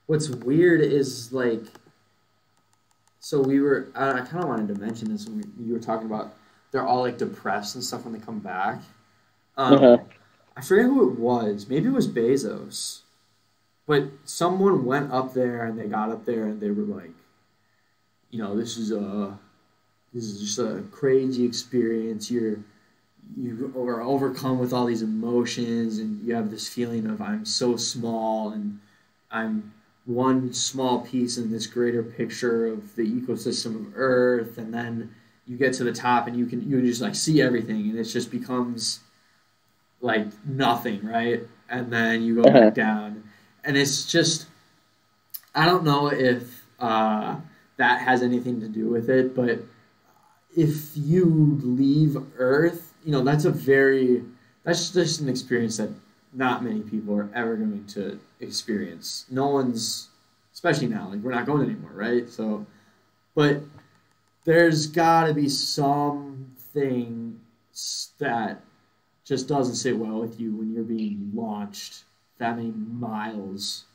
what's 0.07 0.29
weird 0.29 0.81
is 0.81 1.31
like, 1.31 1.61
so 3.19 3.41
we 3.41 3.59
were. 3.59 3.89
I, 3.93 4.13
I 4.13 4.21
kind 4.21 4.43
of 4.43 4.49
wanted 4.49 4.73
to 4.73 4.81
mention 4.81 5.11
this 5.11 5.27
when 5.27 5.37
we, 5.37 5.67
you 5.67 5.73
were 5.73 5.79
talking 5.79 6.07
about 6.07 6.33
they're 6.71 6.85
all 6.85 7.01
like 7.01 7.19
depressed 7.19 7.75
and 7.75 7.83
stuff 7.83 8.03
when 8.05 8.13
they 8.13 8.19
come 8.19 8.39
back. 8.39 8.81
Um, 9.55 9.73
Uh-huh. 9.73 9.97
I 10.55 10.61
forget 10.61 10.85
who 10.85 11.11
it 11.11 11.19
was. 11.19 11.67
Maybe 11.69 11.87
it 11.87 11.93
was 11.93 12.07
Bezos, 12.07 13.01
but 13.85 14.05
someone 14.25 14.85
went 14.85 15.11
up 15.11 15.35
there 15.35 15.63
and 15.65 15.77
they 15.77 15.85
got 15.85 16.09
up 16.09 16.25
there 16.25 16.45
and 16.45 16.59
they 16.59 16.71
were 16.71 16.81
like, 16.81 17.11
you 18.31 18.39
know, 18.39 18.55
this 18.55 18.77
is 18.77 18.91
a 18.91 19.37
this 20.13 20.25
is 20.25 20.39
just 20.41 20.59
a 20.59 20.83
crazy 20.91 21.45
experience. 21.45 22.31
You're 22.31 22.59
you 23.37 23.73
are 23.77 24.01
overcome 24.01 24.59
with 24.59 24.73
all 24.73 24.85
these 24.85 25.01
emotions 25.01 25.99
and 25.99 26.25
you 26.25 26.33
have 26.35 26.49
this 26.49 26.67
feeling 26.67 27.07
of 27.07 27.21
I'm 27.21 27.45
so 27.45 27.75
small 27.75 28.51
and 28.51 28.79
I'm 29.31 29.73
one 30.05 30.53
small 30.53 31.01
piece 31.01 31.37
in 31.37 31.51
this 31.51 31.67
greater 31.67 32.01
picture 32.03 32.67
of 32.67 32.95
the 32.95 33.03
ecosystem 33.03 33.75
of 33.75 33.93
Earth 33.95 34.57
and 34.57 34.73
then 34.73 35.13
you 35.45 35.57
get 35.57 35.73
to 35.73 35.83
the 35.83 35.91
top 35.93 36.27
and 36.27 36.37
you 36.37 36.45
can 36.45 36.69
you 36.69 36.81
just 36.81 37.01
like 37.01 37.15
see 37.15 37.41
everything 37.41 37.89
and 37.89 37.99
it 37.99 38.05
just 38.05 38.31
becomes 38.31 39.01
like 40.01 40.27
nothing, 40.45 41.05
right? 41.05 41.41
And 41.69 41.91
then 41.91 42.21
you 42.23 42.35
go 42.35 42.43
Uh-huh. 42.43 42.59
back 42.61 42.73
down. 42.73 43.23
And 43.63 43.77
it's 43.77 44.05
just 44.05 44.47
I 45.53 45.65
don't 45.65 45.83
know 45.83 46.07
if 46.07 46.63
uh, 46.79 47.35
that 47.77 48.01
has 48.01 48.21
anything 48.21 48.59
to 48.59 48.67
do 48.67 48.89
with 48.89 49.09
it, 49.09 49.35
but 49.35 49.59
if 50.55 50.91
you 50.95 51.59
leave 51.63 52.17
Earth, 52.37 52.93
you 53.05 53.11
know, 53.11 53.23
that's 53.23 53.45
a 53.45 53.51
very 53.51 54.23
that's 54.63 54.91
just 54.91 55.21
an 55.21 55.29
experience 55.29 55.77
that 55.77 55.89
not 56.33 56.63
many 56.63 56.81
people 56.81 57.15
are 57.15 57.29
ever 57.33 57.55
going 57.55 57.85
to 57.85 58.19
experience. 58.39 59.25
No 59.29 59.47
one's 59.47 60.09
especially 60.53 60.87
now, 60.87 61.09
like 61.09 61.19
we're 61.19 61.31
not 61.31 61.45
going 61.45 61.63
anymore, 61.63 61.91
right? 61.93 62.29
So 62.29 62.65
but 63.35 63.61
there's 64.43 64.87
gotta 64.87 65.33
be 65.33 65.47
something 65.49 67.39
that 68.17 68.61
just 69.23 69.47
doesn't 69.47 69.75
sit 69.75 69.97
well 69.97 70.19
with 70.19 70.39
you 70.39 70.55
when 70.55 70.73
you're 70.73 70.83
being 70.83 71.31
launched 71.33 72.03
that 72.39 72.55
many 72.55 72.71
miles 72.71 73.85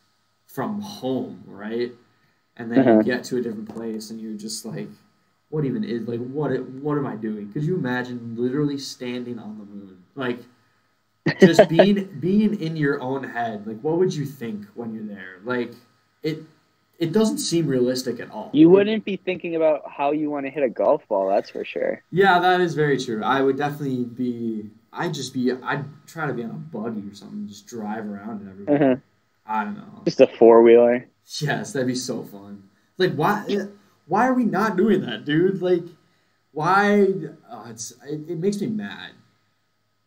from 0.47 0.81
home, 0.81 1.43
right? 1.47 1.93
And 2.57 2.70
then 2.70 2.81
Uh-huh. 2.81 2.99
you 2.99 3.03
get 3.05 3.24
to 3.24 3.37
a 3.39 3.43
different 3.43 3.69
place 3.74 4.11
and 4.11 4.20
you're 4.20 4.37
just 4.37 4.65
like, 4.65 4.89
what 5.51 5.65
even 5.65 5.85
is 5.85 6.09
like 6.09 6.20
what 6.20 6.51
what 6.83 6.97
am 6.99 7.07
I 7.07 7.16
doing? 7.16 7.53
Could 7.53 7.65
you 7.65 7.77
imagine 7.77 8.35
literally 8.39 8.79
standing 8.79 9.39
on 9.39 9.59
the 9.59 9.65
moon? 9.65 10.03
Like 10.15 10.39
just 11.41 11.69
being 11.77 12.19
being 12.20 12.61
in 12.61 12.77
your 12.77 13.01
own 13.01 13.24
head. 13.24 13.66
Like 13.66 13.81
what 13.81 13.99
would 13.99 14.15
you 14.15 14.24
think 14.27 14.66
when 14.74 14.95
you're 14.95 15.05
there? 15.05 15.41
Like 15.45 15.73
it 16.23 16.43
it 16.99 17.12
doesn't 17.12 17.39
seem 17.39 17.66
realistic 17.66 18.20
at 18.20 18.31
all. 18.31 18.51
You 18.53 18.70
wouldn't 18.70 19.05
be 19.05 19.16
thinking 19.16 19.57
about 19.57 19.83
how 19.91 20.12
you 20.12 20.31
want 20.31 20.47
to 20.47 20.51
hit 20.51 20.62
a 20.62 20.69
golf 20.69 21.07
ball, 21.09 21.29
that's 21.29 21.51
for 21.51 21.65
sure. 21.65 22.03
Yeah, 22.12 22.39
that 22.39 22.61
is 22.61 22.74
very 22.74 22.97
true. 22.97 23.23
I 23.24 23.43
would 23.43 23.57
definitely 23.57 24.05
be. 24.05 24.70
I'd 24.93 25.15
just 25.15 25.33
be. 25.35 25.53
I'd 25.53 25.85
try 26.07 26.27
to 26.27 26.33
be 26.35 26.45
on 26.45 26.51
a 26.51 26.55
buggy 26.55 27.09
or 27.11 27.15
something, 27.15 27.49
just 27.49 27.66
drive 27.66 28.07
around 28.09 28.43
and 28.43 28.51
everything. 28.51 28.83
Uh-huh. 28.83 28.97
I 29.47 29.65
don't 29.65 29.77
know. 29.77 30.03
Just 30.05 30.20
a 30.20 30.27
four 30.27 30.62
wheeler. 30.62 31.09
Yes, 31.40 31.73
that'd 31.73 31.86
be 31.86 31.94
so 31.94 32.23
fun. 32.24 32.69
Like, 32.99 33.15
why? 33.15 33.47
Why 34.07 34.27
are 34.27 34.35
we 34.35 34.44
not 34.44 34.77
doing 34.77 35.01
that, 35.03 35.24
dude? 35.24 35.62
Like, 35.62 35.85
why? 36.53 37.07
Oh, 37.51 37.66
it's 37.69 37.93
it, 38.07 38.31
it 38.31 38.39
makes 38.39 38.61
me 38.61 38.66
mad 38.66 39.12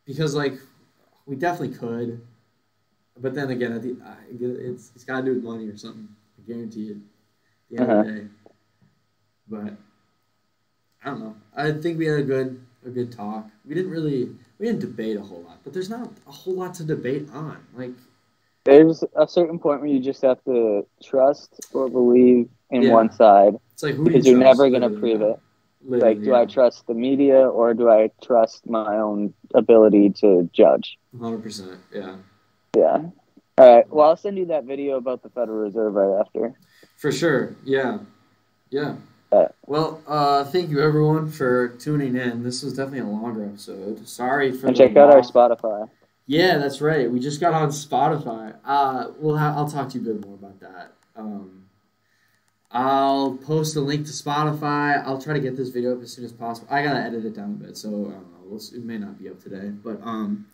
because 0.06 0.36
like 0.36 0.54
we 1.26 1.36
definitely 1.36 1.76
could, 1.76 2.22
but 3.20 3.34
then 3.34 3.50
again, 3.50 3.74
at 3.74 3.82
the 3.82 3.92
it, 4.30 4.42
it's 4.42 4.92
it's 4.96 5.04
got 5.04 5.22
to 5.22 5.26
do 5.26 5.34
with 5.36 5.44
money 5.44 5.68
or 5.68 5.78
something. 5.78 6.08
I 6.38 6.48
guarantee 6.48 6.90
it. 6.90 6.98
The 7.72 7.82
end 7.82 7.92
of 7.92 8.06
the 8.06 8.12
uh-huh. 8.12 8.20
day, 8.20 8.28
but 9.48 9.74
I 11.04 11.10
don't 11.10 11.20
know. 11.20 11.36
I 11.56 11.72
think 11.72 11.98
we 11.98 12.06
had 12.06 12.20
a 12.20 12.24
good 12.24 12.64
a 12.86 12.90
good 12.90 13.12
talk. 13.12 13.50
We 13.66 13.74
didn't 13.74 13.92
really 13.92 14.36
we 14.60 14.66
didn't 14.66 14.82
debate 14.82 15.18
a 15.18 15.22
whole 15.22 15.42
lot, 15.42 15.60
but 15.64 15.74
there's 15.74 15.90
not 15.90 16.12
a 16.28 16.32
whole 16.32 16.56
lot 16.56 16.74
to 16.76 16.84
debate 16.84 17.30
on. 17.34 17.66
Like, 17.74 17.94
There's 18.66 19.04
a 19.16 19.28
certain 19.28 19.60
point 19.60 19.80
where 19.82 19.90
you 19.90 20.00
just 20.00 20.22
have 20.24 20.44
to 20.46 20.86
trust 21.04 21.62
or 21.72 21.88
believe 21.90 22.50
in 22.72 22.82
Yeah. 22.82 22.94
one 22.94 23.12
side 23.12 23.54
it's 23.74 23.84
like 23.84 23.94
who 23.96 24.06
do 24.06 24.10
you 24.10 24.14
because 24.18 24.26
you're 24.28 24.40
never 24.40 24.70
going 24.70 24.82
to 24.82 24.90
prove 24.90 25.22
it. 25.22 25.40
Literally, 25.88 26.16
Like, 26.16 26.24
do 26.24 26.34
I 26.34 26.46
trust 26.46 26.88
the 26.88 26.96
media 26.96 27.48
or 27.48 27.76
do 27.76 27.90
I 27.90 28.10
trust 28.24 28.66
my 28.68 28.98
own 28.98 29.34
ability 29.54 30.10
to 30.22 30.50
judge? 30.52 30.98
Hundred 31.20 31.44
percent. 31.44 31.78
Yeah, 31.94 32.16
Yeah. 32.76 33.04
All 33.58 33.76
right. 33.76 33.90
Well, 33.94 34.10
I'll 34.10 34.18
send 34.18 34.38
you 34.38 34.46
that 34.48 34.64
video 34.66 34.98
about 34.98 35.22
the 35.22 35.30
Federal 35.30 35.60
Reserve 35.60 35.94
right 35.94 36.20
after. 36.20 36.54
for 36.98 37.12
sure. 37.12 37.56
Yeah, 37.64 38.00
yeah. 38.72 38.96
Well, 39.68 40.02
uh, 40.08 40.46
thank 40.46 40.70
you 40.70 40.80
everyone 40.82 41.30
for 41.30 41.68
tuning 41.68 42.16
in. 42.16 42.42
This 42.44 42.64
was 42.64 42.74
definitely 42.78 43.00
a 43.00 43.06
longer 43.06 43.44
episode. 43.46 44.08
Sorry 44.08 44.52
for 44.54 44.68
And 44.68 44.76
the 44.76 44.80
check 44.88 44.96
out 44.96 45.10
our. 45.14 45.22
Spotify. 45.22 45.90
Yeah, 46.28 46.58
that's 46.58 46.82
right. 46.82 47.10
We 47.10 47.20
just 47.20 47.40
got 47.40 47.54
on 47.54 47.70
Spotify. 47.70 48.56
Uh, 48.66 49.12
we'll 49.20 49.38
ha- 49.38 49.54
I'll 49.56 49.70
talk 49.70 49.90
to 49.90 50.00
you 50.00 50.10
a 50.10 50.14
bit 50.14 50.26
more 50.26 50.36
about 50.36 50.60
that. 50.60 50.94
Um, 51.16 51.66
I'll 52.72 53.38
post 53.38 53.76
a 53.76 53.82
link 53.82 54.06
to 54.08 54.12
Spotify. 54.12 55.04
I'll 55.06 55.22
try 55.22 55.34
to 55.34 55.40
get 55.40 55.56
this 55.56 55.70
video 55.70 55.96
up 55.96 56.02
as 56.02 56.12
soon 56.12 56.26
as 56.26 56.34
possible. 56.34 56.68
I 56.72 56.84
gotta 56.84 57.00
edit 57.00 57.26
it 57.26 57.36
down 57.36 57.52
a 57.62 57.66
bit, 57.66 57.78
so 57.78 57.90
I 57.90 57.92
don't 57.92 58.10
know. 58.12 58.40
We'll, 58.46 58.60
it 58.60 58.84
may 58.84 58.98
not 58.98 59.20
be 59.20 59.30
up 59.30 59.42
today, 59.42 59.70
but 59.70 60.00
um, 60.04 60.48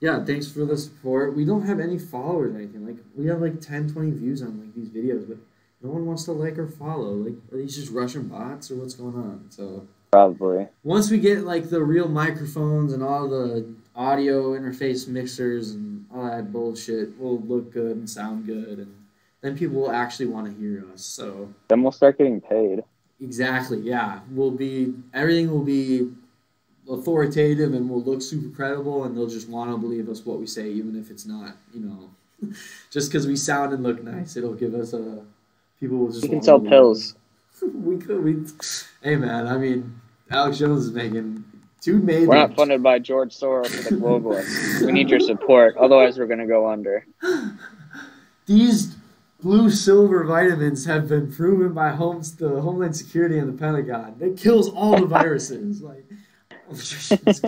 yeah. 0.00 0.24
Thanks 0.24 0.50
for 0.50 0.64
the 0.64 0.76
support. 0.76 1.36
We 1.36 1.44
don't 1.44 1.66
have 1.66 1.80
any 1.80 1.98
followers 1.98 2.54
or 2.54 2.58
anything. 2.58 2.86
Like 2.86 2.96
we 3.14 3.26
have 3.26 3.40
like 3.40 3.60
10, 3.60 3.92
20 3.92 4.10
views 4.12 4.42
on 4.42 4.58
like 4.58 4.74
these 4.74 4.88
videos, 4.88 5.28
but 5.28 5.36
no 5.82 5.90
one 5.90 6.06
wants 6.06 6.24
to 6.24 6.32
like 6.32 6.58
or 6.58 6.66
follow. 6.66 7.12
Like 7.12 7.34
are 7.52 7.58
these 7.58 7.76
just 7.76 7.92
Russian 7.92 8.28
bots 8.28 8.70
or 8.70 8.76
what's 8.76 8.94
going 8.94 9.14
on? 9.14 9.46
So 9.50 9.86
Probably. 10.12 10.66
once 10.82 11.10
we 11.10 11.18
get 11.18 11.44
like 11.44 11.70
the 11.70 11.82
real 11.82 12.08
microphones 12.08 12.92
and 12.92 13.02
all 13.02 13.28
the 13.28 13.74
audio 13.94 14.58
interface 14.58 15.08
mixers 15.08 15.72
and 15.72 16.06
all 16.14 16.24
that 16.24 16.52
bullshit, 16.52 17.16
we'll 17.18 17.40
look 17.40 17.72
good 17.72 17.96
and 17.96 18.08
sound 18.08 18.46
good, 18.46 18.78
and 18.78 18.94
then 19.40 19.56
people 19.56 19.80
will 19.80 19.90
actually 19.90 20.26
want 20.26 20.46
to 20.46 20.60
hear 20.60 20.84
us. 20.92 21.02
So 21.02 21.52
Then 21.68 21.82
we'll 21.82 21.92
start 21.92 22.18
getting 22.18 22.40
paid. 22.40 22.82
exactly, 23.20 23.78
yeah, 23.80 24.20
we'll 24.30 24.50
be 24.50 24.94
everything 25.12 25.50
will 25.50 25.64
be 25.64 26.10
authoritative 26.88 27.74
and 27.74 27.88
will 27.88 28.02
look 28.02 28.22
super 28.22 28.54
credible, 28.54 29.04
and 29.04 29.16
they'll 29.16 29.28
just 29.28 29.48
want 29.48 29.70
to 29.70 29.76
believe 29.76 30.08
us 30.08 30.24
what 30.24 30.38
we 30.38 30.46
say, 30.46 30.68
even 30.70 30.96
if 30.96 31.10
it's 31.10 31.26
not, 31.26 31.56
you 31.72 31.80
know, 31.80 32.10
just 32.90 33.10
because 33.10 33.26
we 33.26 33.36
sound 33.36 33.72
and 33.72 33.82
look 33.82 34.02
nice, 34.02 34.36
it'll 34.36 34.54
give 34.54 34.74
us 34.74 34.92
a 34.92 35.24
people 35.80 35.98
will 35.98 36.12
just 36.12 36.22
We 36.22 36.28
can 36.28 36.42
sell 36.42 36.60
pills. 36.60 37.14
we 37.74 37.98
could. 37.98 38.22
We, 38.22 38.44
hey 39.02 39.16
man, 39.16 39.46
I 39.46 39.56
mean, 39.56 40.00
Alex 40.30 40.58
Jones 40.58 40.86
is 40.86 40.92
making 40.92 41.39
two 41.80 41.98
made. 41.98 42.28
We're 42.28 42.34
not 42.36 42.54
funded 42.54 42.82
by 42.82 42.98
George 42.98 43.34
Soros 43.36 43.66
or 43.78 43.90
the 43.90 43.96
globalists. 43.96 44.82
We 44.86 44.92
need 44.92 45.10
your 45.10 45.20
support. 45.20 45.76
Otherwise, 45.76 46.18
we're 46.18 46.26
going 46.26 46.38
to 46.40 46.46
go 46.46 46.68
under. 46.68 47.06
These 48.46 48.96
blue 49.42 49.70
silver 49.70 50.24
vitamins 50.24 50.84
have 50.86 51.08
been 51.08 51.32
proven 51.32 51.72
by 51.72 51.90
homes 51.90 52.36
the 52.36 52.60
Homeland 52.60 52.96
Security 52.96 53.38
and 53.38 53.48
the 53.48 53.58
Pentagon. 53.58 54.16
It 54.20 54.36
kills 54.36 54.68
all 54.70 54.98
the 55.00 55.06
viruses. 55.06 55.80
like, 55.90 56.04
it's, 56.70 57.10
it's 57.12 57.40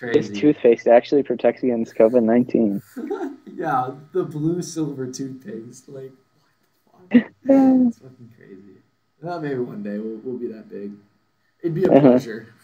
This 0.00 0.28
toothpaste 0.30 0.86
actually 0.86 1.22
protects 1.22 1.62
against 1.62 1.94
COVID 1.94 2.22
19. 2.22 2.82
yeah, 3.54 3.90
the 4.12 4.24
blue 4.24 4.62
silver 4.62 5.06
toothpaste. 5.10 5.88
Like, 5.88 6.12
what 6.86 7.10
the 7.10 7.20
fuck? 7.20 7.88
It's 7.88 7.98
fucking 7.98 8.32
crazy. 8.36 8.62
Well, 9.20 9.40
maybe 9.40 9.58
one 9.58 9.82
day 9.82 9.98
we'll, 9.98 10.18
we'll 10.22 10.38
be 10.38 10.48
that 10.48 10.68
big. 10.68 10.92
It'd 11.62 11.74
be 11.74 11.84
a 11.84 11.90
Uh-huh. 11.90 12.00
pleasure. 12.10 12.54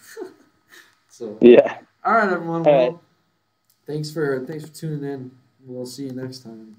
So. 1.14 1.38
Yeah. 1.40 1.78
All 2.04 2.12
right, 2.14 2.28
everyone. 2.30 2.66
All 2.66 2.72
Well, 2.72 2.90
right. 2.90 2.98
thanks 3.86 4.10
for 4.10 4.44
thanks 4.46 4.66
for 4.66 4.74
tuning 4.74 5.04
in. 5.10 5.30
We'll 5.64 5.86
see 5.86 6.04
you 6.06 6.12
next 6.12 6.40
time. 6.40 6.76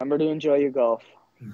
Remember 0.00 0.18
to 0.18 0.28
enjoy 0.30 0.56
your 0.56 0.70
golf. 0.70 1.02